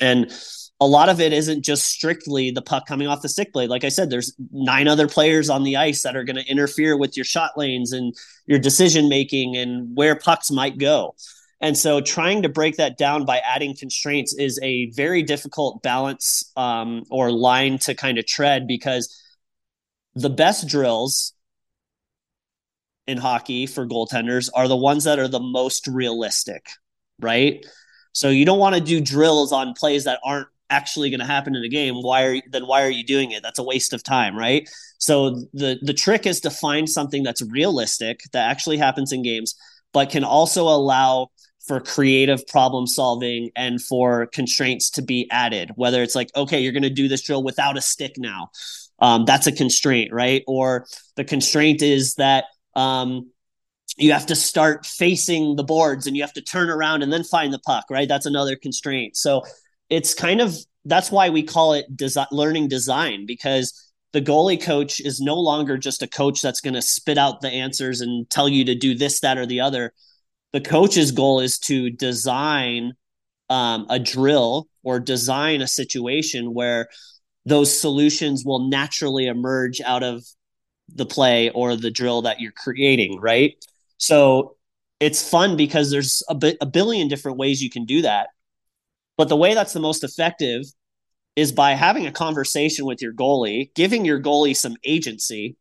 And 0.00 0.32
a 0.78 0.86
lot 0.86 1.08
of 1.08 1.20
it 1.20 1.32
isn't 1.32 1.64
just 1.64 1.86
strictly 1.86 2.52
the 2.52 2.62
puck 2.62 2.86
coming 2.86 3.08
off 3.08 3.22
the 3.22 3.28
stick 3.28 3.52
blade. 3.52 3.70
Like 3.70 3.82
i 3.82 3.88
said 3.88 4.08
there's 4.08 4.36
nine 4.52 4.86
other 4.86 5.08
players 5.08 5.50
on 5.50 5.64
the 5.64 5.76
ice 5.76 6.02
that 6.02 6.14
are 6.14 6.22
going 6.22 6.36
to 6.36 6.48
interfere 6.48 6.96
with 6.96 7.16
your 7.16 7.24
shot 7.24 7.58
lanes 7.58 7.92
and 7.92 8.14
your 8.46 8.60
decision 8.60 9.08
making 9.08 9.56
and 9.56 9.96
where 9.96 10.14
pucks 10.14 10.48
might 10.50 10.78
go 10.78 11.16
and 11.60 11.76
so 11.76 12.00
trying 12.00 12.42
to 12.42 12.48
break 12.48 12.76
that 12.76 12.98
down 12.98 13.24
by 13.24 13.38
adding 13.38 13.74
constraints 13.76 14.34
is 14.34 14.60
a 14.62 14.90
very 14.90 15.22
difficult 15.22 15.82
balance 15.82 16.50
um, 16.56 17.04
or 17.10 17.30
line 17.30 17.78
to 17.78 17.94
kind 17.94 18.18
of 18.18 18.26
tread 18.26 18.66
because 18.66 19.22
the 20.14 20.30
best 20.30 20.68
drills 20.68 21.32
in 23.06 23.18
hockey 23.18 23.66
for 23.66 23.86
goaltenders 23.86 24.50
are 24.54 24.68
the 24.68 24.76
ones 24.76 25.04
that 25.04 25.18
are 25.18 25.28
the 25.28 25.40
most 25.40 25.86
realistic, 25.86 26.66
right? 27.20 27.64
So 28.12 28.28
you 28.30 28.44
don't 28.44 28.58
want 28.58 28.74
to 28.74 28.80
do 28.80 29.00
drills 29.00 29.52
on 29.52 29.74
plays 29.74 30.04
that 30.04 30.20
aren't 30.24 30.48
actually 30.68 31.10
going 31.10 31.20
to 31.20 31.26
happen 31.26 31.54
in 31.54 31.62
a 31.62 31.68
game. 31.68 31.96
Why 31.96 32.22
are 32.24 32.36
then 32.50 32.66
why 32.66 32.82
are 32.82 32.90
you 32.90 33.04
doing 33.04 33.30
it? 33.30 33.42
That's 33.42 33.58
a 33.58 33.62
waste 33.62 33.92
of 33.92 34.02
time, 34.02 34.36
right? 34.36 34.68
So 34.98 35.46
the 35.52 35.78
the 35.82 35.94
trick 35.94 36.26
is 36.26 36.40
to 36.40 36.50
find 36.50 36.88
something 36.88 37.22
that's 37.22 37.42
realistic 37.42 38.22
that 38.32 38.50
actually 38.50 38.78
happens 38.78 39.12
in 39.12 39.22
games, 39.22 39.54
but 39.92 40.10
can 40.10 40.24
also 40.24 40.64
allow 40.64 41.28
for 41.66 41.80
creative 41.80 42.46
problem 42.46 42.86
solving 42.86 43.50
and 43.56 43.82
for 43.82 44.26
constraints 44.26 44.90
to 44.90 45.02
be 45.02 45.28
added. 45.30 45.70
Whether 45.74 46.02
it's 46.02 46.14
like 46.14 46.30
okay 46.36 46.60
you're 46.60 46.72
going 46.72 46.82
to 46.82 46.90
do 46.90 47.08
this 47.08 47.22
drill 47.22 47.42
without 47.42 47.76
a 47.76 47.80
stick 47.80 48.14
now 48.16 48.50
um, 48.98 49.24
that's 49.24 49.46
a 49.46 49.52
constraint 49.52 50.12
right? 50.12 50.42
Or 50.46 50.86
the 51.16 51.24
constraint 51.24 51.82
is 51.82 52.14
that 52.14 52.44
um, 52.74 53.30
you 53.96 54.12
have 54.12 54.26
to 54.26 54.36
start 54.36 54.84
facing 54.86 55.56
the 55.56 55.64
boards 55.64 56.06
and 56.06 56.16
you 56.16 56.22
have 56.22 56.32
to 56.34 56.42
turn 56.42 56.70
around 56.70 57.02
and 57.02 57.12
then 57.12 57.24
find 57.24 57.52
the 57.52 57.58
puck 57.58 57.84
right? 57.90 58.08
That's 58.08 58.26
another 58.26 58.56
constraint. 58.56 59.16
So 59.16 59.42
it's 59.88 60.14
kind 60.14 60.40
of 60.40 60.56
that's 60.84 61.10
why 61.10 61.30
we 61.30 61.42
call 61.42 61.72
it 61.74 61.86
learning 62.30 62.68
design 62.68 63.26
because 63.26 63.82
the 64.12 64.22
goalie 64.22 64.60
coach 64.60 65.00
is 65.00 65.20
no 65.20 65.34
longer 65.34 65.76
just 65.76 66.02
a 66.02 66.06
coach 66.06 66.40
that's 66.40 66.60
going 66.60 66.74
to 66.74 66.82
spit 66.82 67.18
out 67.18 67.40
the 67.40 67.50
answers 67.50 68.00
and 68.00 68.28
tell 68.30 68.48
you 68.48 68.64
to 68.64 68.74
do 68.74 68.94
this 68.94 69.20
that 69.20 69.36
or 69.36 69.46
the 69.46 69.60
other 69.60 69.92
the 70.56 70.60
coach's 70.62 71.12
goal 71.12 71.40
is 71.40 71.58
to 71.58 71.90
design 71.90 72.94
um, 73.50 73.84
a 73.90 73.98
drill 73.98 74.66
or 74.82 74.98
design 74.98 75.60
a 75.60 75.68
situation 75.68 76.54
where 76.54 76.88
those 77.44 77.78
solutions 77.78 78.42
will 78.42 78.70
naturally 78.70 79.26
emerge 79.26 79.82
out 79.82 80.02
of 80.02 80.24
the 80.88 81.04
play 81.04 81.50
or 81.50 81.76
the 81.76 81.90
drill 81.90 82.22
that 82.22 82.40
you're 82.40 82.52
creating, 82.56 83.20
right? 83.20 83.62
So 83.98 84.56
it's 84.98 85.28
fun 85.28 85.58
because 85.58 85.90
there's 85.90 86.22
a, 86.30 86.34
bi- 86.34 86.56
a 86.62 86.64
billion 86.64 87.08
different 87.08 87.36
ways 87.36 87.62
you 87.62 87.68
can 87.68 87.84
do 87.84 88.00
that. 88.00 88.28
But 89.18 89.28
the 89.28 89.36
way 89.36 89.52
that's 89.52 89.74
the 89.74 89.80
most 89.80 90.04
effective 90.04 90.62
is 91.36 91.52
by 91.52 91.72
having 91.72 92.06
a 92.06 92.12
conversation 92.12 92.86
with 92.86 93.02
your 93.02 93.12
goalie, 93.12 93.74
giving 93.74 94.06
your 94.06 94.22
goalie 94.22 94.56
some 94.56 94.76
agency 94.84 95.58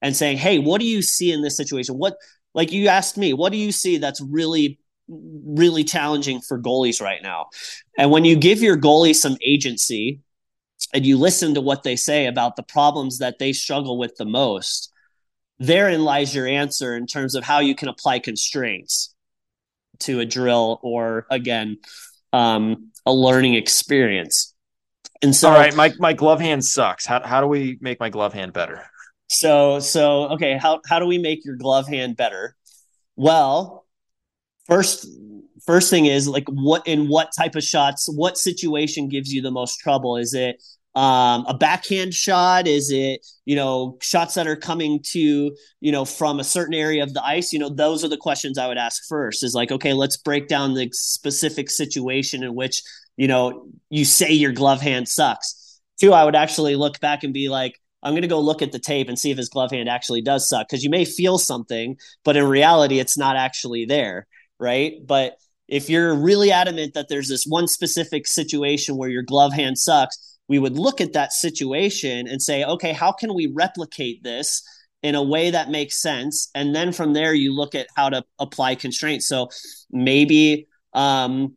and 0.00 0.16
saying, 0.16 0.38
"Hey, 0.38 0.58
what 0.58 0.80
do 0.80 0.86
you 0.88 1.00
see 1.00 1.30
in 1.30 1.42
this 1.42 1.56
situation? 1.56 1.96
What 1.96 2.16
like 2.54 2.72
you 2.72 2.88
asked 2.88 3.16
me, 3.16 3.32
what 3.32 3.52
do 3.52 3.58
you 3.58 3.72
see 3.72 3.98
that's 3.98 4.20
really 4.20 4.78
really 5.08 5.84
challenging 5.84 6.40
for 6.40 6.60
goalies 6.60 7.00
right 7.02 7.22
now? 7.22 7.46
And 7.98 8.10
when 8.10 8.24
you 8.24 8.36
give 8.36 8.62
your 8.62 8.76
goalie 8.76 9.14
some 9.14 9.36
agency 9.42 10.20
and 10.94 11.04
you 11.04 11.18
listen 11.18 11.54
to 11.54 11.60
what 11.60 11.82
they 11.82 11.96
say 11.96 12.26
about 12.26 12.56
the 12.56 12.62
problems 12.62 13.18
that 13.18 13.38
they 13.38 13.52
struggle 13.52 13.98
with 13.98 14.16
the 14.16 14.24
most, 14.24 14.92
therein 15.58 16.04
lies 16.04 16.34
your 16.34 16.46
answer 16.46 16.96
in 16.96 17.06
terms 17.06 17.34
of 17.34 17.44
how 17.44 17.60
you 17.60 17.74
can 17.74 17.88
apply 17.88 18.18
constraints 18.18 19.14
to 20.00 20.20
a 20.20 20.26
drill 20.26 20.80
or 20.82 21.26
again 21.30 21.78
um, 22.32 22.90
a 23.06 23.12
learning 23.12 23.54
experience. 23.54 24.54
And 25.22 25.34
so, 25.34 25.50
all 25.50 25.54
right, 25.54 25.74
my 25.74 25.92
my 25.98 26.12
glove 26.12 26.40
hand 26.40 26.64
sucks. 26.64 27.06
How 27.06 27.24
how 27.24 27.40
do 27.40 27.46
we 27.46 27.78
make 27.80 28.00
my 28.00 28.08
glove 28.08 28.32
hand 28.32 28.52
better? 28.52 28.84
So 29.32 29.80
so 29.80 30.28
okay, 30.30 30.58
how 30.58 30.80
how 30.86 30.98
do 30.98 31.06
we 31.06 31.18
make 31.18 31.44
your 31.44 31.56
glove 31.56 31.88
hand 31.88 32.16
better? 32.16 32.54
Well, 33.16 33.86
first 34.66 35.06
first 35.66 35.90
thing 35.90 36.06
is 36.06 36.28
like 36.28 36.44
what 36.48 36.86
in 36.86 37.08
what 37.08 37.30
type 37.36 37.54
of 37.54 37.64
shots, 37.64 38.08
what 38.14 38.36
situation 38.36 39.08
gives 39.08 39.32
you 39.32 39.42
the 39.42 39.50
most 39.50 39.78
trouble? 39.78 40.16
Is 40.16 40.34
it 40.34 40.62
um, 40.94 41.46
a 41.48 41.54
backhand 41.54 42.12
shot? 42.12 42.66
Is 42.66 42.90
it 42.90 43.26
you 43.46 43.56
know 43.56 43.96
shots 44.02 44.34
that 44.34 44.46
are 44.46 44.56
coming 44.56 45.00
to 45.12 45.56
you 45.80 45.92
know 45.92 46.04
from 46.04 46.38
a 46.38 46.44
certain 46.44 46.74
area 46.74 47.02
of 47.02 47.14
the 47.14 47.24
ice? 47.24 47.54
You 47.54 47.58
know 47.58 47.70
those 47.70 48.04
are 48.04 48.08
the 48.08 48.18
questions 48.18 48.58
I 48.58 48.68
would 48.68 48.78
ask 48.78 49.02
first. 49.08 49.42
Is 49.42 49.54
like 49.54 49.72
okay, 49.72 49.94
let's 49.94 50.18
break 50.18 50.46
down 50.46 50.74
the 50.74 50.90
specific 50.92 51.70
situation 51.70 52.42
in 52.42 52.54
which 52.54 52.82
you 53.16 53.28
know 53.28 53.66
you 53.88 54.04
say 54.04 54.32
your 54.32 54.52
glove 54.52 54.82
hand 54.82 55.08
sucks. 55.08 55.80
Two, 55.98 56.12
I 56.12 56.24
would 56.24 56.36
actually 56.36 56.76
look 56.76 57.00
back 57.00 57.22
and 57.22 57.32
be 57.32 57.48
like, 57.48 57.78
I'm 58.02 58.12
going 58.12 58.22
to 58.22 58.28
go 58.28 58.40
look 58.40 58.62
at 58.62 58.72
the 58.72 58.78
tape 58.78 59.08
and 59.08 59.18
see 59.18 59.30
if 59.30 59.38
his 59.38 59.48
glove 59.48 59.70
hand 59.70 59.88
actually 59.88 60.22
does 60.22 60.48
suck 60.48 60.68
because 60.68 60.82
you 60.82 60.90
may 60.90 61.04
feel 61.04 61.38
something, 61.38 61.96
but 62.24 62.36
in 62.36 62.44
reality, 62.44 62.98
it's 62.98 63.16
not 63.16 63.36
actually 63.36 63.84
there. 63.84 64.26
Right. 64.58 64.94
But 65.04 65.36
if 65.68 65.88
you're 65.88 66.14
really 66.14 66.52
adamant 66.52 66.94
that 66.94 67.08
there's 67.08 67.28
this 67.28 67.44
one 67.44 67.66
specific 67.66 68.26
situation 68.26 68.96
where 68.96 69.08
your 69.08 69.22
glove 69.22 69.52
hand 69.52 69.78
sucks, 69.78 70.38
we 70.48 70.58
would 70.58 70.78
look 70.78 71.00
at 71.00 71.14
that 71.14 71.32
situation 71.32 72.28
and 72.28 72.42
say, 72.42 72.64
okay, 72.64 72.92
how 72.92 73.12
can 73.12 73.34
we 73.34 73.46
replicate 73.46 74.22
this 74.22 74.62
in 75.02 75.14
a 75.14 75.22
way 75.22 75.50
that 75.50 75.70
makes 75.70 76.00
sense? 76.00 76.50
And 76.54 76.74
then 76.74 76.92
from 76.92 77.12
there, 77.12 77.32
you 77.32 77.54
look 77.54 77.74
at 77.74 77.86
how 77.96 78.10
to 78.10 78.24
apply 78.38 78.74
constraints. 78.74 79.26
So 79.26 79.48
maybe 79.90 80.66
um, 80.92 81.56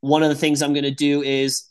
one 0.00 0.22
of 0.22 0.28
the 0.28 0.34
things 0.34 0.62
I'm 0.62 0.72
going 0.72 0.84
to 0.84 0.90
do 0.90 1.22
is 1.22 1.64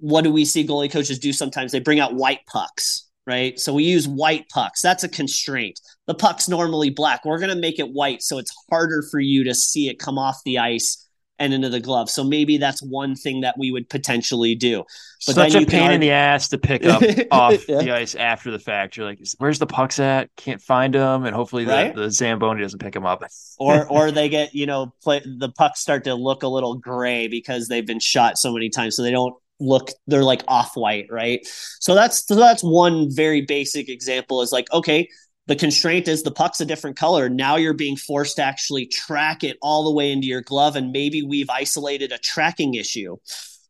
what 0.00 0.22
do 0.22 0.32
we 0.32 0.44
see 0.44 0.66
goalie 0.66 0.90
coaches 0.90 1.18
do 1.18 1.32
sometimes? 1.32 1.72
They 1.72 1.80
bring 1.80 2.00
out 2.00 2.14
white 2.14 2.46
pucks, 2.46 3.08
right? 3.26 3.58
So 3.58 3.74
we 3.74 3.84
use 3.84 4.06
white 4.06 4.48
pucks. 4.48 4.82
That's 4.82 5.04
a 5.04 5.08
constraint. 5.08 5.80
The 6.06 6.14
puck's 6.14 6.48
normally 6.48 6.90
black. 6.90 7.24
We're 7.24 7.38
going 7.38 7.54
to 7.54 7.60
make 7.60 7.78
it 7.78 7.90
white 7.90 8.22
so 8.22 8.38
it's 8.38 8.54
harder 8.70 9.02
for 9.10 9.20
you 9.20 9.44
to 9.44 9.54
see 9.54 9.88
it 9.88 9.98
come 9.98 10.18
off 10.18 10.42
the 10.44 10.58
ice 10.58 11.04
and 11.38 11.52
into 11.52 11.68
the 11.68 11.80
glove. 11.80 12.08
So 12.08 12.22
maybe 12.22 12.58
that's 12.58 12.82
one 12.82 13.16
thing 13.16 13.40
that 13.40 13.56
we 13.58 13.70
would 13.70 13.88
potentially 13.88 14.54
do. 14.54 14.84
But 15.26 15.34
Such 15.34 15.54
a 15.54 15.66
pain 15.66 15.82
argue- 15.82 15.94
in 15.94 16.00
the 16.00 16.10
ass 16.10 16.48
to 16.48 16.58
pick 16.58 16.84
up 16.86 17.02
off 17.30 17.68
yeah. 17.68 17.78
the 17.78 17.90
ice 17.92 18.14
after 18.14 18.50
the 18.50 18.58
fact. 18.58 18.96
You're 18.96 19.06
like, 19.06 19.20
where's 19.38 19.58
the 19.58 19.66
pucks 19.66 19.98
at? 19.98 20.34
Can't 20.36 20.60
find 20.60 20.94
them, 20.94 21.24
and 21.24 21.34
hopefully 21.34 21.64
the, 21.64 21.72
right? 21.72 21.94
the 21.94 22.10
Zamboni 22.10 22.62
doesn't 22.62 22.78
pick 22.78 22.92
them 22.92 23.06
up. 23.06 23.24
or 23.58 23.86
or 23.88 24.10
they 24.10 24.28
get 24.28 24.54
you 24.54 24.66
know 24.66 24.94
play, 25.02 25.22
the 25.24 25.48
pucks 25.48 25.80
start 25.80 26.04
to 26.04 26.14
look 26.14 26.42
a 26.42 26.48
little 26.48 26.76
gray 26.76 27.26
because 27.26 27.68
they've 27.68 27.86
been 27.86 28.00
shot 28.00 28.38
so 28.38 28.52
many 28.52 28.68
times, 28.68 28.96
so 28.96 29.02
they 29.02 29.10
don't 29.10 29.34
look 29.60 29.88
they're 30.06 30.24
like 30.24 30.42
off 30.48 30.76
white, 30.76 31.06
right? 31.10 31.40
So 31.80 31.94
that's 31.94 32.26
so 32.26 32.34
that's 32.34 32.62
one 32.62 33.08
very 33.14 33.42
basic 33.42 33.88
example. 33.88 34.42
Is 34.42 34.52
like 34.52 34.72
okay 34.72 35.08
the 35.46 35.56
constraint 35.56 36.08
is 36.08 36.22
the 36.22 36.30
puck's 36.30 36.60
a 36.60 36.64
different 36.64 36.96
color. 36.96 37.28
Now 37.28 37.56
you're 37.56 37.74
being 37.74 37.96
forced 37.96 38.36
to 38.36 38.42
actually 38.42 38.86
track 38.86 39.44
it 39.44 39.58
all 39.60 39.84
the 39.84 39.92
way 39.92 40.10
into 40.10 40.26
your 40.26 40.40
glove. 40.40 40.76
And 40.76 40.90
maybe 40.90 41.22
we've 41.22 41.50
isolated 41.50 42.12
a 42.12 42.18
tracking 42.18 42.74
issue. 42.74 43.16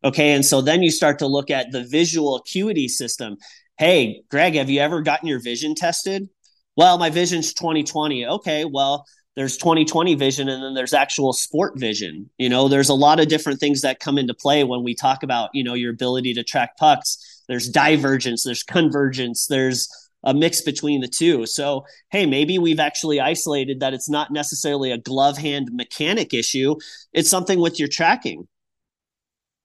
Okay. 0.05 0.32
And 0.32 0.45
so 0.45 0.61
then 0.61 0.82
you 0.82 0.91
start 0.91 1.18
to 1.18 1.26
look 1.26 1.51
at 1.51 1.72
the 1.72 1.82
visual 1.82 2.37
acuity 2.37 2.89
system. 2.89 3.37
Hey, 3.76 4.22
Greg, 4.30 4.55
have 4.55 4.70
you 4.70 4.80
ever 4.80 5.03
gotten 5.03 5.26
your 5.26 5.41
vision 5.41 5.74
tested? 5.74 6.28
Well, 6.76 6.99
my 6.99 7.11
vision's 7.11 7.55
2020. 7.55 8.26
Okay. 8.26 8.64
Well, 8.64 9.05
there's 9.37 9.57
2020 9.57 10.14
vision 10.14 10.49
and 10.49 10.62
then 10.62 10.74
there's 10.74 10.93
actual 10.93 11.32
sport 11.32 11.78
vision. 11.78 12.30
You 12.39 12.49
know, 12.49 12.68
there's 12.68 12.89
a 12.89 12.95
lot 12.95 13.20
of 13.20 13.28
different 13.28 13.59
things 13.59 13.80
that 13.80 14.01
come 14.01 14.18
into 14.18 14.35
play 14.35 14.62
when 14.64 14.85
we 14.85 14.95
talk 14.95 15.22
about, 15.22 15.51
you 15.53 15.64
know, 15.64 15.74
your 15.74 15.91
ability 15.91 16.35
to 16.35 16.45
track 16.45 16.76
pucks. 16.76 17.43
There's 17.49 17.68
divergence, 17.68 18.45
there's 18.45 18.62
convergence, 18.62 19.47
there's 19.47 19.89
a 20.22 20.32
mix 20.32 20.62
between 20.62 21.01
the 21.01 21.09
two. 21.09 21.47
So, 21.47 21.85
hey, 22.11 22.26
maybe 22.26 22.59
we've 22.59 22.80
actually 22.80 23.20
isolated 23.20 23.80
that 23.80 23.93
it's 23.93 24.09
not 24.09 24.30
necessarily 24.30 24.93
a 24.93 24.99
glove 24.99 25.37
hand 25.37 25.70
mechanic 25.72 26.32
issue, 26.32 26.76
it's 27.12 27.28
something 27.28 27.61
with 27.61 27.78
your 27.78 27.89
tracking. 27.89 28.49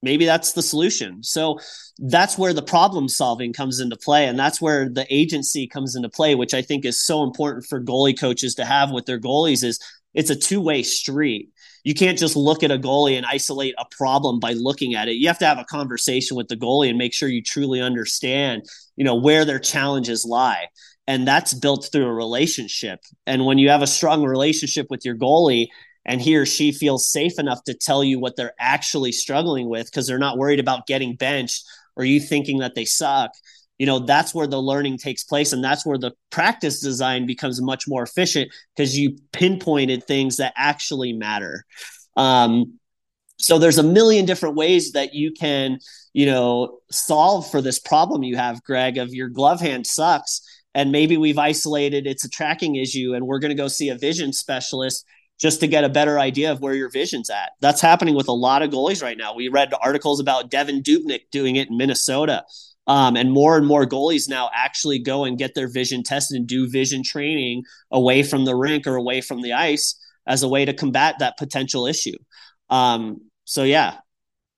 Maybe 0.02 0.24
that's 0.24 0.52
the 0.52 0.62
solution. 0.62 1.22
So 1.22 1.58
that's 1.98 2.38
where 2.38 2.54
the 2.54 2.62
problem 2.62 3.08
solving 3.08 3.52
comes 3.52 3.80
into 3.80 3.96
play. 3.96 4.26
And 4.26 4.38
that's 4.38 4.60
where 4.60 4.88
the 4.88 5.06
agency 5.10 5.66
comes 5.66 5.94
into 5.94 6.08
play, 6.08 6.34
which 6.34 6.54
I 6.54 6.62
think 6.62 6.84
is 6.84 7.04
so 7.04 7.22
important 7.22 7.66
for 7.66 7.82
goalie 7.82 8.18
coaches 8.18 8.54
to 8.56 8.64
have 8.64 8.90
with 8.90 9.06
their 9.06 9.20
goalies 9.20 9.62
is 9.62 9.78
it's 10.14 10.30
a 10.30 10.36
two-way 10.36 10.82
street 10.82 11.50
you 11.84 11.94
can't 11.94 12.18
just 12.18 12.36
look 12.36 12.62
at 12.62 12.70
a 12.70 12.78
goalie 12.78 13.16
and 13.16 13.26
isolate 13.26 13.74
a 13.78 13.84
problem 13.90 14.38
by 14.38 14.52
looking 14.52 14.94
at 14.94 15.08
it. 15.08 15.14
You 15.14 15.28
have 15.28 15.38
to 15.38 15.46
have 15.46 15.58
a 15.58 15.64
conversation 15.64 16.36
with 16.36 16.48
the 16.48 16.56
goalie 16.56 16.88
and 16.88 16.98
make 16.98 17.14
sure 17.14 17.28
you 17.28 17.42
truly 17.42 17.80
understand, 17.80 18.64
you 18.96 19.04
know, 19.04 19.14
where 19.14 19.44
their 19.44 19.58
challenges 19.58 20.24
lie. 20.24 20.68
And 21.06 21.26
that's 21.26 21.54
built 21.54 21.88
through 21.90 22.06
a 22.06 22.12
relationship. 22.12 23.00
And 23.26 23.46
when 23.46 23.58
you 23.58 23.70
have 23.70 23.82
a 23.82 23.86
strong 23.86 24.24
relationship 24.24 24.88
with 24.90 25.04
your 25.04 25.16
goalie 25.16 25.68
and 26.10 26.20
he 26.20 26.36
or 26.36 26.44
she 26.44 26.72
feels 26.72 27.08
safe 27.08 27.38
enough 27.38 27.62
to 27.62 27.72
tell 27.72 28.02
you 28.02 28.18
what 28.18 28.34
they're 28.34 28.54
actually 28.58 29.12
struggling 29.12 29.68
with 29.68 29.86
because 29.86 30.08
they're 30.08 30.18
not 30.18 30.38
worried 30.38 30.58
about 30.58 30.88
getting 30.88 31.14
benched 31.14 31.64
or 31.94 32.04
you 32.04 32.18
thinking 32.18 32.58
that 32.58 32.74
they 32.74 32.84
suck, 32.84 33.30
you 33.78 33.86
know 33.86 34.00
that's 34.00 34.34
where 34.34 34.48
the 34.48 34.60
learning 34.60 34.98
takes 34.98 35.22
place 35.22 35.52
and 35.52 35.62
that's 35.62 35.86
where 35.86 35.98
the 35.98 36.10
practice 36.30 36.80
design 36.80 37.26
becomes 37.26 37.62
much 37.62 37.86
more 37.86 38.02
efficient 38.02 38.50
because 38.74 38.98
you 38.98 39.18
pinpointed 39.32 40.02
things 40.02 40.38
that 40.38 40.52
actually 40.56 41.12
matter. 41.12 41.64
Um, 42.16 42.80
so 43.38 43.60
there's 43.60 43.78
a 43.78 43.84
million 43.84 44.26
different 44.26 44.56
ways 44.56 44.92
that 44.92 45.14
you 45.14 45.30
can 45.30 45.78
you 46.12 46.26
know 46.26 46.80
solve 46.90 47.48
for 47.48 47.62
this 47.62 47.78
problem 47.78 48.24
you 48.24 48.36
have 48.36 48.64
greg 48.64 48.98
of 48.98 49.14
your 49.14 49.28
glove 49.28 49.60
hand 49.60 49.86
sucks 49.86 50.42
and 50.74 50.90
maybe 50.90 51.16
we've 51.16 51.38
isolated 51.38 52.04
it's 52.06 52.24
a 52.24 52.28
tracking 52.28 52.74
issue 52.74 53.14
and 53.14 53.24
we're 53.24 53.38
going 53.38 53.56
to 53.56 53.62
go 53.62 53.68
see 53.68 53.88
a 53.88 53.96
vision 53.96 54.32
specialist 54.32 55.06
just 55.40 55.60
to 55.60 55.66
get 55.66 55.84
a 55.84 55.88
better 55.88 56.18
idea 56.18 56.52
of 56.52 56.60
where 56.60 56.74
your 56.74 56.90
vision's 56.90 57.30
at. 57.30 57.52
That's 57.60 57.80
happening 57.80 58.14
with 58.14 58.28
a 58.28 58.32
lot 58.32 58.62
of 58.62 58.70
goalies 58.70 59.02
right 59.02 59.16
now. 59.16 59.34
We 59.34 59.48
read 59.48 59.72
articles 59.80 60.20
about 60.20 60.50
Devan 60.50 60.82
Dubnyk 60.82 61.30
doing 61.32 61.56
it 61.56 61.70
in 61.70 61.76
Minnesota. 61.76 62.44
Um, 62.86 63.16
and 63.16 63.30
more 63.30 63.56
and 63.56 63.66
more 63.66 63.86
goalies 63.86 64.28
now 64.28 64.50
actually 64.54 64.98
go 64.98 65.24
and 65.24 65.38
get 65.38 65.54
their 65.54 65.68
vision 65.68 66.02
tested 66.02 66.36
and 66.36 66.46
do 66.46 66.68
vision 66.68 67.02
training 67.02 67.62
away 67.90 68.22
from 68.22 68.44
the 68.44 68.56
rink 68.56 68.86
or 68.86 68.96
away 68.96 69.20
from 69.20 69.42
the 69.42 69.52
ice 69.52 69.94
as 70.26 70.42
a 70.42 70.48
way 70.48 70.64
to 70.64 70.72
combat 70.72 71.16
that 71.20 71.38
potential 71.38 71.86
issue. 71.86 72.16
Um, 72.68 73.20
so 73.44 73.64
yeah, 73.64 73.98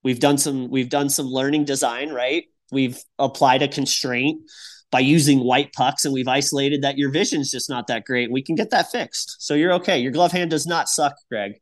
we've 0.03 0.20
done 0.20 0.39
some 0.39 0.70
we've 0.70 0.89
done 0.89 1.11
some 1.11 1.26
learning 1.26 1.64
design, 1.64 2.11
right? 2.11 2.45
We've 2.70 2.99
applied 3.18 3.62
a 3.62 3.68
constraint 3.68 4.43
by 4.93 5.01
using 5.01 5.40
white 5.40 5.72
pucks 5.72 6.05
and 6.05 6.12
we've 6.12 6.28
isolated 6.28 6.82
that 6.82 6.99
your 6.99 7.11
vision's 7.11 7.51
just 7.51 7.68
not 7.68 7.86
that 7.88 8.05
great. 8.05 8.30
We 8.30 8.43
can 8.43 8.55
get 8.55 8.70
that 8.70 8.93
fixed. 8.93 9.36
So 9.40 9.55
you're 9.55 9.72
okay. 9.74 9.99
Your 9.99 10.12
glove 10.12 10.30
hand 10.30 10.51
does 10.51 10.66
not 10.66 10.88
suck, 10.88 11.16
Greg. 11.30 11.55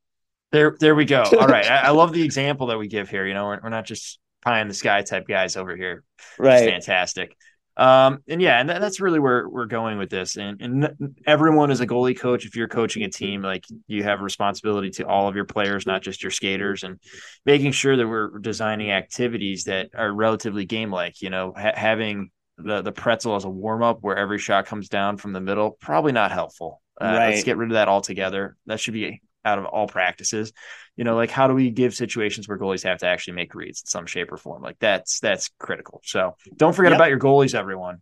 There, 0.51 0.77
there 0.81 0.97
we 0.97 1.05
go. 1.05 1.23
All 1.41 1.47
right. 1.47 1.65
I, 1.65 1.77
I, 1.77 1.91
love 1.91 2.13
the 2.13 2.23
example 2.23 2.67
that 2.67 2.79
we 2.79 2.89
give 2.89 3.09
here. 3.09 3.25
You 3.27 3.35
know, 3.35 3.47
we're, 3.47 3.61
we're 3.63 3.69
not 3.71 3.87
just 3.87 4.19
pie 4.43 4.61
in 4.61 4.67
the 4.67 4.75
sky 4.75 5.03
type 5.03 5.29
guys 5.29 5.57
over 5.57 5.77
here. 5.77 6.03
Right. 6.41 6.65
It's 6.65 6.87
fantastic. 6.87 7.37
Um, 7.77 8.19
and 8.29 8.43
yeah, 8.43 8.59
and 8.59 8.69
that, 8.69 8.81
that's 8.81 9.01
really 9.01 9.21
where 9.21 9.49
we're 9.49 9.67
going 9.67 9.97
with 9.97 10.11
this. 10.11 10.37
And, 10.37 10.61
and 10.61 11.17
everyone 11.25 11.71
is 11.71 11.81
a 11.81 11.87
goalie 11.87 12.19
coach. 12.19 12.45
If 12.45 12.57
you're 12.57 12.69
coaching 12.69 13.05
a 13.05 13.09
team, 13.09 13.43
like 13.43 13.65
you 13.87 14.03
have 14.03 14.21
responsibility 14.23 14.91
to 14.91 15.07
all 15.07 15.29
of 15.29 15.37
your 15.37 15.45
players, 15.45 15.87
not 15.87 16.03
just 16.03 16.23
your 16.23 16.33
skaters, 16.33 16.83
and 16.83 16.99
making 17.47 17.71
sure 17.71 17.97
that 17.97 18.09
we're 18.09 18.41
designing 18.41 18.91
activities 18.91 19.65
that 19.65 19.91
are 19.95 20.13
relatively 20.13 20.65
game 20.65 20.91
like. 20.91 21.23
You 21.23 21.31
know, 21.31 21.55
ha- 21.57 21.73
having 21.77 22.33
the 22.63 22.83
the 22.83 22.93
pretzel 22.93 23.37
as 23.37 23.45
a 23.45 23.51
warm 23.51 23.83
up 23.83 23.99
where 24.03 24.17
every 24.17 24.39
shot 24.39 24.67
comes 24.67 24.89
down 24.89 25.17
from 25.17 25.33
the 25.33 25.41
middle, 25.41 25.73
probably 25.81 26.13
not 26.13 26.33
helpful. 26.33 26.83
Uh, 27.01 27.07
right. 27.07 27.31
Let's 27.31 27.45
get 27.45 27.57
rid 27.57 27.71
of 27.71 27.75
that 27.75 27.89
altogether. 27.89 28.57
That 28.67 28.81
should 28.81 28.95
be 28.95 29.23
out 29.45 29.59
of 29.59 29.65
all 29.65 29.87
practices. 29.87 30.53
You 30.97 31.05
know, 31.05 31.17
like 31.17 31.31
how 31.31 31.47
do 31.47 31.55
we 31.55 31.71
give 31.71 31.95
situations 31.95 32.49
where 32.49 32.59
goalies 32.59 32.85
have 32.85 32.99
to 32.99 33.07
actually 33.07 33.35
make 33.35 33.55
reads 33.55 33.83
in 33.83 33.87
some 33.87 34.07
shape 34.07 34.31
or 34.33 34.37
form? 34.37 34.63
Like 34.63 34.79
that's 34.79 35.21
that's 35.21 35.51
critical. 35.59 36.01
So 36.05 36.37
don't 36.57 36.75
forget 36.75 36.93
yep. 36.93 36.99
about 36.99 37.11
your 37.11 37.19
goalies, 37.19 37.55
everyone. 37.55 37.99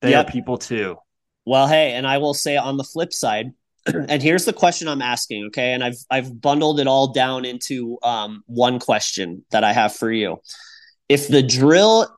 They 0.00 0.10
yep. 0.10 0.28
are 0.28 0.32
people 0.32 0.58
too. 0.58 0.96
Well, 1.46 1.66
hey, 1.66 1.92
and 1.92 2.06
I 2.06 2.18
will 2.18 2.34
say 2.34 2.56
on 2.56 2.76
the 2.76 2.84
flip 2.84 3.12
side, 3.12 3.52
and 3.86 4.22
here's 4.22 4.44
the 4.44 4.52
question 4.52 4.88
I'm 4.88 5.02
asking, 5.02 5.46
okay? 5.46 5.72
And 5.72 5.82
I've 5.84 5.98
I've 6.10 6.40
bundled 6.40 6.80
it 6.80 6.86
all 6.86 7.12
down 7.12 7.44
into 7.44 7.98
um, 8.02 8.42
one 8.46 8.78
question 8.78 9.44
that 9.50 9.64
I 9.64 9.72
have 9.72 9.94
for 9.94 10.10
you. 10.10 10.38
If 11.08 11.28
the 11.28 11.42
drill, 11.42 12.08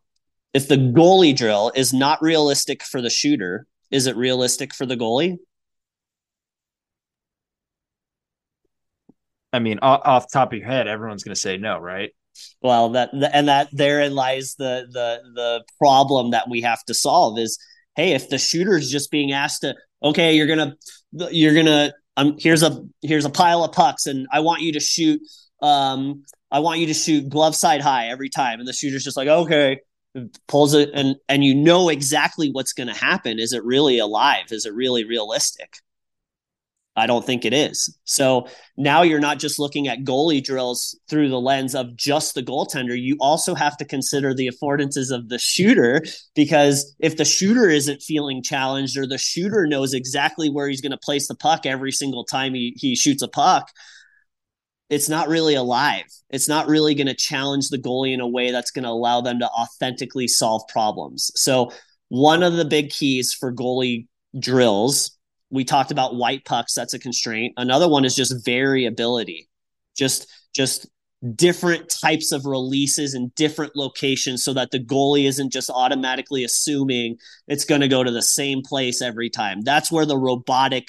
if 0.55 0.69
the 0.69 0.77
goalie 0.77 1.37
drill 1.37 1.73
is 1.75 1.93
not 1.93 2.23
realistic 2.23 2.83
for 2.83 3.01
the 3.01 3.11
shooter, 3.11 3.67
is 3.91 4.07
it 4.07 4.17
realistic 4.17 4.75
for 4.75 4.87
the 4.87 4.97
goalie? 4.97 5.39
I 9.53 9.59
mean, 9.59 9.79
off, 9.83 10.29
the 10.29 10.33
top 10.33 10.53
of 10.53 10.59
your 10.59 10.67
head, 10.67 10.89
everyone's 10.89 11.25
going 11.25 11.35
to 11.35 11.41
say 11.41 11.59
no, 11.59 11.79
right? 11.79 12.11
Well, 12.63 12.91
that 12.91 13.11
and 13.13 13.49
that 13.49 13.69
therein 13.73 14.15
lies 14.15 14.55
the 14.55 14.87
the 14.91 15.21
the 15.35 15.65
problem 15.79 16.31
that 16.31 16.49
we 16.49 16.63
have 16.63 16.83
to 16.85 16.95
solve 16.95 17.39
is, 17.39 17.59
hey, 17.95 18.13
if 18.13 18.31
the 18.31 18.39
shooter 18.39 18.77
is 18.77 18.91
just 18.91 19.11
being 19.11 19.33
asked 19.33 19.61
to, 19.61 19.75
okay, 20.03 20.35
you're 20.35 20.47
gonna 20.47 20.75
you're 21.13 21.55
gonna 21.55 21.93
um 22.17 22.37
here's 22.39 22.63
a 22.63 22.83
here's 23.03 23.27
a 23.27 23.31
pile 23.31 23.65
of 23.65 23.73
pucks 23.73 24.07
and 24.07 24.27
I 24.33 24.41
want 24.41 24.63
you 24.63 24.73
to 24.73 24.81
shoot 24.81 25.21
um 25.61 26.25
I 26.51 26.61
want 26.61 26.81
you 26.81 26.87
to 26.87 26.95
shoot 26.95 27.29
glove 27.29 27.55
side 27.55 27.83
high 27.83 28.09
every 28.09 28.31
time, 28.31 28.61
and 28.61 28.67
the 28.69 28.73
shooter's 28.73 29.05
just 29.05 29.17
like, 29.17 29.29
okay, 29.29 29.81
pulls 30.47 30.75
it 30.75 30.91
and 30.95 31.17
and 31.29 31.45
you 31.45 31.55
know 31.55 31.89
exactly 31.89 32.51
what's 32.51 32.73
going 32.73 32.89
to 32.89 32.95
happen. 32.95 33.39
Is 33.39 33.53
it 33.53 33.65
really 33.65 33.99
alive? 33.99 34.47
Is 34.51 34.67
it 34.67 34.75
really 34.75 35.05
realistic? 35.05 35.77
I 36.95 37.07
don't 37.07 37.25
think 37.25 37.47
it 37.47 37.55
is. 37.55 37.97
So 38.05 38.49
now 38.77 39.01
you're 39.01 39.19
not 39.19 39.39
just 39.39 39.59
looking 39.59 39.89
at 39.89 40.05
goalie 40.05 40.45
drills 40.45 40.99
through 41.09 41.31
the 41.31 41.41
lens 41.41 41.75
of 41.75 41.97
just 41.97 42.35
the 42.35 42.43
goaltender. 42.43 43.01
You 43.01 43.17
also 43.19 43.55
have 43.55 43.79
to 43.79 43.85
consider 43.87 44.35
the 44.35 44.49
affordances 44.49 45.11
of 45.11 45.31
the 45.31 45.39
shooter 45.39 46.03
because 46.35 46.95
if 46.99 47.17
the 47.17 47.25
shooter 47.25 47.71
isn't 47.71 48.03
feeling 48.03 48.43
challenged 48.43 48.99
or 48.99 49.07
the 49.07 49.17
shooter 49.17 49.67
knows 49.67 49.95
exactly 49.95 50.51
where 50.51 50.69
he's 50.69 50.83
going 50.83 50.93
to 50.93 50.99
place 50.99 51.29
the 51.29 51.35
puck 51.35 51.65
every 51.65 51.93
single 51.93 52.25
time 52.25 52.53
he, 52.53 52.75
he 52.77 52.95
shoots 52.95 53.23
a 53.23 53.29
puck, 53.29 53.71
it's 54.91 55.09
not 55.09 55.29
really 55.29 55.55
alive. 55.55 56.05
It's 56.31 56.49
not 56.49 56.67
really 56.67 56.95
going 56.95 57.07
to 57.07 57.15
challenge 57.15 57.69
the 57.69 57.79
goalie 57.79 58.13
in 58.13 58.21
a 58.21 58.29
way 58.29 58.51
that's 58.51 58.71
going 58.71 58.83
to 58.85 58.91
allow 58.91 59.21
them 59.21 59.39
to 59.39 59.49
authentically 59.49 60.29
solve 60.29 60.63
problems. 60.69 61.31
So, 61.35 61.73
one 62.09 62.43
of 62.43 62.55
the 62.55 62.67
big 62.67 62.91
keys 62.91 63.33
for 63.33 63.55
goalie 63.55 64.07
drills 64.39 65.17
we 65.51 65.65
talked 65.65 65.91
about 65.91 66.17
white 66.17 66.45
pucks 66.45 66.75
that's 66.75 66.95
a 66.95 66.99
constraint 66.99 67.53
another 67.57 67.89
one 67.89 68.05
is 68.05 68.17
just 68.17 68.45
variability 68.45 69.49
just 69.95 70.27
just 70.55 70.87
different 71.37 71.89
types 71.89 72.33
of 72.33 72.45
releases 72.47 73.15
in 73.15 73.31
different 73.37 73.77
locations 73.77 74.43
so 74.43 74.53
that 74.53 74.73
the 74.73 74.79
goalie 74.79 75.27
isn't 75.27 75.53
just 75.53 75.71
automatically 75.71 76.43
assuming 76.43 77.17
it's 77.47 77.65
going 77.65 77.81
to 77.81 77.89
go 77.89 78.03
to 78.03 78.11
the 78.11 78.23
same 78.23 78.63
place 78.63 79.01
every 79.01 79.31
time 79.31 79.61
that's 79.61 79.93
where 79.93 80.07
the 80.07 80.19
robotic 80.19 80.89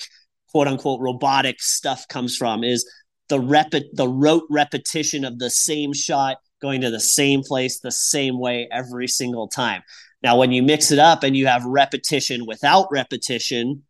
quote 0.50 0.68
unquote 0.68 1.02
robotic 1.02 1.62
stuff 1.62 2.08
comes 2.08 2.36
from 2.36 2.64
is 2.64 2.89
the 3.34 3.39
rep 3.39 3.71
the 3.71 4.07
rote 4.07 4.47
repetition 4.49 5.25
of 5.25 5.39
the 5.39 5.49
same 5.49 5.93
shot 5.93 6.38
going 6.61 6.81
to 6.81 6.91
the 6.91 6.99
same 6.99 7.41
place 7.41 7.79
the 7.79 7.91
same 7.91 8.39
way 8.39 8.67
every 8.71 9.07
single 9.07 9.47
time 9.47 9.81
now 10.23 10.38
when 10.38 10.51
you 10.51 10.63
mix 10.63 10.91
it 10.91 10.99
up 10.99 11.23
and 11.23 11.36
you 11.36 11.47
have 11.47 11.65
repetition 11.65 12.45
without 12.45 12.88
repetition 12.91 13.84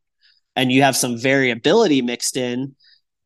and 0.55 0.71
you 0.71 0.81
have 0.81 0.95
some 0.95 1.17
variability 1.17 2.01
mixed 2.01 2.37
in, 2.37 2.75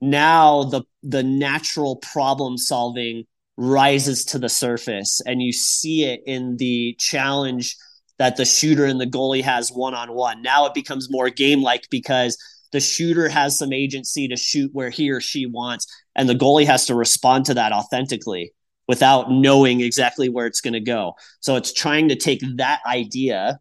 now 0.02 0.64
the 0.64 0.84
the 1.02 1.24
natural 1.24 1.96
problem 1.96 2.58
solving 2.58 3.24
rises 3.56 4.26
to 4.26 4.38
the 4.38 4.50
surface 4.50 5.22
and 5.26 5.42
you 5.42 5.52
see 5.52 6.04
it 6.04 6.22
in 6.28 6.58
the 6.58 6.96
challenge 7.00 7.76
that 8.20 8.36
the 8.36 8.46
shooter 8.46 8.86
and 8.86 9.00
the 9.00 9.08
goalie 9.08 9.42
has 9.42 9.72
one 9.72 9.96
on 9.96 10.14
one. 10.14 10.42
Now 10.42 10.66
it 10.66 10.74
becomes 10.74 11.10
more 11.10 11.30
game 11.30 11.64
like 11.64 11.88
because 11.90 12.38
the 12.72 12.80
shooter 12.80 13.30
has 13.30 13.58
some 13.58 13.74
agency 13.74 14.28
to 14.28 14.36
shoot 14.36 14.72
where 14.74 14.90
he 14.90 15.10
or 15.10 15.22
she 15.22 15.46
wants, 15.46 15.88
and 16.16 16.28
the 16.28 16.36
goalie 16.36 16.66
has 16.66 16.86
to 16.88 16.96
respond 16.96 17.46
to 17.46 17.54
that 17.56 17.72
authentically 17.72 18.54
without 18.88 19.32
knowing 19.32 19.82
exactly 19.82 20.30
where 20.30 20.46
it's 20.46 20.62
going 20.62 20.74
to 20.74 20.80
go. 20.80 21.14
So 21.42 21.56
it's 21.56 21.74
trying 21.74 22.10
to 22.10 22.16
take 22.16 22.42
that 22.58 22.80
idea 22.86 23.60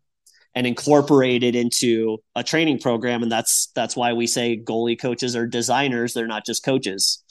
and 0.54 0.66
incorporate 0.66 1.42
it 1.42 1.54
into 1.54 2.18
a 2.34 2.42
training 2.42 2.78
program 2.78 3.22
and 3.22 3.30
that's 3.30 3.70
that's 3.74 3.94
why 3.94 4.14
we 4.14 4.26
say 4.26 4.56
goalie 4.56 4.98
coaches 4.98 5.36
are 5.36 5.46
designers 5.46 6.14
they're 6.14 6.26
not 6.26 6.46
just 6.46 6.64
coaches. 6.64 7.22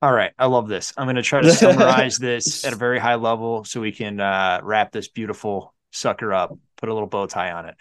All 0.00 0.12
right 0.12 0.32
i 0.38 0.46
love 0.46 0.68
this. 0.68 0.92
I'm 0.96 1.06
going 1.06 1.16
to 1.16 1.22
try 1.22 1.42
to 1.42 1.50
summarize 1.50 2.18
this 2.20 2.64
at 2.64 2.72
a 2.72 2.76
very 2.76 3.00
high 3.00 3.16
level 3.16 3.64
so 3.64 3.80
we 3.80 3.90
can 3.90 4.20
uh, 4.20 4.60
wrap 4.62 4.92
this 4.92 5.08
beautiful 5.08 5.74
sucker 5.90 6.32
up 6.32 6.56
put 6.76 6.88
a 6.88 6.94
little 6.94 7.08
bow 7.08 7.26
tie 7.26 7.50
on 7.50 7.66
it 7.66 7.74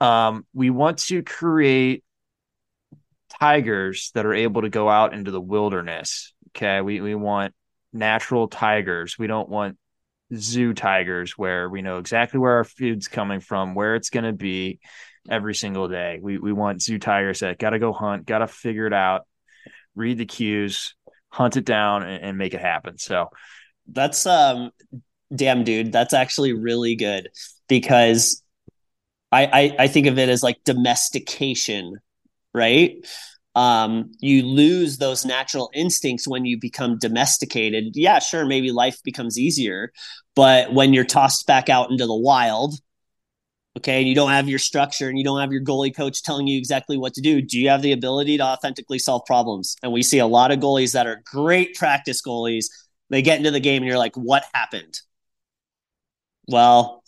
um, 0.00 0.46
we 0.54 0.70
want 0.70 0.98
to 0.98 1.22
create 1.22 2.04
tigers 3.38 4.10
that 4.14 4.26
are 4.26 4.34
able 4.34 4.62
to 4.62 4.68
go 4.68 4.88
out 4.88 5.14
into 5.14 5.30
the 5.30 5.40
wilderness 5.40 6.32
okay 6.48 6.80
we, 6.80 7.00
we 7.00 7.14
want 7.14 7.54
natural 7.92 8.48
tigers 8.48 9.16
we 9.18 9.26
don't 9.26 9.48
want 9.48 9.76
zoo 10.36 10.74
tigers 10.74 11.36
where 11.36 11.68
we 11.68 11.82
know 11.82 11.98
exactly 11.98 12.38
where 12.38 12.56
our 12.56 12.64
food's 12.64 13.08
coming 13.08 13.40
from, 13.40 13.74
where 13.74 13.94
it's 13.94 14.10
going 14.10 14.24
to 14.24 14.32
be 14.32 14.80
every 15.28 15.54
single 15.54 15.88
day. 15.88 16.18
We 16.20 16.38
we 16.38 16.52
want 16.52 16.82
zoo 16.82 16.98
tigers 16.98 17.40
that 17.40 17.58
got 17.58 17.70
to 17.70 17.78
go 17.78 17.92
hunt, 17.92 18.26
got 18.26 18.38
to 18.38 18.46
figure 18.46 18.86
it 18.86 18.92
out, 18.92 19.26
read 19.94 20.18
the 20.18 20.26
cues, 20.26 20.94
hunt 21.28 21.56
it 21.56 21.64
down, 21.64 22.02
and, 22.02 22.22
and, 22.22 22.38
make 22.38 22.54
it 22.54 22.60
happen. 22.60 22.98
So 22.98 23.28
that's 23.86 24.26
um, 24.26 24.70
damn 25.34 25.64
dude, 25.64 25.92
that's 25.92 26.14
actually 26.14 26.52
really 26.52 26.94
good 26.94 27.30
because 27.68 28.42
I 29.32 29.46
I, 29.46 29.76
I 29.80 29.88
think 29.88 30.06
of 30.06 30.18
it 30.18 30.28
as 30.28 30.42
like 30.42 30.62
domestication, 30.64 31.98
right? 32.54 32.96
um, 33.56 34.12
you 34.20 34.44
lose 34.44 34.98
those 34.98 35.24
natural 35.26 35.70
instincts 35.74 36.28
when 36.28 36.44
you 36.46 36.58
become 36.60 36.98
domesticated. 36.98 37.96
Yeah, 37.96 38.20
sure, 38.20 38.46
maybe 38.46 38.72
life 38.72 39.02
becomes 39.04 39.38
easier, 39.38 39.92
but 40.36 40.72
when 40.72 40.92
you're 40.94 41.04
tossed 41.04 41.46
back 41.46 41.68
out 41.68 41.90
into 41.90 42.06
the 42.06 42.16
wild, 42.16 42.76
okay, 43.76 44.00
and 44.00 44.08
you 44.08 44.14
don't 44.14 44.30
have 44.30 44.48
your 44.48 44.58
structure 44.58 45.08
and 45.08 45.18
you 45.18 45.24
don't 45.24 45.40
have 45.40 45.52
your 45.52 45.62
goalie 45.62 45.94
coach 45.94 46.22
telling 46.22 46.46
you 46.46 46.58
exactly 46.58 46.98
what 46.98 47.14
to 47.14 47.20
do, 47.20 47.40
do 47.40 47.58
you 47.58 47.68
have 47.68 47.82
the 47.82 47.92
ability 47.92 48.36
to 48.38 48.44
authentically 48.44 48.98
solve 48.98 49.22
problems? 49.26 49.76
And 49.82 49.92
we 49.92 50.02
see 50.02 50.18
a 50.18 50.26
lot 50.26 50.50
of 50.50 50.58
goalies 50.58 50.92
that 50.92 51.06
are 51.06 51.22
great 51.24 51.74
practice 51.76 52.22
goalies. 52.22 52.66
They 53.10 53.22
get 53.22 53.38
into 53.38 53.50
the 53.50 53.60
game 53.60 53.82
and 53.82 53.88
you're 53.88 53.98
like, 53.98 54.16
what 54.16 54.44
happened? 54.54 55.00
Well, 56.46 56.99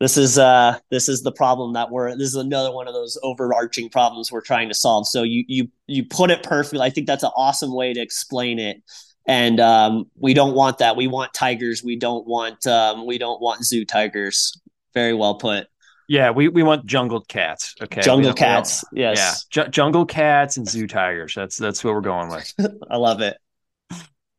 this 0.00 0.16
is 0.16 0.38
uh 0.38 0.78
this 0.90 1.08
is 1.08 1.22
the 1.22 1.32
problem 1.32 1.72
that 1.72 1.90
we're 1.90 2.10
this 2.16 2.28
is 2.28 2.36
another 2.36 2.72
one 2.72 2.86
of 2.86 2.94
those 2.94 3.18
overarching 3.22 3.88
problems 3.88 4.30
we're 4.30 4.40
trying 4.40 4.68
to 4.68 4.74
solve. 4.74 5.08
So 5.08 5.22
you 5.24 5.44
you 5.48 5.68
you 5.86 6.04
put 6.04 6.30
it 6.30 6.42
perfectly. 6.42 6.80
I 6.80 6.90
think 6.90 7.06
that's 7.06 7.24
an 7.24 7.30
awesome 7.36 7.74
way 7.74 7.92
to 7.92 8.00
explain 8.00 8.58
it. 8.58 8.82
And 9.26 9.60
um, 9.60 10.06
we 10.16 10.32
don't 10.32 10.54
want 10.54 10.78
that. 10.78 10.96
We 10.96 11.06
want 11.06 11.34
tigers. 11.34 11.82
We 11.84 11.96
don't 11.96 12.26
want 12.26 12.66
um, 12.66 13.06
we 13.06 13.18
don't 13.18 13.40
want 13.40 13.64
zoo 13.64 13.84
tigers. 13.84 14.60
Very 14.94 15.14
well 15.14 15.34
put. 15.34 15.66
Yeah 16.08 16.30
we, 16.30 16.48
we 16.48 16.62
want 16.62 16.86
jungle 16.86 17.20
cats. 17.20 17.74
Okay. 17.82 18.00
Jungle 18.00 18.32
cats. 18.32 18.84
Yes. 18.92 19.46
Yeah. 19.52 19.64
J- 19.64 19.70
jungle 19.70 20.06
cats 20.06 20.56
and 20.56 20.68
zoo 20.68 20.86
tigers. 20.86 21.34
That's 21.34 21.56
that's 21.56 21.82
what 21.82 21.92
we're 21.92 22.00
going 22.02 22.30
with. 22.30 22.54
I 22.90 22.96
love 22.96 23.20
it. 23.20 23.36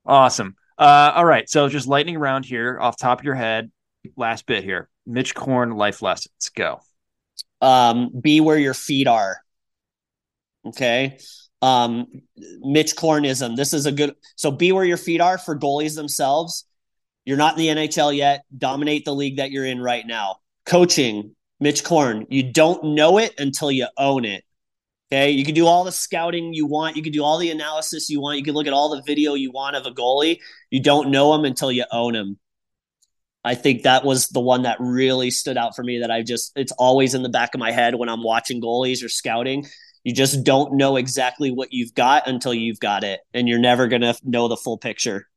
Awesome. 0.06 0.56
Uh, 0.78 1.12
all 1.16 1.26
right. 1.26 1.50
So 1.50 1.68
just 1.68 1.86
lightning 1.86 2.16
around 2.16 2.46
here 2.46 2.80
off 2.80 2.98
top 2.98 3.20
of 3.20 3.26
your 3.26 3.36
head. 3.36 3.70
Last 4.16 4.46
bit 4.46 4.64
here 4.64 4.90
Mitch 5.10 5.34
Korn 5.34 5.72
life 5.72 6.02
lessons. 6.02 6.52
Go. 6.56 6.80
Um, 7.62 8.12
be 8.22 8.40
where 8.40 8.58
your 8.58 8.74
feet 8.76 9.08
are. 9.08 9.42
Okay. 10.66 11.18
Um, 11.62 12.08
Mitch 12.60 12.96
Kornism. 12.96 13.56
This 13.56 13.74
is 13.74 13.86
a 13.86 13.92
good. 13.92 14.16
So 14.36 14.52
be 14.52 14.72
where 14.72 14.86
your 14.86 14.98
feet 14.98 15.20
are 15.20 15.38
for 15.38 15.58
goalies 15.58 15.96
themselves. 15.96 16.66
You're 17.26 17.38
not 17.38 17.58
in 17.58 17.76
the 17.76 17.88
NHL 17.88 18.16
yet. 18.16 18.44
Dominate 18.56 19.04
the 19.04 19.14
league 19.14 19.38
that 19.38 19.52
you're 19.52 19.66
in 19.66 19.82
right 19.82 20.06
now. 20.06 20.38
Coaching, 20.66 21.36
Mitch 21.60 21.84
Korn. 21.84 22.26
You 22.30 22.52
don't 22.52 22.96
know 22.96 23.18
it 23.18 23.34
until 23.40 23.72
you 23.72 23.88
own 23.98 24.26
it. 24.26 24.44
Okay. 25.12 25.32
You 25.32 25.44
can 25.44 25.56
do 25.56 25.66
all 25.66 25.84
the 25.84 25.92
scouting 25.92 26.54
you 26.54 26.68
want. 26.68 26.96
You 26.96 27.04
can 27.04 27.12
do 27.12 27.24
all 27.24 27.40
the 27.40 27.50
analysis 27.50 28.10
you 28.10 28.22
want. 28.22 28.38
You 28.38 28.44
can 28.44 28.54
look 28.54 28.68
at 28.68 28.74
all 28.74 28.96
the 28.96 29.02
video 29.02 29.34
you 29.34 29.52
want 29.52 29.76
of 29.76 29.86
a 29.86 29.92
goalie. 29.92 30.40
You 30.70 30.82
don't 30.82 31.10
know 31.10 31.34
him 31.34 31.46
until 31.46 31.72
you 31.72 31.86
own 31.92 32.16
him. 32.16 32.38
I 33.44 33.56
think 33.56 33.84
that 33.84 34.04
was 34.04 34.28
the 34.30 34.40
one 34.40 34.64
that 34.64 34.78
really 34.80 35.32
stood 35.32 35.58
out 35.58 35.76
for 35.76 35.84
me 35.84 36.00
that 36.00 36.12
I 36.12 36.22
just 36.22 36.52
it's 36.56 36.74
always 36.74 37.14
in 37.14 37.24
the 37.24 37.30
back 37.30 37.54
of 37.54 37.60
my 37.60 37.72
head 37.72 37.96
when 37.96 38.10
I'm 38.10 38.24
watching 38.24 38.62
goalies 38.62 39.04
or 39.04 39.10
scouting. 39.10 39.66
You 40.04 40.14
just 40.14 40.44
don't 40.44 40.76
know 40.76 40.96
exactly 40.96 41.52
what 41.52 41.72
you've 41.72 41.94
got 41.94 42.28
until 42.28 42.54
you've 42.54 42.80
got 42.80 43.04
it 43.04 43.20
and 43.34 43.48
you're 43.48 43.60
never 43.60 43.88
going 43.88 44.02
to 44.02 44.16
know 44.24 44.48
the 44.48 44.58
full 44.58 44.78
picture. 44.78 45.28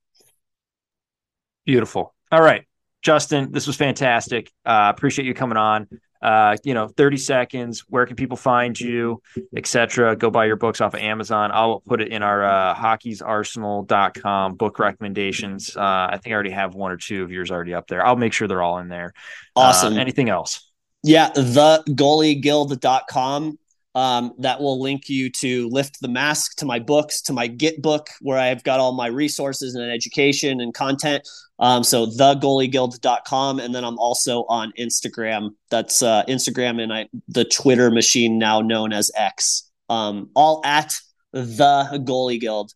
Beautiful. 1.64 2.14
All 2.30 2.40
right. 2.40 2.64
Justin, 3.02 3.50
this 3.50 3.66
was 3.66 3.76
fantastic. 3.76 4.52
Uh, 4.64 4.92
appreciate 4.94 5.26
you 5.26 5.34
coming 5.34 5.58
on 5.58 5.88
uh, 6.22 6.56
you 6.64 6.74
know, 6.74 6.88
30 6.88 7.16
seconds, 7.16 7.80
where 7.88 8.06
can 8.06 8.16
people 8.16 8.36
find 8.36 8.78
you, 8.78 9.20
etc. 9.56 10.16
Go 10.16 10.30
buy 10.30 10.46
your 10.46 10.56
books 10.56 10.80
off 10.80 10.94
of 10.94 11.00
Amazon. 11.00 11.50
I'll 11.52 11.80
put 11.80 12.00
it 12.00 12.08
in 12.08 12.22
our 12.22 12.44
uh, 12.44 12.74
hockeysarsenal.com 12.74 14.54
book 14.54 14.78
recommendations. 14.78 15.76
Uh, 15.76 15.80
I 16.10 16.18
think 16.22 16.32
I 16.32 16.34
already 16.34 16.50
have 16.50 16.74
one 16.74 16.92
or 16.92 16.96
two 16.96 17.22
of 17.22 17.30
yours 17.30 17.50
already 17.50 17.74
up 17.74 17.88
there. 17.88 18.06
I'll 18.06 18.16
make 18.16 18.32
sure 18.32 18.46
they're 18.46 18.62
all 18.62 18.78
in 18.78 18.88
there. 18.88 19.12
Awesome. 19.56 19.94
Uh, 19.94 20.00
anything 20.00 20.28
else? 20.28 20.70
Yeah, 21.02 21.30
the 21.30 21.82
goalieguild.com 21.88 23.58
um, 23.94 24.32
that 24.38 24.60
will 24.60 24.80
link 24.80 25.08
you 25.08 25.30
to 25.30 25.68
lift 25.68 26.00
the 26.00 26.08
mask 26.08 26.56
to 26.56 26.66
my 26.66 26.78
books 26.78 27.20
to 27.22 27.32
my 27.32 27.48
GitBook 27.48 28.06
where 28.20 28.38
i've 28.38 28.64
got 28.64 28.80
all 28.80 28.92
my 28.92 29.06
resources 29.06 29.74
and 29.74 29.90
education 29.90 30.60
and 30.60 30.72
content. 30.74 31.28
Um, 31.58 31.84
so 31.84 32.06
thegoalieguild.com 32.06 33.60
and 33.60 33.74
then 33.74 33.84
i'm 33.84 33.98
also 33.98 34.44
on 34.48 34.72
instagram. 34.78 35.50
That's 35.70 36.02
uh, 36.02 36.24
instagram 36.26 36.82
and 36.82 36.92
I, 36.92 37.08
the 37.28 37.44
twitter 37.44 37.90
machine 37.90 38.38
now 38.38 38.60
known 38.60 38.92
as 38.92 39.10
x. 39.16 39.70
Um, 39.88 40.30
all 40.34 40.62
at 40.64 40.98
the 41.32 42.02
goalie 42.06 42.40
guild 42.40 42.72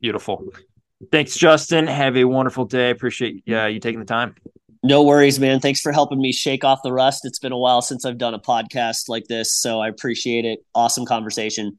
beautiful. 0.00 0.44
Thanks 1.10 1.36
justin. 1.36 1.86
Have 1.86 2.16
a 2.16 2.24
wonderful 2.24 2.66
day. 2.66 2.90
Appreciate 2.90 3.42
uh, 3.48 3.66
you 3.66 3.80
taking 3.80 4.00
the 4.00 4.06
time 4.06 4.34
no 4.84 5.02
worries, 5.02 5.40
man. 5.40 5.60
Thanks 5.60 5.80
for 5.80 5.92
helping 5.92 6.20
me 6.20 6.30
shake 6.30 6.62
off 6.62 6.80
the 6.84 6.92
rust. 6.92 7.24
It's 7.24 7.38
been 7.38 7.52
a 7.52 7.58
while 7.58 7.80
since 7.80 8.04
I've 8.04 8.18
done 8.18 8.34
a 8.34 8.38
podcast 8.38 9.08
like 9.08 9.26
this, 9.28 9.52
so 9.52 9.80
I 9.80 9.88
appreciate 9.88 10.44
it. 10.44 10.62
Awesome 10.74 11.06
conversation. 11.06 11.78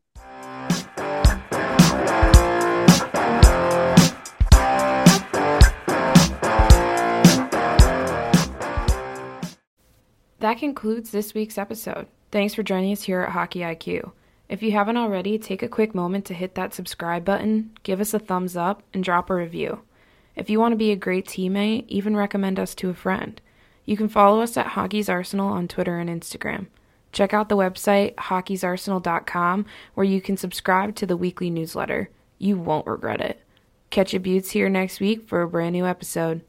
That 10.40 10.58
concludes 10.60 11.12
this 11.12 11.34
week's 11.34 11.60
episode. 11.60 12.08
Thanks 12.32 12.56
for 12.56 12.64
joining 12.64 12.92
us 12.92 13.04
here 13.04 13.22
at 13.22 13.32
Hockey 13.32 13.60
IQ. 13.60 14.12
If 14.50 14.64
you 14.64 14.72
haven't 14.72 14.98
already, 14.98 15.38
take 15.38 15.62
a 15.62 15.68
quick 15.68 15.94
moment 15.94 16.26
to 16.26 16.34
hit 16.34 16.56
that 16.56 16.74
subscribe 16.74 17.24
button, 17.24 17.72
give 17.84 18.02
us 18.02 18.14
a 18.14 18.20
thumbs 18.20 18.58
up, 18.58 18.82
and 18.94 19.04
drop 19.04 19.30
a 19.30 19.36
review. 19.36 19.82
If 20.36 20.50
you 20.50 20.60
want 20.60 20.74
to 20.74 20.78
be 20.78 20.92
a 20.92 20.96
great 20.96 21.26
teammate, 21.26 21.86
even 21.88 22.16
recommend 22.16 22.60
us 22.60 22.76
to 22.76 22.90
a 22.90 22.94
friend. 22.94 23.40
You 23.86 23.96
can 23.96 24.10
follow 24.10 24.42
us 24.42 24.58
at 24.58 24.68
Hockey's 24.68 25.10
Arsenal 25.10 25.50
on 25.50 25.68
Twitter 25.68 26.00
and 26.00 26.10
Instagram. 26.10 26.68
Check 27.12 27.34
out 27.34 27.48
the 27.48 27.56
website 27.56 28.16
hockeysarsenal.com 28.16 29.66
where 29.94 30.04
you 30.04 30.20
can 30.20 30.36
subscribe 30.36 30.96
to 30.96 31.06
the 31.06 31.16
weekly 31.16 31.50
newsletter. 31.50 32.10
You 32.38 32.58
won't 32.58 32.88
regret 32.88 33.22
it. 33.22 33.42
Catch 33.90 34.12
your 34.12 34.20
buttes 34.20 34.52
here 34.52 34.68
next 34.68 35.00
week 35.00 35.28
for 35.28 35.42
a 35.42 35.48
brand 35.48 35.74
new 35.74 35.86
episode. 35.86 36.42